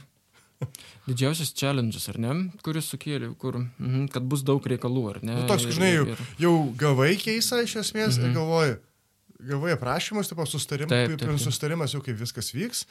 Didžiausias 1.08 1.54
challenges, 1.56 2.04
ar 2.12 2.18
ne, 2.20 2.32
kuris 2.62 2.90
sukėlė, 2.92 3.30
kur, 3.40 3.56
mhm, 3.78 4.08
kad 4.12 4.26
bus 4.28 4.42
daug 4.46 4.62
reikalų, 4.68 5.04
ar 5.14 5.18
ne? 5.24 5.34
Nu, 5.40 5.46
toks, 5.48 5.64
Ir- 5.64 5.72
žinai, 5.78 5.92
jau, 5.94 6.04
ir- 6.12 6.24
jau 6.44 6.52
gavai 6.76 7.14
keisą 7.16 7.62
iš 7.64 7.76
esmės 7.80 8.18
Mhm. 8.18 8.26
ir 8.28 8.34
galvoji, 8.36 8.74
gavai 9.48 9.72
aprašymus, 9.76 10.28
tipo 10.28 10.44
sustarim, 10.46 10.86
Taip, 10.88 11.08
taip, 11.16 11.18
taip, 11.24 11.38
sustarimas 11.40 11.92
jau 11.96 12.02
kaip 12.04 12.16
viskas 12.20 12.52
vyks. 12.52 12.84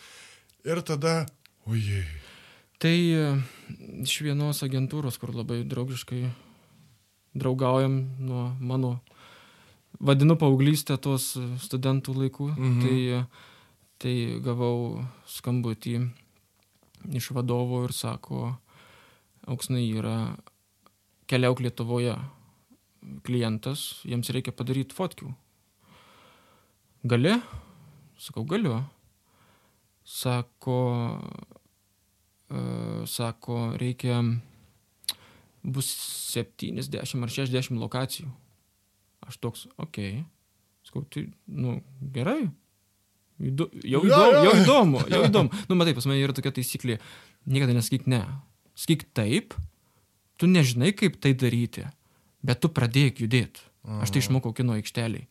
Ir 0.65 0.81
tada, 0.81 1.27
ojei. 1.67 2.03
Tai 2.79 2.89
e, 2.89 3.43
iš 4.01 4.21
vienos 4.25 4.63
agentūros, 4.65 5.19
kur 5.19 5.29
labai 5.35 5.63
draugiškai 5.63 6.23
draugaujam 7.37 8.09
nuo 8.19 8.55
mano, 8.59 8.99
vadinu 10.01 10.35
paauglystę 10.39 10.97
tos 11.01 11.35
studentų 11.61 12.15
laikų, 12.17 12.49
Mhm. 12.57 12.81
tai, 12.81 12.97
e, 13.19 13.27
tai 13.99 14.39
gavau 14.41 15.05
skambutį 15.27 16.09
iš 17.13 17.31
vadovo 17.35 17.83
ir 17.87 17.93
sako, 17.95 18.55
auksnai 19.47 19.85
yra 19.91 20.35
keliauk 21.29 21.61
Lietuvoje 21.63 22.15
klientas, 23.25 24.01
jiems 24.07 24.31
reikia 24.33 24.53
padaryti 24.55 24.95
fotkių. 24.97 25.31
Gali? 27.09 27.37
Sakau, 28.19 28.43
galiu. 28.43 28.75
Sako, 30.03 30.79
e, 32.49 32.63
sako, 33.07 33.59
reikia 33.79 34.19
bus 35.63 35.91
70 36.33 37.23
ar 37.23 37.31
60 37.31 37.79
lokacijų. 37.79 38.27
Aš 39.29 39.37
toks, 39.39 39.67
okei. 39.77 40.19
Okay. 40.19 40.25
Sakau, 40.89 41.05
tai, 41.05 41.27
nu, 41.45 41.79
gerai. 42.15 42.49
Įdo, 43.39 43.69
jau, 43.83 44.01
Jo, 44.03 44.03
įdomu, 44.03 44.31
jo. 44.35 44.43
jau 44.43 44.53
įdomu, 44.63 45.01
jau 45.07 45.21
įdomu. 45.29 45.49
Nu, 45.69 45.75
matai, 45.79 45.93
pas 45.95 46.05
mane 46.09 46.19
yra 46.25 46.33
tokia 46.35 46.51
taisyklė, 46.57 46.97
niekada 47.47 47.75
nesakyk 47.77 48.07
ne. 48.11 48.21
sakyk 48.75 49.05
taip, 49.15 49.53
tu 50.39 50.47
nežinai, 50.47 50.91
kaip 50.95 51.15
tai 51.23 51.33
daryti, 51.35 51.85
bet 52.43 52.59
tu 52.63 52.67
pradėk 52.71 53.19
judėti. 53.23 53.63
Aš 54.03 54.11
tai 54.11 54.19
išmokau 54.21 54.51
kino 54.55 54.75
aikšteliai. 54.75 55.25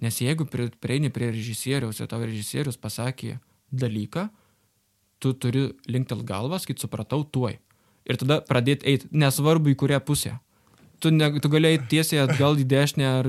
Nes 0.00 0.20
jeigu 0.20 0.44
pri- 0.46 0.70
prieini 0.80 1.08
prie 1.10 1.30
režisieriaus 1.32 1.98
ir 2.00 2.06
tavo 2.06 2.24
režisierius 2.28 2.76
pasakė 2.78 3.38
dalyką, 3.72 4.28
tu 5.18 5.32
turi 5.34 5.72
linktel 5.90 6.20
galvas, 6.22 6.64
kai 6.68 6.76
supratau 6.78 7.24
tuoj. 7.24 7.56
Ir 8.08 8.16
tada 8.20 8.38
pradėti 8.40 8.86
eiti, 8.86 9.08
nesvarbu 9.10 9.72
į 9.72 9.76
kurią 9.80 9.98
pusę. 10.04 10.36
Tu, 11.00 11.10
ne, 11.10 11.28
tu 11.40 11.48
gali 11.48 11.74
eiti 11.74 11.88
tiesiai 11.96 12.22
atgal 12.28 12.56
į 12.60 12.64
dešinę, 12.70 13.08
ar 13.08 13.26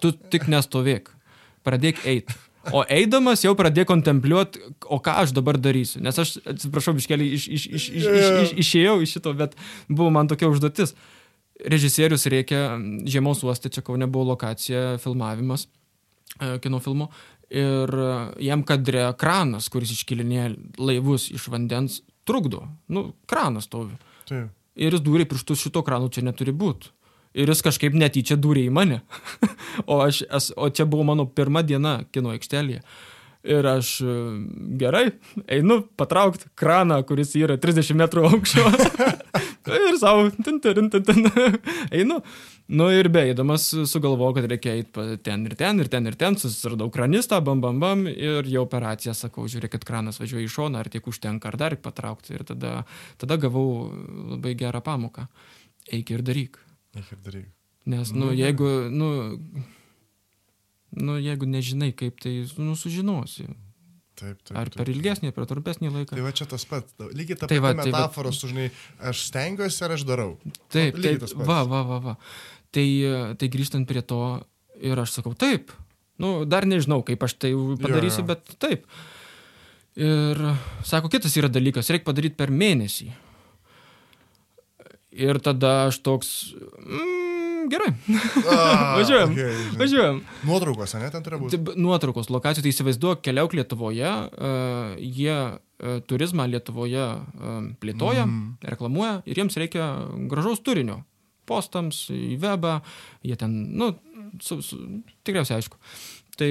tu 0.00 0.12
tik 0.12 0.46
nestovėk. 0.48 1.10
Pradėk 1.66 2.00
eiti. 2.06 2.34
O 2.70 2.84
eidamas 2.86 3.42
jau 3.42 3.54
pradėk 3.58 3.88
kontempliuoti, 3.90 4.60
o 4.86 5.00
ką 5.02 5.16
aš 5.24 5.32
dabar 5.34 5.58
darysiu. 5.58 6.02
Nes 6.04 6.18
aš, 6.22 6.36
atsiprašau, 6.46 6.94
biškelį 6.94 7.26
iš, 7.34 7.48
iš, 7.48 7.64
iš, 7.66 7.88
iš, 7.90 8.06
iš, 8.06 8.28
iš, 8.44 8.54
išėjau 8.62 8.94
iš 9.02 9.16
šito, 9.16 9.32
bet 9.38 9.56
buvo 9.88 10.12
man 10.14 10.30
tokia 10.30 10.50
užduotis. 10.52 10.94
Režisierius 11.62 12.26
reikia 12.30 12.78
žiemos 13.06 13.42
uostė, 13.46 13.70
čia 13.74 13.82
kaune 13.86 14.06
buvo 14.10 14.32
lokacija, 14.32 14.96
filmavimas 15.02 15.66
e, 15.66 16.56
kino 16.62 16.78
filmo. 16.82 17.10
Ir 17.50 17.90
e, 17.90 18.14
jam 18.46 18.62
kadre 18.66 19.08
kranas, 19.18 19.68
kuris 19.70 19.92
iškilinėja 19.96 20.52
laivus 20.78 21.28
iš 21.34 21.50
vandens, 21.52 22.00
trukdo. 22.28 22.64
Nu, 22.90 23.10
kranas 23.30 23.66
stovi. 23.70 23.98
Taip. 24.30 24.54
Ir 24.78 24.94
jis 24.94 25.02
dūrė 25.04 25.26
pirštus 25.28 25.66
šito 25.66 25.82
krano 25.84 26.08
čia 26.08 26.24
neturi 26.24 26.54
būti. 26.56 26.94
Ir 27.32 27.48
jis 27.48 27.64
kažkaip 27.64 27.96
netyčia 27.96 28.36
dūrė 28.36 28.66
į 28.68 28.74
mane. 28.74 29.00
o, 29.90 30.02
aš, 30.04 30.22
es, 30.28 30.50
o 30.56 30.68
čia 30.68 30.84
buvo 30.88 31.06
mano 31.08 31.26
pirma 31.26 31.64
diena 31.64 32.02
kino 32.12 32.34
aikštelėje. 32.34 32.82
Ir 33.42 33.66
aš 33.66 33.96
e, 34.06 34.16
gerai, 34.78 35.06
einu 35.50 35.80
patraukti 35.98 36.46
kraną, 36.54 37.00
kuris 37.08 37.32
yra 37.40 37.56
30 37.58 37.96
metrų 37.98 38.28
aukščio. 38.28 38.68
ir 39.88 39.98
savo, 39.98 40.28
tin, 40.44 40.60
tin, 40.62 40.90
tin, 40.90 41.02
tin, 41.02 41.26
einu. 41.98 42.20
Nu 42.72 42.86
ir 42.94 43.08
beeidamas 43.12 43.64
sugalvojau, 43.90 44.36
kad 44.36 44.46
reikia 44.48 44.76
eiti 44.78 45.16
ten 45.26 45.42
ir 45.48 45.56
ten, 45.58 45.82
ir 45.82 45.90
ten, 45.92 46.06
ir 46.08 46.16
ten, 46.16 46.38
susiradau 46.38 46.88
kranistą, 46.94 47.40
bam, 47.44 47.60
bam, 47.60 47.80
bam, 47.82 48.06
ir 48.08 48.46
jau 48.48 48.62
operaciją 48.64 49.16
sakau, 49.18 49.48
žiūrėkit, 49.50 49.84
kranas 49.88 50.22
važiuoja 50.22 50.46
į 50.46 50.52
šoną, 50.52 50.80
ar 50.80 50.92
tiek 50.92 51.06
užtenka, 51.10 51.50
ar 51.50 51.58
dar 51.60 51.76
patraukti. 51.82 52.36
Ir 52.38 52.46
tada, 52.48 52.84
tada 53.20 53.40
gavau 53.42 53.90
labai 54.36 54.54
gerą 54.60 54.84
pamoką. 54.84 55.26
Eik 55.92 56.14
ir 56.14 56.22
daryk. 56.22 56.62
Ir 56.98 57.20
daryk. 57.24 57.50
Nes, 57.88 58.12
nu, 58.14 58.30
jeigu, 58.36 58.68
nu, 58.92 59.08
nu, 60.94 61.16
jeigu 61.18 61.48
nežinai, 61.50 61.90
kaip 61.96 62.20
tai, 62.22 62.34
nu, 62.62 62.76
sužinosi. 62.78 63.48
Taip, 64.18 64.38
taip. 64.44 64.56
Ar 64.60 64.68
per 64.70 64.90
ilgesnį, 64.92 65.32
per 65.34 65.48
trumpesnį 65.50 65.90
laiką. 65.90 66.14
Tai 66.14 66.24
va 66.26 66.30
čia 66.36 66.46
tas 66.46 66.66
pats. 66.68 66.94
Lygiai 67.16 67.38
ta 67.40 67.48
Tai 67.48 67.56
pati 67.56 67.64
va, 67.64 67.72
tai 67.72 67.90
va- 67.90 68.02
metafora, 68.04 68.32
su, 68.36 68.50
žinai, 68.50 68.68
aš 69.10 69.24
stengiuosi 69.30 69.82
ar 69.86 69.94
aš 69.96 70.04
darau. 70.06 70.34
Taip, 70.70 71.00
lygiai 71.00 71.22
taip, 71.24 71.32
va, 71.48 71.62
va, 71.66 71.80
va, 71.88 71.98
va. 72.10 72.14
Tai, 72.72 72.86
tai 73.40 73.48
grįžtant 73.52 73.88
prie 73.88 74.04
to 74.04 74.20
ir 74.84 75.00
aš 75.00 75.16
sakau, 75.16 75.32
taip. 75.34 75.72
Nu, 76.22 76.44
dar 76.44 76.68
nežinau, 76.68 77.00
kaip 77.08 77.24
aš 77.24 77.34
tai 77.40 77.50
padarysiu, 77.80 78.22
jo. 78.22 78.28
bet 78.30 78.54
taip. 78.62 78.86
Ir 79.98 80.38
sako, 80.88 81.10
kitas 81.12 81.34
yra 81.40 81.50
dalykas, 81.52 81.90
reikia 81.92 82.06
padaryti 82.12 82.38
per 82.38 82.52
mėnesį. 82.52 83.10
Ir 85.12 85.36
tada 85.44 85.88
aš 85.90 85.98
toks, 86.00 86.28
mm, 86.56 87.66
gerai, 87.68 87.90
Ah, 88.52 88.96
Važiuojam, 88.96 89.34
okei, 89.34 89.48
žinai. 89.58 89.78
važiuojam. 89.82 90.20
Nuotraukos, 90.48 90.94
ne, 90.96 91.10
ten 91.12 91.26
turi 91.26 91.40
būti. 91.42 91.60
Nuotraukos 91.76 92.30
lokacijų, 92.32 92.64
tai 92.64 92.72
įsivaizduok, 92.72 93.20
keliauk 93.24 93.56
Lietuvoje, 93.56 94.08
uh, 94.08 94.94
jie 94.96 95.36
uh, 95.36 95.98
turizmą 96.08 96.46
Lietuvoje 96.48 97.04
uh, 97.04 97.58
plėtoja, 97.82 98.24
mm. 98.24 98.70
reklamuoja 98.72 99.18
ir 99.28 99.42
jiems 99.42 99.58
reikia 99.60 99.90
gražaus 100.32 100.64
turinio. 100.64 101.02
Postams, 101.48 102.06
į 102.14 102.38
webą, 102.40 102.78
jie 103.26 103.36
ten, 103.36 103.52
nu, 103.76 103.90
su, 104.40 104.60
su, 104.64 104.78
tikriausiai 105.26 105.58
aišku. 105.58 105.76
Tai 106.38 106.48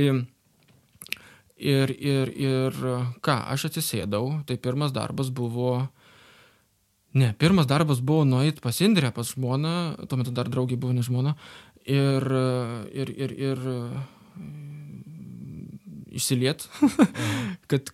ir, 1.62 1.94
ir, 1.96 2.32
ir 2.36 2.78
ką, 3.24 3.38
aš 3.54 3.70
atsisėdau, 3.70 4.42
tai 4.46 4.60
pirmas 4.62 4.94
darbas 4.96 5.32
buvo, 5.34 5.88
ne, 7.14 7.34
pirmas 7.40 7.68
darbas 7.70 8.02
buvo 8.04 8.26
nueiti 8.28 8.64
pas 8.64 8.82
Indrę, 8.82 9.12
pas 9.16 9.34
žmoną, 9.34 10.08
tuo 10.08 10.20
metu 10.20 10.34
dar 10.36 10.50
draugė 10.52 10.80
buvo 10.80 10.96
ne 10.96 11.04
žmona, 11.06 11.36
ir, 11.86 12.28
ir, 12.94 13.12
ir, 13.18 13.36
ir 13.50 13.66
išsiliet, 16.12 16.68
kad 17.72 17.92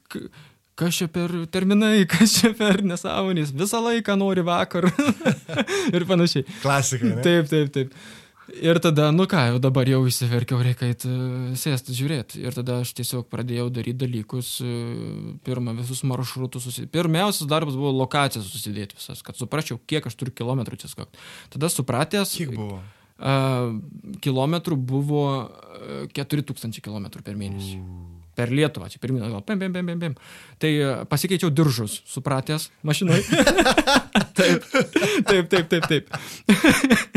kas 0.77 0.99
čia 0.99 1.07
per 1.09 1.33
terminai, 1.51 2.05
kas 2.11 2.37
čia 2.39 2.53
per 2.57 2.83
nesąmonės, 2.85 3.53
visą 3.57 3.81
laiką 3.85 4.17
nori 4.19 4.45
vakar 4.45 4.89
ir 5.95 6.07
panašiai. 6.09 6.45
Klasika, 6.61 7.09
ne? 7.15 7.25
Taip, 7.25 7.49
taip, 7.51 7.73
taip. 7.73 7.97
Ir 8.47 8.79
tada, 8.79 9.09
nu 9.11 9.25
ką, 9.27 9.41
jau 9.51 9.57
dabar 9.59 9.89
jau 9.89 9.99
įsiverkiau, 10.07 10.61
reikia 10.63 10.93
e, 10.93 11.15
sėsti, 11.59 11.95
žiūrėti. 11.97 12.39
Ir 12.45 12.55
tada 12.55 12.79
aš 12.83 12.93
tiesiog 12.95 13.25
pradėjau 13.31 13.67
daryti 13.75 13.99
dalykus, 14.05 14.51
e, 14.63 14.75
pirmą 15.43 15.73
visus 15.75 16.05
maršrutus 16.07 16.63
susidėti. 16.63 16.93
Pirmiausias 16.95 17.49
darbas 17.51 17.75
buvo 17.75 17.91
lokacijas 17.97 18.47
susidėti 18.47 18.95
visas, 18.95 19.19
kad 19.25 19.35
suprasčiau, 19.39 19.81
kiek 19.83 20.07
aš 20.07 20.15
turiu 20.15 20.35
kilometrų 20.37 20.79
skakti. 20.87 21.19
Tada 21.51 21.67
supratęs, 21.73 22.37
Kiek 22.39 22.55
buvo? 22.55 22.79
a, 23.19 23.35
kilometrų 24.23 24.79
buvo 24.79 25.25
a, 25.27 26.05
4000 26.15 26.79
km 26.79 27.11
per 27.19 27.35
mėnesį. 27.35 27.81
Per 28.37 28.51
Lietuvą, 28.53 28.87
čia 28.93 29.01
pirminė, 29.01 29.31
gal, 29.33 29.41
pim, 29.43 29.59
pim, 29.59 29.73
pim, 29.73 29.87
pim, 29.91 29.99
pim. 29.99 30.17
Tai 30.61 30.71
pasikeičiau 31.09 31.49
diržus, 31.49 31.99
supratęs, 32.05 32.69
mašinai. 32.85 33.17
taip, 34.37 34.67
taip, 35.25 35.49
taip, 35.49 35.71
taip, 35.73 35.89
taip. 35.89 37.15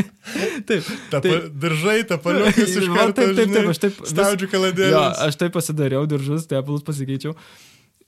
taip. 0.69 0.87
Tapa, 1.11 1.21
tai- 1.25 1.49
diržai, 1.63 1.97
tapaliukas 2.09 2.75
iš 2.81 2.87
karto. 2.93 3.17
taip, 3.21 3.35
taip, 3.39 3.51
taip, 3.55 3.69
aš 3.73 3.81
taip 3.85 3.99
Staudžiu 4.11 4.47
Jo, 4.47 4.51
kaladėlės. 4.55 5.21
aš 5.27 5.37
taip 5.41 5.53
pasidariau 5.57 6.07
diržus, 6.09 6.47
tepalus 6.51 6.83
pasikeičiau. 6.87 7.35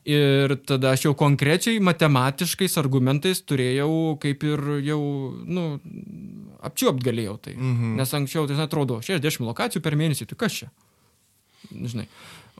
Ir 0.04 0.58
tada 0.68 0.90
aš 0.92 1.06
jau 1.06 1.14
konkrečiai 1.16 1.80
matematiškais 1.80 2.74
argumentais 2.82 3.40
turėjau 3.48 4.18
kaip 4.20 4.42
ir 4.44 4.60
jau, 4.84 5.00
nu, 5.48 5.64
apčiuopt 6.68 7.00
galėjau 7.06 7.38
tai. 7.46 7.54
Mhm. 7.56 7.94
Nes 8.02 8.12
anksčiau 8.20 8.44
tai 8.50 8.58
atrodo 8.66 9.00
60 9.00 9.48
lokacijų 9.48 9.80
per 9.86 9.96
mėnesį, 9.96 10.28
tai 10.34 10.40
kas 10.44 10.60
čia? 10.60 10.68
Žinai. 11.72 12.10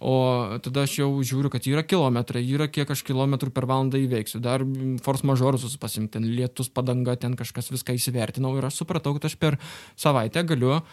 O 0.04 0.60
tada 0.60 0.84
aš 0.84 0.98
jau 1.00 1.08
žiūriu, 1.24 1.48
kad 1.54 1.64
yra 1.70 1.80
kilometrai, 1.88 2.42
yra 2.44 2.68
kiek 2.68 2.90
aš 2.92 3.06
kilometrų 3.08 3.54
per 3.56 3.64
valandą 3.70 4.02
įveiksiu. 4.04 4.42
Dar 4.44 4.66
force 5.06 5.24
majorusus 5.30 5.78
pasimti, 5.80 6.18
ten 6.18 6.26
lietus, 6.28 6.68
padanga, 6.68 7.16
ten 7.16 7.38
kažkas 7.40 7.72
viską 7.72 7.96
įsivertinau 7.96 8.52
ir 8.60 8.68
aš 8.68 8.82
supratau, 8.82 9.16
kad 9.16 9.24
aš 9.30 9.36
per 9.40 9.56
savaitę 9.96 10.44
galiu 10.50 10.74
uh, 10.76 10.84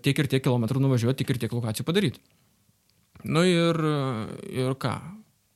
tiek 0.00 0.16
ir 0.16 0.26
tiek 0.32 0.40
kilometrų 0.46 0.80
nuvažiuoti, 0.80 1.20
tiek 1.20 1.28
ir 1.34 1.38
tiek 1.44 1.52
lokacijų 1.52 1.84
padaryti. 1.90 2.24
Nu 3.28 3.44
ir, 3.44 3.76
ir 4.48 4.72
ką? 4.80 4.96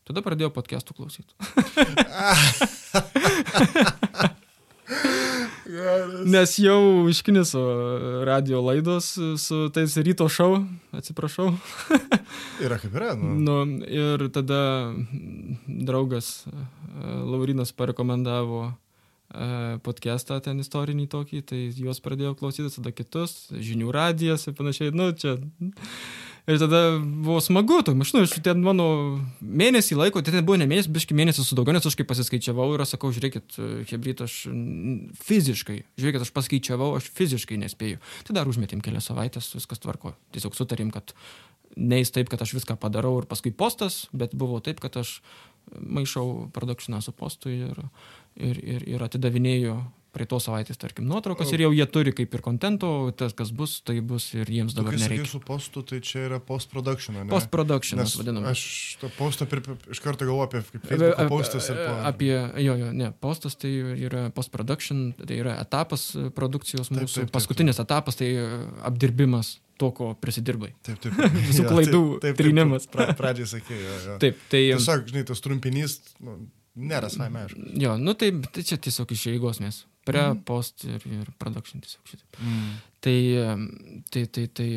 Tada 0.07 0.23
pradėjau 0.23 0.53
podcastų 0.55 0.95
klausyti. 1.01 1.33
Nes 6.25 6.59
jau 6.59 7.09
iškniso 7.11 7.61
radio 8.25 8.61
laidos 8.63 9.17
su 9.39 9.69
tais 9.75 9.97
ryto 9.97 10.29
šou, 10.31 10.61
atsiprašau. 10.95 11.51
Yra 12.65 12.79
kaip 12.79 12.95
yra, 12.95 13.15
nu. 13.19 13.35
Nu, 13.43 13.57
ir 13.91 14.29
tada 14.35 14.93
draugas 15.67 16.47
e, 16.47 16.53
Laurinas 17.03 17.75
parekomendavo 17.75 18.63
e, 18.69 19.49
podcastą 19.83 20.39
ten 20.45 20.63
istorinį 20.63 21.09
tokį, 21.11 21.43
tai 21.51 21.63
juos 21.75 22.01
pradėjau 22.05 22.37
klausytis, 22.39 22.79
tada 22.79 22.95
kitus, 22.95 23.37
žinių 23.51 23.91
radijas 23.95 24.47
ir 24.47 24.55
panašiai, 24.59 24.95
nu 24.95 25.11
čia. 25.19 25.35
Ir 26.47 26.61
tada 26.63 26.81
buvo 27.03 27.41
smagu, 27.43 27.81
mašinu, 27.99 28.23
aš 28.23 28.37
ten 28.47 28.61
mano 28.63 28.85
mėnesį 29.43 29.97
laiko, 29.99 30.21
tai 30.23 30.31
ten 30.31 30.45
buvo 30.47 30.61
ne 30.61 30.69
mėnesį, 30.71 30.93
biški 30.95 31.17
mėnesį 31.19 31.43
su 31.43 31.59
daugiau, 31.59 31.75
nes 31.75 31.89
aš 31.89 31.97
kaip 31.99 32.07
pasiskaičiavau 32.07 32.69
ir 32.77 32.85
aš 32.85 32.93
sakau, 32.95 33.11
žiūrėkit, 33.15 33.57
hebryt, 33.91 34.23
aš 34.23 34.37
fiziškai, 35.27 35.81
žiūrėkit, 35.99 36.23
aš 36.23 36.31
paskaičiavau, 36.37 36.93
aš 37.01 37.11
fiziškai 37.19 37.59
nespėju. 37.65 37.99
Tai 38.29 38.39
dar 38.39 38.47
užmetėm 38.47 38.85
kelias 38.85 39.11
savaitės, 39.11 39.51
viskas 39.59 39.83
tvarko. 39.83 40.15
Tiesiog 40.37 40.55
sutarėm, 40.55 40.95
kad 40.95 41.17
neįs 41.75 42.15
taip, 42.15 42.31
kad 42.31 42.47
aš 42.47 42.55
viską 42.61 42.79
padarau 42.79 43.17
ir 43.19 43.27
paskui 43.27 43.51
postas, 43.51 44.05
bet 44.15 44.39
buvo 44.39 44.63
taip, 44.63 44.79
kad 44.85 44.95
aš 45.03 45.19
maišau 45.75 46.53
produkšiną 46.55 47.03
su 47.03 47.11
postu 47.11 47.51
ir, 47.51 47.83
ir, 48.39 48.63
ir, 48.63 48.87
ir 48.87 49.03
atidavinėjau 49.03 49.81
prie 50.17 50.27
tos 50.29 50.47
savaitės, 50.49 50.79
tarkim, 50.81 51.05
nuotraukas 51.11 51.53
ir 51.53 51.67
jau 51.67 51.71
jie 51.77 51.87
turi 51.93 52.15
kaip 52.17 52.33
ir 52.39 52.43
kontento, 52.45 52.91
tas, 53.17 53.35
kas 53.37 53.53
bus, 53.57 53.79
tai 53.85 53.99
bus 54.01 54.31
ir 54.37 54.49
jiems 54.49 54.77
dabar 54.77 54.97
sakai 54.97 55.19
nereikia. 55.19 55.29
su 55.35 55.41
postu, 55.45 55.83
tai 55.87 56.01
čia 56.05 56.25
yra 56.31 56.41
post-production, 56.41 57.19
ne? 57.21 57.27
Post-productionas 57.33 58.15
Nes 58.15 58.17
vadinamas. 58.21 58.57
Aš 58.57 58.97
to 59.03 59.11
postą 59.19 59.49
per, 59.51 59.63
iš 59.93 60.01
karto 60.05 60.29
galvoju 60.29 60.49
apie 60.49 60.63
kaip 60.71 60.89
Facebook 60.89 61.33
postas 61.35 61.69
ir 61.73 61.83
po... 61.83 61.93
Apie, 62.09 62.33
jo, 62.65 62.79
jo, 62.81 62.91
ne, 62.97 63.13
postas 63.21 63.59
tai 63.61 63.73
yra 64.09 64.27
post-production, 64.35 65.07
tai 65.21 65.41
yra 65.43 65.59
etapas 65.61 66.09
e, 66.17 66.27
produkcijos 66.35 66.91
Taip, 66.91 67.03
mūsų, 67.03 67.13
taip, 67.13 67.29
taip, 67.29 67.37
paskutinis 67.37 67.83
etapas 67.83 68.19
tai 68.19 68.33
e, 68.41 68.51
apdirbimas 68.89 69.57
to, 69.77 69.91
ko 69.93 70.13
prisidirbai. 70.21 70.73
Taip, 70.87 71.01
taip. 71.05 71.17
Visų 71.51 71.67
klaidų 71.69 72.05
trynimas. 72.39 72.89
Pra, 72.93 73.11
pradžiai 73.17 73.51
sakė, 73.57 73.77
jo, 73.77 73.97
jo. 74.07 74.21
Taip, 74.23 74.41
tai... 74.53 74.63
Tiesiog, 74.73 75.11
žinai, 75.11 75.27
tas 75.29 75.45
trumpinys, 75.45 75.99
nu, 76.25 76.39
Nėra 76.77 77.09
savaime 77.13 77.45
aišku. 77.47 77.71
Jo, 77.81 77.97
nu 78.01 78.13
tai, 78.19 78.31
tai 78.53 78.65
čia 78.67 78.77
tiesiog 78.77 79.15
iš 79.17 79.27
eigos 79.33 79.63
mes. 79.65 79.85
Pre, 80.07 80.21
mm. 80.23 80.43
post 80.47 80.85
ir, 80.87 81.03
ir 81.09 81.31
production 81.41 81.83
tiesiog 81.83 82.13
šitaip. 82.13 82.41
Mm. 82.43 82.75
Tai, 83.07 83.17
tai, 84.13 84.27
tai, 84.27 84.45
tai, 84.61 84.69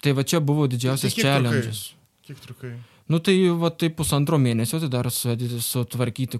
tai 0.00 0.14
va 0.16 0.24
čia 0.24 0.40
buvo 0.44 0.68
didžiausias 0.70 1.16
Tai 1.18 1.26
challenge'as. 1.26 1.82
Kiek 2.24 2.40
trukai? 2.46 2.76
Nu 3.10 3.18
tai 3.18 3.34
va 3.58 3.72
tai 3.74 3.88
pusantro 3.90 4.38
mėnesio, 4.38 4.78
tai 4.78 4.88
dar 4.92 5.08
sutvarkyti 5.10 6.38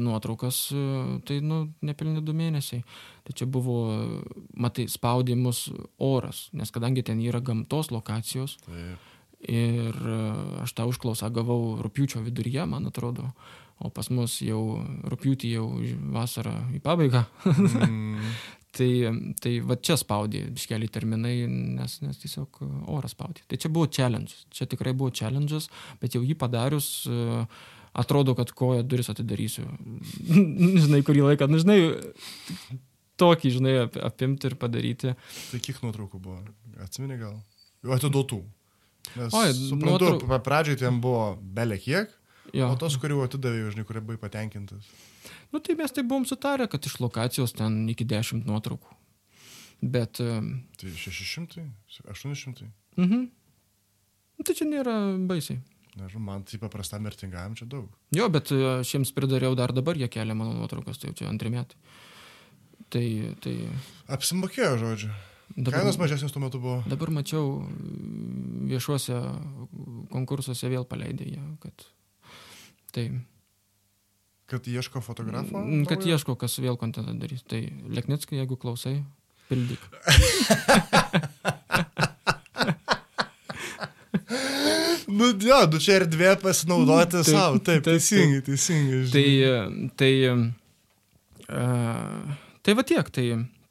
nuotraukas, 0.00 0.60
e, 0.72 0.84
tai 1.28 1.42
nu 1.44 1.58
nepilni 1.84 2.22
du 2.24 2.32
mėnesiai. 2.32 2.80
Tai 3.26 3.34
čia 3.36 3.44
buvo, 3.44 3.82
matai, 4.56 4.86
spaudimus 4.88 5.66
oras, 6.00 6.46
nes 6.56 6.72
kadangi 6.72 7.04
ten 7.04 7.20
yra 7.20 7.42
gamtos 7.44 7.92
lokacijos 7.92 8.56
Taip. 8.64 9.10
ir 9.44 9.92
e, 9.92 10.16
aš 10.64 10.72
tą 10.72 10.88
užklausą 10.88 11.28
gavau 11.36 11.76
rūpiučio 11.84 12.24
viduryje, 12.24 12.64
man 12.64 12.88
atrodo, 12.88 13.28
o 13.80 13.90
pas 13.94 14.08
mus 14.12 14.38
jau 14.44 14.60
rūpiutį 15.10 15.50
jau 15.56 15.66
vasarą 16.14 16.54
į 16.76 16.80
pabaigą. 16.84 17.24
Mm. 17.46 18.24
Tai, 18.70 18.86
tai 19.42 19.56
va 19.66 19.74
čia 19.82 19.96
spaudė 19.98 20.44
iškeli 20.54 20.86
terminai, 20.94 21.40
nes, 21.50 21.96
nes 22.04 22.20
tiesiog 22.22 22.60
oras 22.94 23.16
spaudė. 23.16 23.42
Tai 23.50 23.56
čia 23.58 23.66
buvo 23.66 23.88
challenge, 23.90 24.36
čia 24.54 24.62
tikrai 24.70 24.92
buvo 24.94 25.10
challenge, 25.10 25.58
bet 25.98 26.14
jau 26.14 26.20
jį 26.22 26.36
padarius, 26.38 26.86
e, 27.10 27.40
atrodo, 27.98 28.36
kad 28.38 28.52
koja 28.54 28.84
duris 28.86 29.10
atidarysiu. 29.10 29.66
žinai, 30.84 31.02
kurį 31.02 31.24
laiką, 31.32 31.50
nu, 31.50 31.58
žinai, 31.58 31.80
tokį, 33.18 33.52
žinai, 33.56 33.74
ap- 33.88 33.98
apimti 34.12 34.46
ir 34.52 34.54
padaryti. 34.62 35.16
Tai 35.50 35.62
kiek 35.66 35.82
nuotraukų 35.82 36.22
buvo? 36.22 36.38
Atsimeni 36.86 37.18
gal? 37.20 37.40
Jau 37.82 37.98
atiduotų. 37.98 38.38
Nes, 39.16 39.34
Oi, 39.34 39.50
suprantu, 39.50 39.82
nuotrau- 39.82 40.14
nuotrau... 40.20 40.42
pradžioj 40.46 40.78
ten 40.86 41.02
buvo 41.02 41.32
belė 41.42 41.80
kiek, 41.82 42.14
Jo. 42.56 42.70
o 42.72 42.76
tos, 42.80 42.96
kuriuo 43.00 43.22
atidavė, 43.26 43.66
žinai, 43.74 43.84
kurie 43.88 44.00
buvai 44.04 44.18
patenkintas. 44.20 44.86
Nu, 45.52 45.60
tai 45.62 45.76
mes 45.78 45.92
tai 45.94 46.02
buvom 46.06 46.24
sutarę, 46.26 46.66
kad 46.70 46.84
iš 46.86 46.96
lokacijos 47.02 47.52
ten 47.58 47.82
iki 47.92 48.04
10 48.08 48.46
nuotraukų. 48.48 48.96
Bet, 49.80 50.20
e, 50.20 50.40
Tai 50.80 50.90
600, 50.92 51.62
800. 52.10 52.66
mhm. 53.00 53.28
Nu, 54.40 54.44
tai 54.48 54.54
čia 54.56 54.64
nėra 54.64 54.94
baisiai. 55.28 55.58
Nežinau, 55.98 56.22
man 56.24 56.44
tai 56.48 56.56
paprastam 56.62 57.02
mirtingam 57.04 57.52
čia 57.58 57.66
daug. 57.68 57.88
Jo, 58.14 58.28
bet 58.32 58.52
e, 58.54 58.60
aš 58.80 58.94
jiems 58.94 59.10
pridariau 59.12 59.56
dar 59.58 59.72
dabar, 59.76 59.98
jie 59.98 60.08
kelia 60.08 60.34
mano 60.38 60.54
nuotraukas, 60.56 60.98
tai 61.02 61.10
jau 61.10 61.16
čia 61.18 61.28
antri 61.28 61.50
metai. 61.52 61.76
Tai, 62.90 63.04
tai 63.44 63.54
Apsimokėjo, 64.10 64.76
žodžiu. 64.80 65.10
dabar, 65.56 65.80
Kainos 65.82 65.98
mažesnės 66.00 66.32
tuo 66.34 66.40
metu 66.42 66.58
buvo. 66.62 66.80
dabar 66.90 67.10
mačiau 67.14 67.60
mm, 67.66 68.66
viešuose 68.70 69.18
konkursuose 70.10 70.70
vėl 70.72 70.86
paleidė 70.88 71.28
jie, 71.34 71.42
kad... 71.62 71.86
Tai, 72.94 73.06
Kad 74.50 74.66
ieško 74.66 75.00
fotografo? 75.04 75.60
mm, 75.62 75.84
kad 75.86 76.02
naujo? 76.02 76.16
ieško, 76.16 76.34
kas 76.40 76.58
vėl 76.58 76.76
kontentą 76.80 77.14
darys. 77.20 77.44
Tai 77.46 77.60
Leknitskai, 77.94 78.40
jeigu 78.42 78.56
klausai, 78.58 78.96
pildyk. 79.50 79.82
Nu, 85.10 85.26
jo, 85.42 85.56
nu 85.70 85.78
čia 85.82 85.96
erdvė 86.00 86.36
pasinaudoti 86.40 87.18
Taip, 87.18 87.26
savo. 87.28 87.58
Taip, 87.58 87.82
taip, 87.82 87.86
teisingai, 87.88 88.42
teisingai. 88.46 89.00
Tai, 89.12 89.24
žinai. 89.26 89.88
tai, 89.98 90.12
uh, 91.50 92.36
tai 92.64 92.74
va 92.78 92.84
tiek, 92.86 93.10
tai, 93.14 93.26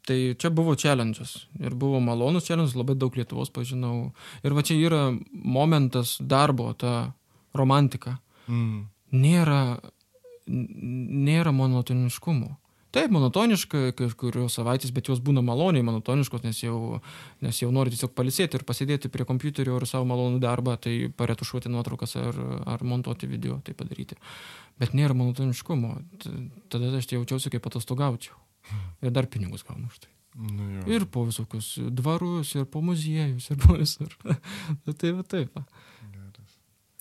tai 0.08 0.18
čia 0.40 0.52
buvo 0.54 0.76
challenge'as. 0.80 1.32
Ir 1.64 1.76
buvo 1.80 2.02
malonus 2.04 2.46
challenge'as, 2.50 2.76
labai 2.78 2.98
daug 3.00 3.16
Lietuvos 3.18 3.52
pažinau. 3.56 4.12
Ir 4.44 4.56
va 4.58 4.66
čia 4.68 4.78
yra 4.78 5.02
momentas 5.32 6.18
darbo, 6.20 6.74
ta 6.78 7.14
romantika. 7.56 8.18
Mm. 8.52 8.84
Nėra, 9.12 9.62
nėra 10.48 11.54
monotoniškumo. 11.56 12.56
Taip, 12.90 13.12
monotoniška 13.14 13.92
kažkurios 13.94 14.56
savaitės, 14.58 14.90
bet 14.94 15.12
jos 15.12 15.20
būna 15.22 15.44
maloniai 15.46 15.86
monotoniškos, 15.86 16.42
nes 16.42 16.58
jau, 16.64 16.98
nes 17.46 17.60
jau 17.62 17.70
nori 17.74 17.94
tiesiog 17.94 18.16
palisėti 18.18 18.58
ir 18.58 18.66
pasėdėti 18.66 19.12
prie 19.14 19.28
kompiuterio 19.30 19.76
ir 19.78 19.86
savo 19.86 20.08
malonų 20.10 20.42
darbą, 20.42 20.74
tai 20.82 20.96
paretušuoti 21.14 21.70
nuotraukas 21.70 22.18
ar, 22.18 22.40
ar 22.66 22.82
montuoti 22.82 23.30
video, 23.30 23.60
tai 23.66 23.76
padaryti. 23.78 24.18
Bet 24.82 24.98
nėra 24.98 25.14
monotoniškumo. 25.18 25.92
Tada 26.74 26.90
aš 26.98 27.12
jaučiausi 27.14 27.54
kaip 27.54 27.70
atostogaučiau. 27.70 28.34
Ir 29.06 29.14
dar 29.14 29.30
pinigus 29.30 29.62
gaunu 29.68 29.86
už 29.92 30.02
tai. 30.02 30.10
Nu, 30.40 30.66
jo. 30.80 30.88
Ir 30.90 31.06
po 31.10 31.28
visokius 31.28 31.76
dvarus, 31.94 32.56
ir 32.58 32.66
po 32.70 32.82
muziejus, 32.86 33.52
ir 33.54 33.62
po 33.62 33.78
visur. 33.78 34.18
Nu, 34.86 34.94
tai 34.94 35.14
va 35.14 35.26
taip. 35.26 35.54
Va. 35.54 35.66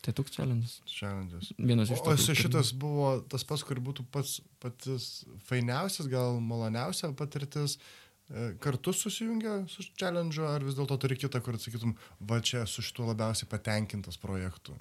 Tai 0.09 0.15
toks 0.17 0.33
challenge'as. 0.33 0.79
Challenge'as. 0.89 1.51
Vienas 1.61 1.91
iš 1.93 1.99
O, 2.01 2.01
o 2.01 2.05
tokių, 2.17 2.35
šitas 2.39 2.71
buvo 2.73 3.11
tas 3.29 3.43
pats, 3.45 3.61
kur 3.69 3.77
būtų 3.85 4.07
pats 4.09 4.39
patys 4.57 5.09
fainiausias, 5.45 6.09
gal 6.09 6.39
maloniausia 6.41 7.11
patirtis 7.19 7.75
e, 7.77 8.55
kartu 8.65 8.95
susijungia 8.97 9.59
su 9.69 9.85
challenge, 10.01 10.41
ar 10.41 10.65
vis 10.65 10.79
dėlto 10.79 10.97
turi 11.03 11.19
kitą, 11.21 11.43
kur 11.45 11.59
atsakytum, 11.59 11.93
va 12.25 12.41
čia 12.41 12.65
su 12.65 12.81
šituo 12.87 13.11
labiausiai 13.11 13.51
patenkintas 13.53 14.17
projektu. 14.23 14.79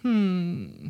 Hmm. 0.00 0.88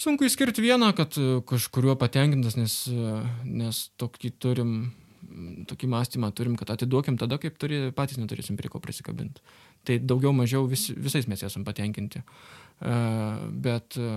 Sunku 0.00 0.24
išskirti 0.24 0.64
vieną, 0.64 0.94
kad 0.96 1.20
e, 1.20 1.28
kažkuriuo 1.44 1.98
patenkintas, 2.00 2.56
nes, 2.56 2.80
e, 2.88 3.20
nes 3.44 3.84
tokį 4.00 4.32
turim, 4.40 4.72
tokį 5.68 5.92
mąstymą 5.92 6.32
turim, 6.32 6.56
kad 6.56 6.72
atiduokim 6.72 7.20
tada, 7.20 7.36
kaip 7.42 7.60
turi, 7.60 7.90
patys 7.92 8.16
neturėsim 8.16 8.56
prie 8.56 8.72
ko 8.72 8.80
prisikabinti. 8.80 9.44
Tai 9.84 9.98
daugiau 10.00 10.32
mažiau 10.32 10.68
vis, 10.70 10.88
visais 10.96 11.28
mes 11.28 11.42
esam 11.44 11.64
patenkinti. 11.66 12.22
E, 12.80 12.94
Bet 13.66 13.98
e, 14.00 14.10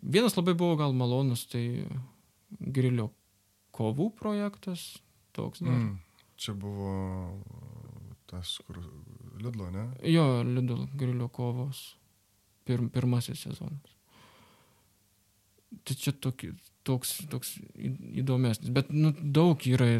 vienas 0.00 0.36
labai 0.38 0.56
buvo 0.58 0.78
gal 0.80 0.96
malonus, 0.96 1.46
tai 1.50 1.84
grilio 2.58 3.10
kovų 3.74 4.10
projektas. 4.20 4.94
Toks 5.34 5.64
dar. 5.64 5.74
Mm. 5.74 5.98
Čia 6.38 6.54
buvo 6.58 6.92
tas, 8.30 8.58
kur 8.66 8.78
Lidlo, 9.42 9.70
ne? 9.74 9.88
Jo, 10.06 10.42
Lidl 10.46 10.86
grilio 10.94 11.28
kovos. 11.28 11.94
Pir, 12.64 12.80
pirmasis 12.94 13.44
sezonas. 13.44 13.96
Tai 15.84 15.96
čia 15.98 16.14
toki, 16.16 16.52
toks, 16.86 17.16
toks 17.28 17.56
įdomesnis. 17.74 18.70
Bet 18.72 18.92
nu, 18.94 19.10
daug 19.12 19.60
yra. 19.68 19.98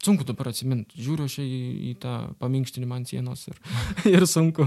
Sunku 0.00 0.24
dabar 0.24 0.48
atsiminti. 0.48 0.96
Žiūriu 0.96 1.26
aš 1.28 1.40
į, 1.44 1.48
į 1.90 1.96
tą 2.00 2.14
paminkštinimą 2.40 3.00
ant 3.00 3.10
sienos 3.10 3.44
ir, 3.50 3.58
ir 4.14 4.24
sunku. 4.30 4.64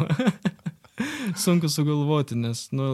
sunku 1.46 1.72
sugalvoti, 1.74 2.38
nes 2.38 2.68
nu, 2.76 2.86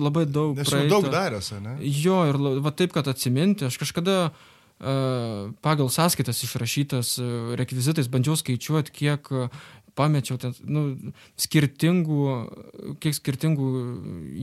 labai, 0.00 0.24
daug. 0.24 0.56
Nes 0.56 0.72
jau 0.72 0.86
daug 0.88 1.10
daręs, 1.12 1.52
ne? 1.60 1.76
Jo, 1.84 2.22
ir 2.30 2.38
va 2.64 2.72
taip, 2.72 2.94
kad 2.96 3.10
atsiminti, 3.12 3.66
aš 3.68 3.76
kažkada 3.82 4.16
uh, 4.30 5.52
pagal 5.64 5.92
sąskaitas 5.92 6.40
išrašytas 6.46 7.18
uh, 7.20 7.52
rekvizitais 7.60 8.08
bandžiau 8.12 8.38
skaičiuoti, 8.40 8.94
kiek 8.96 9.28
uh, 9.36 9.52
pamečiau 9.98 10.38
ten, 10.40 10.54
nu, 10.64 10.84
skirtingų, 11.40 12.22
kiek 13.02 13.16
skirtingų 13.18 13.66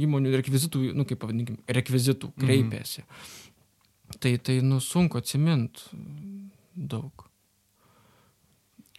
įmonių 0.05 0.35
rekvizitų, 0.37 0.83
nu, 0.93 1.07
kaip 1.09 1.21
pavadinkim, 1.23 1.57
rekvizitų 1.65 2.29
Mhm. 2.29 2.45
kreipėsi. 2.45 3.05
Tai, 4.19 4.35
tai, 4.37 4.59
nu, 4.65 4.79
sunku 4.81 5.17
atsiminti 5.17 5.81
daug. 6.75 7.28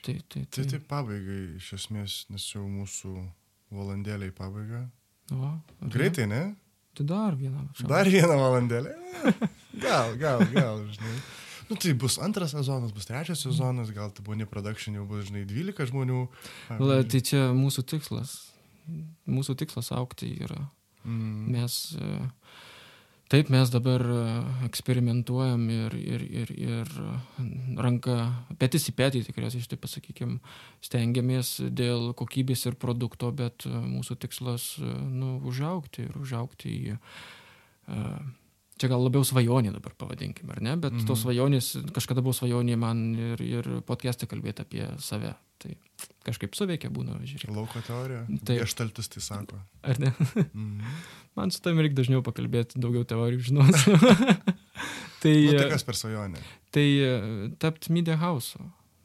Tai, 0.01 0.15
tai, 0.33 0.47
Tai 0.49 0.65
taip 0.71 0.87
pabaigai, 0.89 1.43
iš 1.59 1.73
esmės, 1.77 2.23
nes 2.33 2.47
jau 2.55 2.63
mūsų 2.65 3.13
valandėlė 3.75 4.31
į 4.31 4.35
pabaigą. 4.39 4.81
Va, 5.31 5.51
ar 5.85 5.93
Greitai, 5.93 6.27
ne? 6.31 6.43
Tai 6.97 7.05
dar 7.07 7.37
vieną. 7.39 7.67
šaukštą. 7.69 7.91
Dar 7.93 8.09
vieną 8.11 8.39
valandėlę. 8.41 8.95
Gal, 9.81 10.17
gal, 10.19 10.43
gal, 10.51 10.81
žinai. 10.91 11.13
Nu, 11.71 11.77
tai 11.79 11.93
bus 11.95 12.17
antras 12.19 12.51
sezonas, 12.57 12.91
bus 12.91 13.07
trečias 13.07 13.45
sezonas, 13.45 13.93
gal 13.95 14.11
tai 14.11 14.25
buvo 14.27 14.35
ne 14.41 14.47
production, 14.51 14.97
jau 14.99 15.05
bus, 15.07 15.29
žinai, 15.29 15.45
12 15.47 15.87
žmonių. 15.93 16.25
La, 16.83 16.97
tai 17.07 17.21
čia 17.23 17.45
mūsų 17.55 17.85
tikslas. 17.93 18.33
Mūsų 19.31 19.55
tikslas 19.61 19.93
aukti 19.95 20.33
yra. 20.43 20.65
Mm. 21.05 21.45
Mes, 21.55 21.77
e, 21.95 22.09
taip, 23.31 23.51
mes 23.53 23.71
dabar 23.71 24.03
e, 24.03 24.25
eksperimentuojam 24.67 25.63
ir, 25.71 25.95
ir, 25.97 26.25
ir, 26.43 26.51
ir 26.51 26.91
e, 26.91 27.15
ranka, 27.81 28.17
petis 28.61 28.89
į 28.91 28.97
petį 28.99 29.23
tikriausiai, 29.29 29.65
štai 29.65 29.79
pasakykim, 29.81 30.37
stengiamės 30.85 31.57
dėl 31.71 32.11
kokybės 32.19 32.67
ir 32.69 32.79
produkto, 32.81 33.31
bet 33.37 33.67
e, 33.69 33.73
mūsų 33.73 34.19
tikslas, 34.27 34.73
nu, 34.83 35.39
užaukti 35.51 36.09
ir 36.09 36.21
užaukti 36.21 36.77
į... 36.77 37.01
Čia 38.81 38.89
gal 38.89 39.03
labiau 39.05 39.27
svajonė 39.27 39.75
dabar 39.75 39.93
pavadinkim, 39.99 40.49
ar 40.55 40.61
ne? 40.65 40.73
Bet 40.81 40.95
mhm. 40.95 41.05
tos 41.09 41.21
svajonės, 41.27 41.67
kažkada 41.93 42.23
buvo 42.25 42.33
svajonė 42.33 42.79
man 42.81 43.03
ir, 43.13 43.43
ir 43.45 43.69
podcast'e 43.85 44.29
kalbėti 44.31 44.65
apie 44.65 44.87
save. 45.05 45.35
Tai 45.61 45.75
kažkaip 46.27 46.55
suveikia 46.59 46.91
būna, 46.93 47.19
žiūrėk. 47.25 47.53
Lauko 47.57 47.81
teorija. 47.87 48.25
Taip. 48.45 48.61
Geštaltis 48.63 49.09
tai 49.13 49.23
sako. 49.25 49.61
Ar 49.87 50.01
ne? 50.03 50.13
Mm. 50.53 50.93
Man 51.39 51.53
su 51.55 51.63
tam 51.65 51.79
reikia 51.81 52.01
dažniau 52.03 52.25
pakalbėti, 52.27 52.81
daugiau 52.83 53.07
teorijų 53.09 53.47
žinoti. 53.51 53.97
tai, 55.23 55.35
Nu, 55.47 55.57
tai 55.57 55.71
kas 55.73 55.87
per 55.87 55.97
svajonę? 55.99 56.43
tai 56.75 56.87
e, 57.07 57.11
tapti 57.63 57.93
media 57.97 58.19
house. 58.21 58.59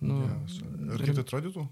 Nu, 0.06 0.22
Yes. 0.26 0.60
Ir 0.96 1.02
kaip 1.08 1.16
tai 1.18 1.24
atrodytų? 1.26 1.64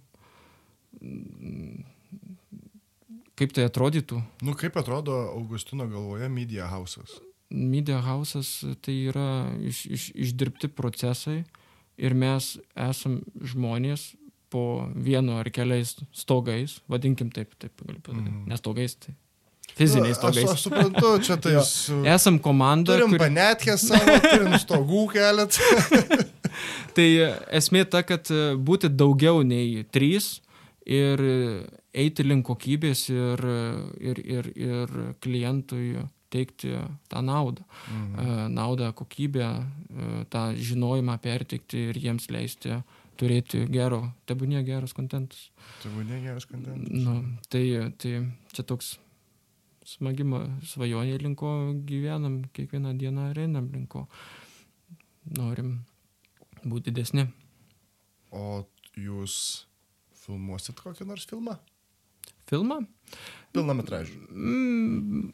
kaip 3.39 3.53
tai 3.55 3.65
atrodytų. 3.67 4.21
Nu, 4.45 4.53
kaip 4.57 4.77
atrodo 4.79 5.15
Augustino 5.33 5.87
galvoje 5.89 6.29
Media 6.31 6.67
House'as? 6.71 7.17
Media 7.53 7.99
house'as 8.01 8.49
tai 8.81 8.95
yra 9.11 9.25
iš, 9.61 9.83
iš, 9.85 10.05
išdirbti 10.17 10.71
procesai 10.73 11.43
ir 12.01 12.15
mes 12.17 12.55
esam 12.73 13.19
žmonės 13.37 14.13
po 14.53 14.85
vienu 14.93 15.39
ar 15.41 15.49
keliais 15.53 15.95
stogais, 16.13 16.77
vadinkim 16.91 17.33
taip, 17.33 17.55
taip 17.57 17.73
galiu 17.81 18.01
pasakyti, 18.05 18.29
mm. 18.29 18.47
nestogais, 18.53 18.95
tai 19.01 19.15
fiziniais 19.73 20.17
Aš, 20.17 20.21
stogais. 20.21 20.51
aš 20.53 20.65
suprantu, 20.67 21.13
čia 21.25 21.37
tai... 21.41 21.55
Esam 22.15 22.37
komanda, 22.43 22.93
Turim 22.93 23.15
kuri- 23.15 23.23
panetkę 23.25 23.77
savo, 23.81 24.17
turim 24.27 24.57
stogų 24.61 25.07
kelet. 25.15 25.59
Tai 26.93 27.05
esmė 27.57 27.81
ta, 27.89 28.03
kad 28.05 28.29
e, 28.29 28.53
būti 28.53 28.91
daugiau 28.93 29.39
nei 29.41 29.81
trys 29.89 30.35
ir 30.85 31.23
eiti 31.89 32.25
link 32.25 32.45
kokybės 32.45 33.07
ir, 33.09 33.41
ir, 33.97 34.19
ir, 34.21 34.49
ir 34.53 34.93
klientui 35.23 36.03
teikti 36.33 36.75
tą 37.09 37.21
naudą. 37.25 37.65
Mhm. 37.89 38.53
Naudą, 38.53 38.91
kokybę, 38.97 39.47
e, 39.49 40.11
tą 40.33 40.43
žinojimą 40.57 41.17
perteikti 41.23 41.87
ir 41.89 41.99
jiems 42.05 42.29
leisti 42.33 42.77
turėti 43.19 43.63
gero, 43.71 44.01
tebūnie 44.29 44.63
geras 44.67 44.95
kontentas. 44.97 45.49
Buvo 45.83 46.05
negeras 46.07 46.47
kontentas. 46.49 46.89
Nu, 46.89 47.19
tai, 47.53 47.63
tai 48.01 48.13
čia 48.55 48.65
toks 48.67 48.95
smagimo 49.87 50.41
svajonė 50.67 51.19
linko 51.21 51.51
gyvenam, 51.87 52.41
kiekvieną 52.55 52.95
dieną 52.99 53.29
einam 53.35 53.69
linko. 53.73 54.07
Norim 55.37 55.75
būti 56.63 56.91
didesni. 56.91 57.27
O 58.31 58.63
jūs 58.99 59.35
filmuosit 60.23 60.79
kokį 60.79 61.07
nors 61.07 61.27
filmą? 61.29 61.57
Filmą? 62.49 62.81
Pilnametražį. 63.55 64.17
Mm, 64.31 65.31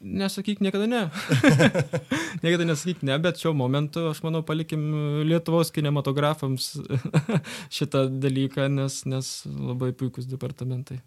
nesakyk 0.00 0.60
niekada 0.64 0.86
ne. 0.86 1.02
niekada 2.42 2.64
nesakyk 2.64 3.02
ne, 3.06 3.18
bet 3.22 3.40
šiuo 3.40 3.52
momentu 3.56 4.06
aš 4.10 4.22
manau 4.24 4.42
palikim 4.46 4.80
Lietuvos 5.28 5.70
kinematografams 5.74 6.72
šitą 7.76 8.06
dalyką, 8.22 8.68
nes, 8.72 9.02
nes 9.08 9.32
labai 9.46 9.92
puikus 9.92 10.28
departamentai. 10.30 11.00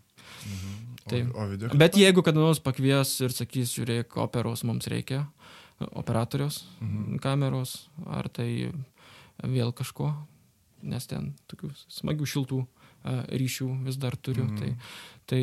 O, 1.06 1.10
Tai- 1.10 1.24
o 1.34 1.48
video? 1.52 1.70
Bet 1.78 1.98
jeigu 1.98 2.24
kada 2.26 2.41
nors 2.41 2.60
pakvies 2.64 3.16
ir 3.26 3.34
sakys, 3.34 3.74
žiūrėk, 3.78 4.16
operos 4.22 4.64
mums 4.66 4.88
reikia, 4.89 5.26
operatorius, 5.93 6.64
Mhm. 6.82 7.18
kameros, 7.22 7.88
ar 8.08 8.30
tai 8.30 8.72
vėl 9.43 9.74
kažko, 9.76 10.14
nes 10.86 11.06
ten 11.08 11.34
tokių 11.52 11.72
smagių 11.91 12.26
šiltų 12.34 12.62
a, 13.06 13.26
ryšių 13.30 13.68
vis 13.86 13.98
dar 14.02 14.16
turiu, 14.18 14.46
Mhm. 14.46 14.58
tai, 14.58 14.76
tai 15.28 15.41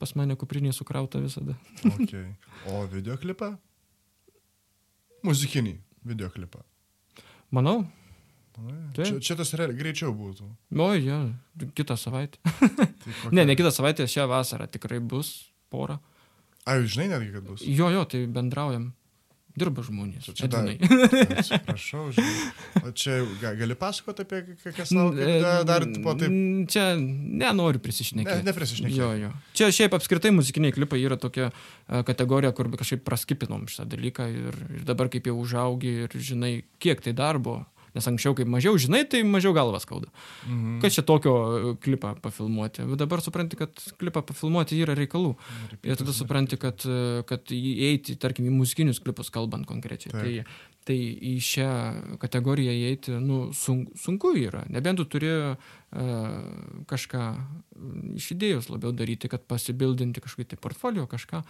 pas 0.00 0.14
mane 0.18 0.36
kuprinė 0.38 0.72
sukrauta 0.76 1.20
visada. 1.22 1.56
Okay. 1.96 2.32
O 2.70 2.84
videoklipą? 2.90 3.54
Muzikinį 5.26 5.76
videoklipą. 6.06 6.62
Manau, 7.54 7.84
Ai, 8.56 8.72
Taip. 8.96 9.04
Čia, 9.04 9.20
čia 9.20 9.34
tas 9.36 9.52
real, 9.58 9.72
greičiau 9.76 10.14
būtų. 10.16 10.46
o 10.80 10.88
jo, 10.96 11.18
kitą 11.76 11.96
savaitę. 12.00 12.40
Tai 12.40 13.12
kokia... 13.20 13.32
Ne, 13.36 13.44
ne 13.44 13.56
kitą 13.58 13.72
savaitę, 13.74 14.06
šią 14.08 14.24
vasarą 14.30 14.68
tikrai 14.72 15.00
bus 15.04 15.50
pora. 15.72 15.98
A, 16.64 16.78
jūs 16.80 16.94
žinai 16.96 17.10
netgi, 17.12 17.34
kad 17.34 17.44
bus. 17.44 17.64
Jo, 17.68 17.90
jo, 17.92 18.06
tai 18.08 18.24
bendraujam. 18.32 18.88
Dirba 19.56 19.80
žmonės. 19.86 20.26
Čia- 20.36 20.48
dar-. 20.52 20.68
Atsiprašau, 21.40 22.10
žinai. 22.12 22.84
O 22.84 22.90
čia 22.92 23.22
ga, 23.40 23.54
gali 23.56 23.76
pasakoti 23.78 24.26
apie 24.26 24.42
kas 24.76 24.92
laukia? 24.92 25.26
Da- 25.40 25.62
Dar 25.64 25.86
po 26.04 26.12
taip. 26.18 26.34
Čia 26.68 26.84
nenoriu 27.00 27.78
Ne, 27.80 27.84
prisišnekėti. 27.86 28.44
neprisišnekėti. 28.44 28.98
Jo, 29.00 29.10
jo. 29.16 29.30
Čia 29.56 29.70
šiaip 29.72 29.96
apskritai 29.96 30.32
muzikiniai 30.36 30.74
klipai 30.76 31.00
yra 31.00 31.16
tokia 31.20 31.48
e, 31.48 32.02
kategorija, 32.04 32.52
kur 32.52 32.68
kažkaip 32.76 33.00
praskipinom 33.06 33.64
šitą 33.72 33.88
dalyką 33.96 34.28
ir, 34.32 34.60
ir 34.76 34.84
dabar 34.88 35.08
kaip 35.12 35.24
jau 35.30 35.38
užaugi 35.40 35.94
ir 36.04 36.20
žinai, 36.20 36.60
kiek 36.82 37.00
tai 37.00 37.16
darbo. 37.16 37.62
Nes 37.96 38.08
anksčiau, 38.10 38.36
kaip 38.36 38.50
mažiau 38.52 38.76
žinai, 38.80 39.02
tai 39.08 39.22
mažiau 39.24 39.54
galvas 39.56 39.86
skauda. 39.88 40.10
Mhm. 40.44 40.78
Kas 40.84 40.98
čia 40.98 41.04
tokio 41.06 41.34
e, 41.34 41.74
klipą 41.80 42.12
pafilmuoti? 42.20 42.84
Bet 42.90 43.00
dabar 43.00 43.24
supranti, 43.24 43.56
kad 43.56 43.72
klipą 44.00 44.22
pafilmuoti 44.28 44.78
yra 44.84 44.96
reikalų. 44.98 45.32
Ir 45.80 45.96
tada 45.96 46.12
supranti, 46.16 46.60
kad, 46.60 46.84
e, 46.84 47.22
kad 47.28 47.52
įeiti, 47.56 48.18
tarkim, 48.20 48.50
į 48.50 48.56
muzikinius 48.58 49.00
klipus 49.00 49.32
kalbant 49.32 49.68
konkrečiai. 49.68 50.12
Taip. 50.12 50.26
Tai, 50.26 50.74
tai 50.86 50.98
į 51.32 51.34
šią 51.42 51.70
kategoriją 52.22 52.74
įeiti, 52.76 53.16
nu, 53.22 53.40
sun, 53.56 53.86
sunku 53.98 54.34
yra. 54.38 54.62
Nebent 54.70 55.00
tu 55.00 55.08
turi 55.16 55.32
uh, 55.32 55.56
kažką 56.90 57.24
iš 58.16 58.28
idėjos 58.36 58.70
labiau 58.70 58.94
daryti, 58.94 59.30
kad 59.32 59.42
pasibildinti 59.50 60.22
kažkokį 60.22 60.52
tai 60.52 60.60
portfolio 60.62 61.08
kažką. 61.10 61.42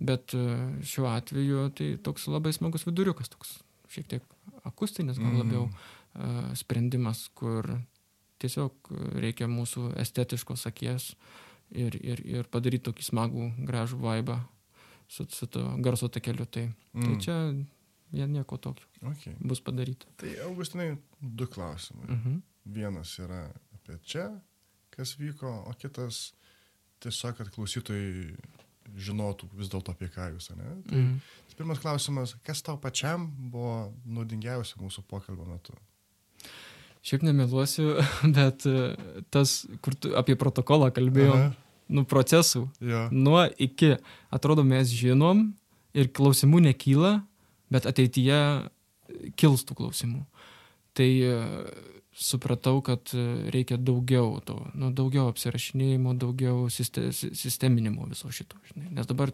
Bet 0.00 0.32
uh, 0.38 0.72
šiuo 0.88 1.10
atveju 1.12 1.66
tai 1.76 1.90
toks 2.00 2.30
labai 2.32 2.54
smagus 2.56 2.88
viduriukas, 2.88 3.28
toks 3.34 3.58
šiek 3.92 4.08
tiek 4.08 4.22
akustinis, 4.64 5.18
gal 5.20 5.30
Mhm. 5.32 5.38
labiau 5.42 5.64
uh, 5.68 6.54
sprendimas, 6.58 7.26
kur 7.34 7.68
tiesiog 8.42 8.90
reikia 9.22 9.46
mūsų 9.46 9.92
estetiškos 10.02 10.66
akies 10.66 11.12
ir, 11.70 11.94
ir, 12.02 12.20
ir 12.26 12.48
padaryti 12.50 12.84
tokį 12.90 13.04
smagų, 13.06 13.44
gražų 13.68 14.00
vaibą 14.02 14.40
su, 15.08 15.26
su 15.30 15.46
to 15.46 15.62
garso 15.84 16.08
takeliu. 16.08 16.46
Tai, 16.46 16.66
mm. 16.94 17.02
tai 17.04 17.12
Mm. 17.14 17.20
čia 17.20 17.36
jie 18.12 18.26
nieko 18.28 18.58
tokio 18.58 18.84
Okay. 19.02 19.34
bus 19.40 19.60
padaryta. 19.60 20.06
Tai 20.16 20.28
Augustinai, 20.48 20.96
du 21.20 21.46
klausimai. 21.46 22.06
Mhm. 22.08 22.42
Vienas 22.66 23.14
yra 23.18 23.46
apie 23.74 23.98
čia, 24.04 24.26
kas 24.90 25.14
vyko, 25.18 25.48
o 25.66 25.72
kitas 25.74 26.32
tiesiog, 27.00 27.36
kad 27.36 27.48
klausytojai 27.50 28.36
žinotų 28.96 29.48
vis 29.58 29.68
dėlto 29.72 29.92
apie 29.94 30.08
ką 30.12 30.30
jūs, 30.34 30.50
ne? 30.56 30.64
Tai 30.88 30.98
Mhm. 30.98 31.20
pirmas 31.56 31.78
klausimas, 31.78 32.34
kas 32.44 32.62
tau 32.62 32.76
pačiam 32.80 33.28
buvo 33.50 33.92
naudingiausia 34.06 34.76
mūsų 34.80 35.02
pokalbio 35.08 35.44
metu? 35.46 35.74
Šiaip 37.02 37.22
nemeluosiu, 37.26 37.96
bet 38.36 38.66
e, 38.66 38.94
tas, 39.30 39.66
kur 39.82 39.94
tu 39.94 40.12
apie 40.18 40.36
protokolą 40.38 40.90
kalbėjom, 40.94 41.38
Aha, 41.38 41.54
nu 41.88 42.04
procesų, 42.04 42.68
Jo. 42.80 43.08
nuo 43.10 43.42
iki, 43.58 43.96
atrodo, 44.30 44.62
mes 44.64 44.88
žinom 44.94 45.48
ir 45.94 46.08
klausimų 46.14 46.60
nekyla, 46.70 47.22
bet 47.72 47.86
ateityje 47.90 48.38
kils 49.36 49.64
tų 49.66 49.74
klausimų. 49.82 50.22
Tai 50.98 51.08
e, 51.24 51.36
supratau, 52.12 52.82
kad 52.84 53.14
e, 53.16 53.22
reikia 53.54 53.78
daugiau 53.80 54.34
to, 54.44 54.58
nu, 54.76 54.90
daugiau 54.92 55.30
apsirašinėjimo, 55.32 56.12
daugiau 56.20 56.66
siste, 56.72 57.08
si- 57.16 57.32
sisteminimo 57.38 58.04
viso 58.10 58.28
šito, 58.34 58.58
žinai. 58.72 58.90
Nes 58.98 59.08
dabar 59.08 59.32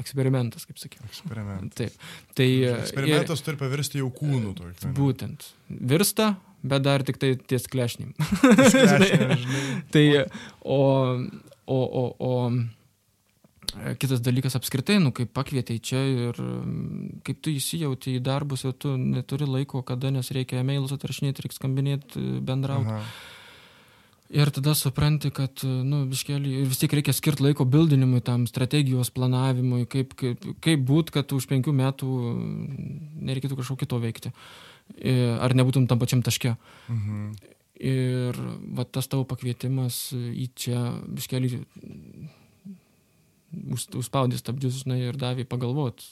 eksperimentas, 0.00 0.64
kaip 0.68 0.78
sakiau. 0.80 1.04
Eksperimentas. 1.08 1.76
Taip. 1.76 2.06
Tai 2.36 2.46
e, 2.48 2.70
Eksperimentas 2.82 3.42
turi 3.44 3.60
pavirsti 3.60 4.00
jau 4.00 4.08
kūnų 4.16 4.52
ir, 4.52 4.60
tokiu. 4.60 4.92
būtent. 4.96 5.48
Virsta, 5.92 6.30
bet 6.64 6.84
dar 6.84 7.04
tik 7.04 7.18
tai 7.20 7.34
ties 7.36 7.66
klešnim. 7.72 8.12
Tai, 9.92 10.04
o, 10.64 10.78
o, 11.66 11.80
o, 11.82 12.04
o 12.18 12.32
kitas 14.00 14.20
dalykas 14.24 14.56
apskritai, 14.58 14.98
nu, 15.02 15.12
kaip 15.16 15.32
pakvietei 15.34 15.80
čia 15.82 16.00
ir 16.04 16.38
mm, 16.38 17.22
kaip 17.26 17.42
tu 17.44 17.52
įsijauti 17.54 18.16
į 18.18 18.24
darbus, 18.24 18.66
o 18.68 18.72
tu 18.72 18.94
neturi 19.00 19.48
laiko, 19.48 19.82
kada, 19.86 20.10
nes 20.12 20.32
reikia 20.34 20.60
e-mailus 20.60 20.92
atrašinėti, 20.96 21.44
reikia 21.44 21.58
skambinėti, 21.60 22.24
bendrauti. 22.44 22.96
Aha. 22.98 23.04
Ir 24.32 24.48
tada 24.48 24.72
supranti, 24.72 25.28
kad, 25.34 25.60
nu, 25.64 26.06
biškelį, 26.08 26.52
ir 26.62 26.68
vis 26.70 26.80
tiek 26.80 26.92
reikia 26.96 27.12
skirti 27.12 27.44
laiko 27.44 27.66
bildinimui, 27.68 28.22
tam 28.24 28.46
strategijos 28.48 29.10
planavimui, 29.12 29.84
kaip, 29.92 30.14
kaip, 30.16 30.46
kaip 30.64 30.84
būt, 30.88 31.12
kad 31.12 31.34
už 31.36 31.48
penkių 31.50 31.74
metų 31.76 32.12
nereikėtų 33.28 33.58
kažko 33.60 33.76
kito 33.82 34.00
veikti. 34.00 34.32
E, 34.96 35.34
Ar 35.36 35.52
nebūtum 35.56 35.84
tam 35.88 36.00
pačiam 36.00 36.24
taške. 36.24 36.56
Mhm. 36.88 37.34
Ir 37.82 38.38
va 38.78 38.86
tas 38.86 39.08
tavo 39.10 39.26
pakvietimas 39.28 40.12
į 40.14 40.48
čia, 40.56 40.80
biškelį, 41.12 41.52
už- 41.52 42.40
užspaudė 43.52 44.38
stabdžius, 44.40 44.82
žinai, 44.84 45.00
ir 45.08 45.18
davė 45.20 45.46
pagalvoti, 45.48 46.06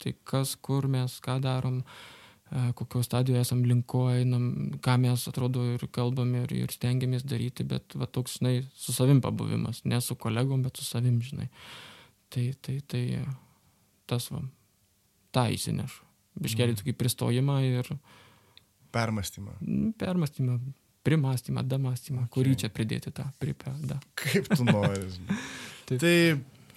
tai 0.00 0.14
kas, 0.24 0.56
kur 0.56 0.88
mes, 0.90 1.18
ką 1.24 1.38
darom, 1.44 1.80
e, 1.82 2.64
kokio 2.78 3.02
stadijoje 3.06 3.44
esam 3.44 3.62
linko 3.68 4.06
einam, 4.12 4.46
ką 4.82 4.96
mes 5.02 5.26
atrodo 5.30 5.64
ir 5.74 5.86
kalbam 5.92 6.34
ir, 6.42 6.52
ir 6.56 6.74
stengiamės 6.74 7.26
daryti, 7.28 7.66
bet 7.68 7.96
va 7.98 8.08
toks, 8.10 8.38
žinai, 8.40 8.60
su 8.74 8.96
savim 8.96 9.22
pabuvimas, 9.24 9.84
ne 9.84 10.00
su 10.04 10.16
kolegom, 10.18 10.64
bet 10.66 10.80
su 10.80 10.88
savim, 10.88 11.20
žinai. 11.24 11.50
Tai, 12.30 12.46
tai, 12.62 12.78
tai 12.86 13.04
tas 14.10 14.30
va, 14.30 14.44
tą 15.34 15.48
įsinešu. 15.50 16.06
Biškelį 16.40 16.76
tokį 16.78 16.94
pristojimą 16.96 17.56
ir 17.66 17.88
Permastymą. 18.90 19.52
mm, 19.60 19.92
permastymą, 19.98 20.58
primastymą, 21.06 21.62
damastymą, 21.62 22.24
okay. 22.24 22.32
kurį 22.34 22.54
čia 22.62 22.70
pridėti 22.74 23.12
tą 23.14 23.26
pripeda. 23.38 24.00
Kaip 24.18 24.48
tu 24.50 24.64
nori. 24.66 25.04
žinai. 25.14 25.36
Taip. 25.86 26.00
tai, 26.02 26.16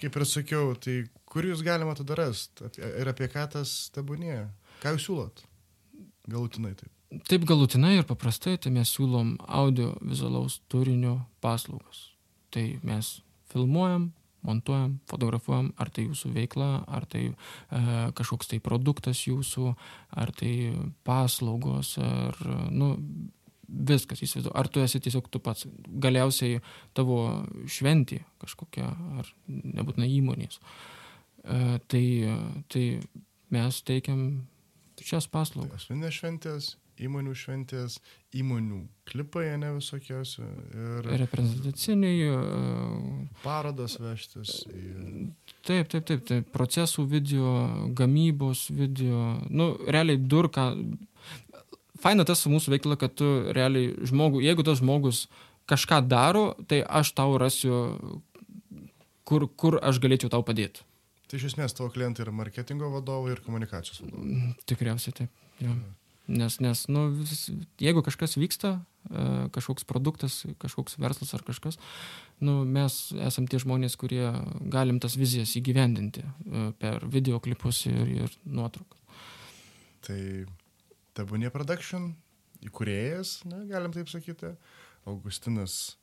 kaip 0.04 0.18
ir 0.20 0.26
sakiau, 0.28 0.72
tai 0.76 1.02
kur 1.30 1.46
jūs 1.48 1.64
galima 1.64 1.94
tada 1.96 2.18
rasti? 2.20 2.68
Ir 2.78 3.08
apie 3.10 3.28
ką 3.32 3.46
tas 3.56 3.72
tebūnė? 3.94 4.42
Ką 4.82 4.94
jūs 4.96 5.08
siūlot? 5.08 5.44
Galutinai 6.30 6.74
taip. 6.76 6.90
Taip 7.28 7.44
galutinai 7.46 7.94
ir 7.98 8.06
paprastai, 8.08 8.56
tai 8.58 8.72
mes 8.74 8.90
siūlom 8.90 9.36
audio 9.46 9.92
vizualaus 10.02 10.58
turinio 10.72 11.20
paslaugas. 11.44 12.08
Tai 12.54 12.64
mes 12.86 13.10
filmuojam, 13.52 14.08
montuojam, 14.44 14.98
fotografuojam, 15.10 15.70
ar 15.80 15.92
tai 15.94 16.08
jūsų 16.08 16.32
veikla, 16.34 16.68
ar 16.90 17.06
tai 17.08 17.28
e, 17.30 17.34
kažkoks 18.18 18.50
tai 18.50 18.60
produktas 18.64 19.22
jūsų, 19.28 19.70
ar 20.20 20.32
tai 20.36 20.54
paslaugos, 21.06 21.94
ar, 22.02 22.40
nu, 22.74 22.94
viskas 23.90 24.22
įsivaizduoju. 24.22 24.54
Ar 24.60 24.68
tu 24.68 24.80
esi 24.84 25.00
tiesiog 25.02 25.28
tu 25.32 25.40
pats, 25.42 25.66
galiausiai 25.88 26.60
tavo 26.94 27.18
šventė 27.66 28.22
kažkokia, 28.44 28.90
ar 29.20 29.32
nebūtina 29.48 30.06
įmonės. 30.08 30.60
E, 31.44 31.78
tai, 31.88 32.04
tai 32.72 32.84
mes 33.54 33.82
teikiam 33.84 34.24
šias 35.04 35.26
paslaugas. 35.28 35.84
Asmeninės 35.84 36.14
šventės, 36.20 36.70
įmonių 37.04 37.32
šventės, 37.34 37.96
įmonių 38.38 38.76
klipai, 39.10 39.48
ne 39.58 39.72
visokios. 39.74 40.36
Ir 40.38 41.08
Reprezentaciniai. 41.24 42.28
e, 42.30 43.34
parodas 43.42 43.96
vežtis. 44.00 44.60
į- 44.70 45.32
Taip, 45.64 45.88
taip, 45.88 46.04
taip, 46.06 46.22
taip. 46.28 46.48
Procesų 46.52 47.06
video, 47.08 47.50
gamybos 47.96 48.68
video. 48.70 49.40
Nu, 49.50 49.72
realiai 49.88 50.18
dur, 50.20 50.48
ką. 50.52 50.68
Faina 52.04 52.26
tas 52.28 52.44
su 52.44 52.52
mūsų 52.52 52.76
veikla, 52.76 52.98
kad 53.00 53.14
tu 53.16 53.28
realiai 53.56 53.94
žmogų, 54.04 54.42
jeigu 54.44 54.64
tas 54.66 54.82
žmogus 54.82 55.24
kažką 55.70 56.02
daro, 56.04 56.50
tai 56.68 56.82
aš 56.84 57.14
tau 57.16 57.38
rasiu, 57.40 57.78
kur, 59.24 59.48
kur 59.48 59.78
aš 59.80 60.02
galėčiau 60.04 60.32
tau 60.32 60.44
padėti. 60.44 60.84
Tai 61.30 61.40
iš 61.40 61.54
esmės 61.54 61.72
tavo 61.76 61.88
klientai 61.90 62.26
yra 62.26 62.34
marketingo 62.36 62.90
vadovai 62.92 63.32
ir 63.32 63.40
komunikacijos 63.44 64.02
vadovai. 64.04 64.52
Tikriausiai 64.68 65.16
taip. 65.22 65.44
Jo. 65.64 65.72
Nes, 66.24 66.56
nes 66.64 66.82
nu, 66.88 67.08
vis, 67.12 67.46
jeigu 67.80 68.00
kažkas 68.04 68.36
vyksta, 68.40 68.78
e, 69.10 69.24
kažkoks 69.52 69.84
produktas, 69.88 70.38
kažkoks 70.60 70.96
verslas 71.00 71.34
ar 71.36 71.44
kažkas, 71.44 71.76
nu, 72.40 72.62
mes 72.64 72.96
esam 73.26 73.48
tie 73.48 73.60
žmonės, 73.60 73.96
kurie 74.00 74.30
galim 74.72 75.00
tas 75.04 75.18
vizijas 75.20 75.52
įgyvendinti 75.60 76.24
e, 76.24 76.66
per 76.80 77.04
videoklipus 77.12 77.84
ir, 77.90 78.14
ir 78.24 78.36
nuotraukas. 78.44 79.00
Tai 80.04 80.20
Tebūnė 81.14 81.50
Production, 81.54 82.12
įkūrėjas, 82.66 83.40
ne, 83.50 83.64
galim 83.70 83.94
taip 83.94 84.10
sakyti, 84.10 84.54
Augustinas 85.06 85.96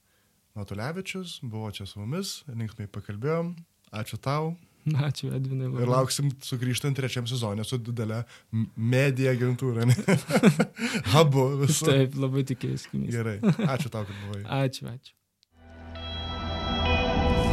Matulevičius 0.55 1.39
buvo 1.43 1.71
čia 1.75 1.87
su 1.87 2.01
mumis, 2.01 2.41
linksmai 2.51 2.89
pakalbėjom. 2.91 3.55
Ačiū 3.91 4.19
tau. 4.23 4.53
Ačiū, 4.87 5.29
Edvinai. 5.35 5.67
labai. 5.69 5.83
Ir 5.83 5.91
lauksim 5.91 6.31
sugrįžtant 6.41 6.97
trečiam 6.97 7.27
sezonė 7.29 7.65
su 7.67 7.77
didelė 7.77 8.23
medija 8.75 9.35
agentūra. 9.35 9.85
Hubu 11.13 11.47
visų. 11.61 11.89
Taip, 11.91 12.17
labai 12.19 12.45
tikėjusi. 12.49 13.03
Gerai. 13.11 13.37
Ačiū 13.69 13.91
tau, 13.93 14.07
kad 14.07 14.15
buvai. 14.25 14.41
Ačiū, 14.63 14.87
ačiū. 14.89 15.13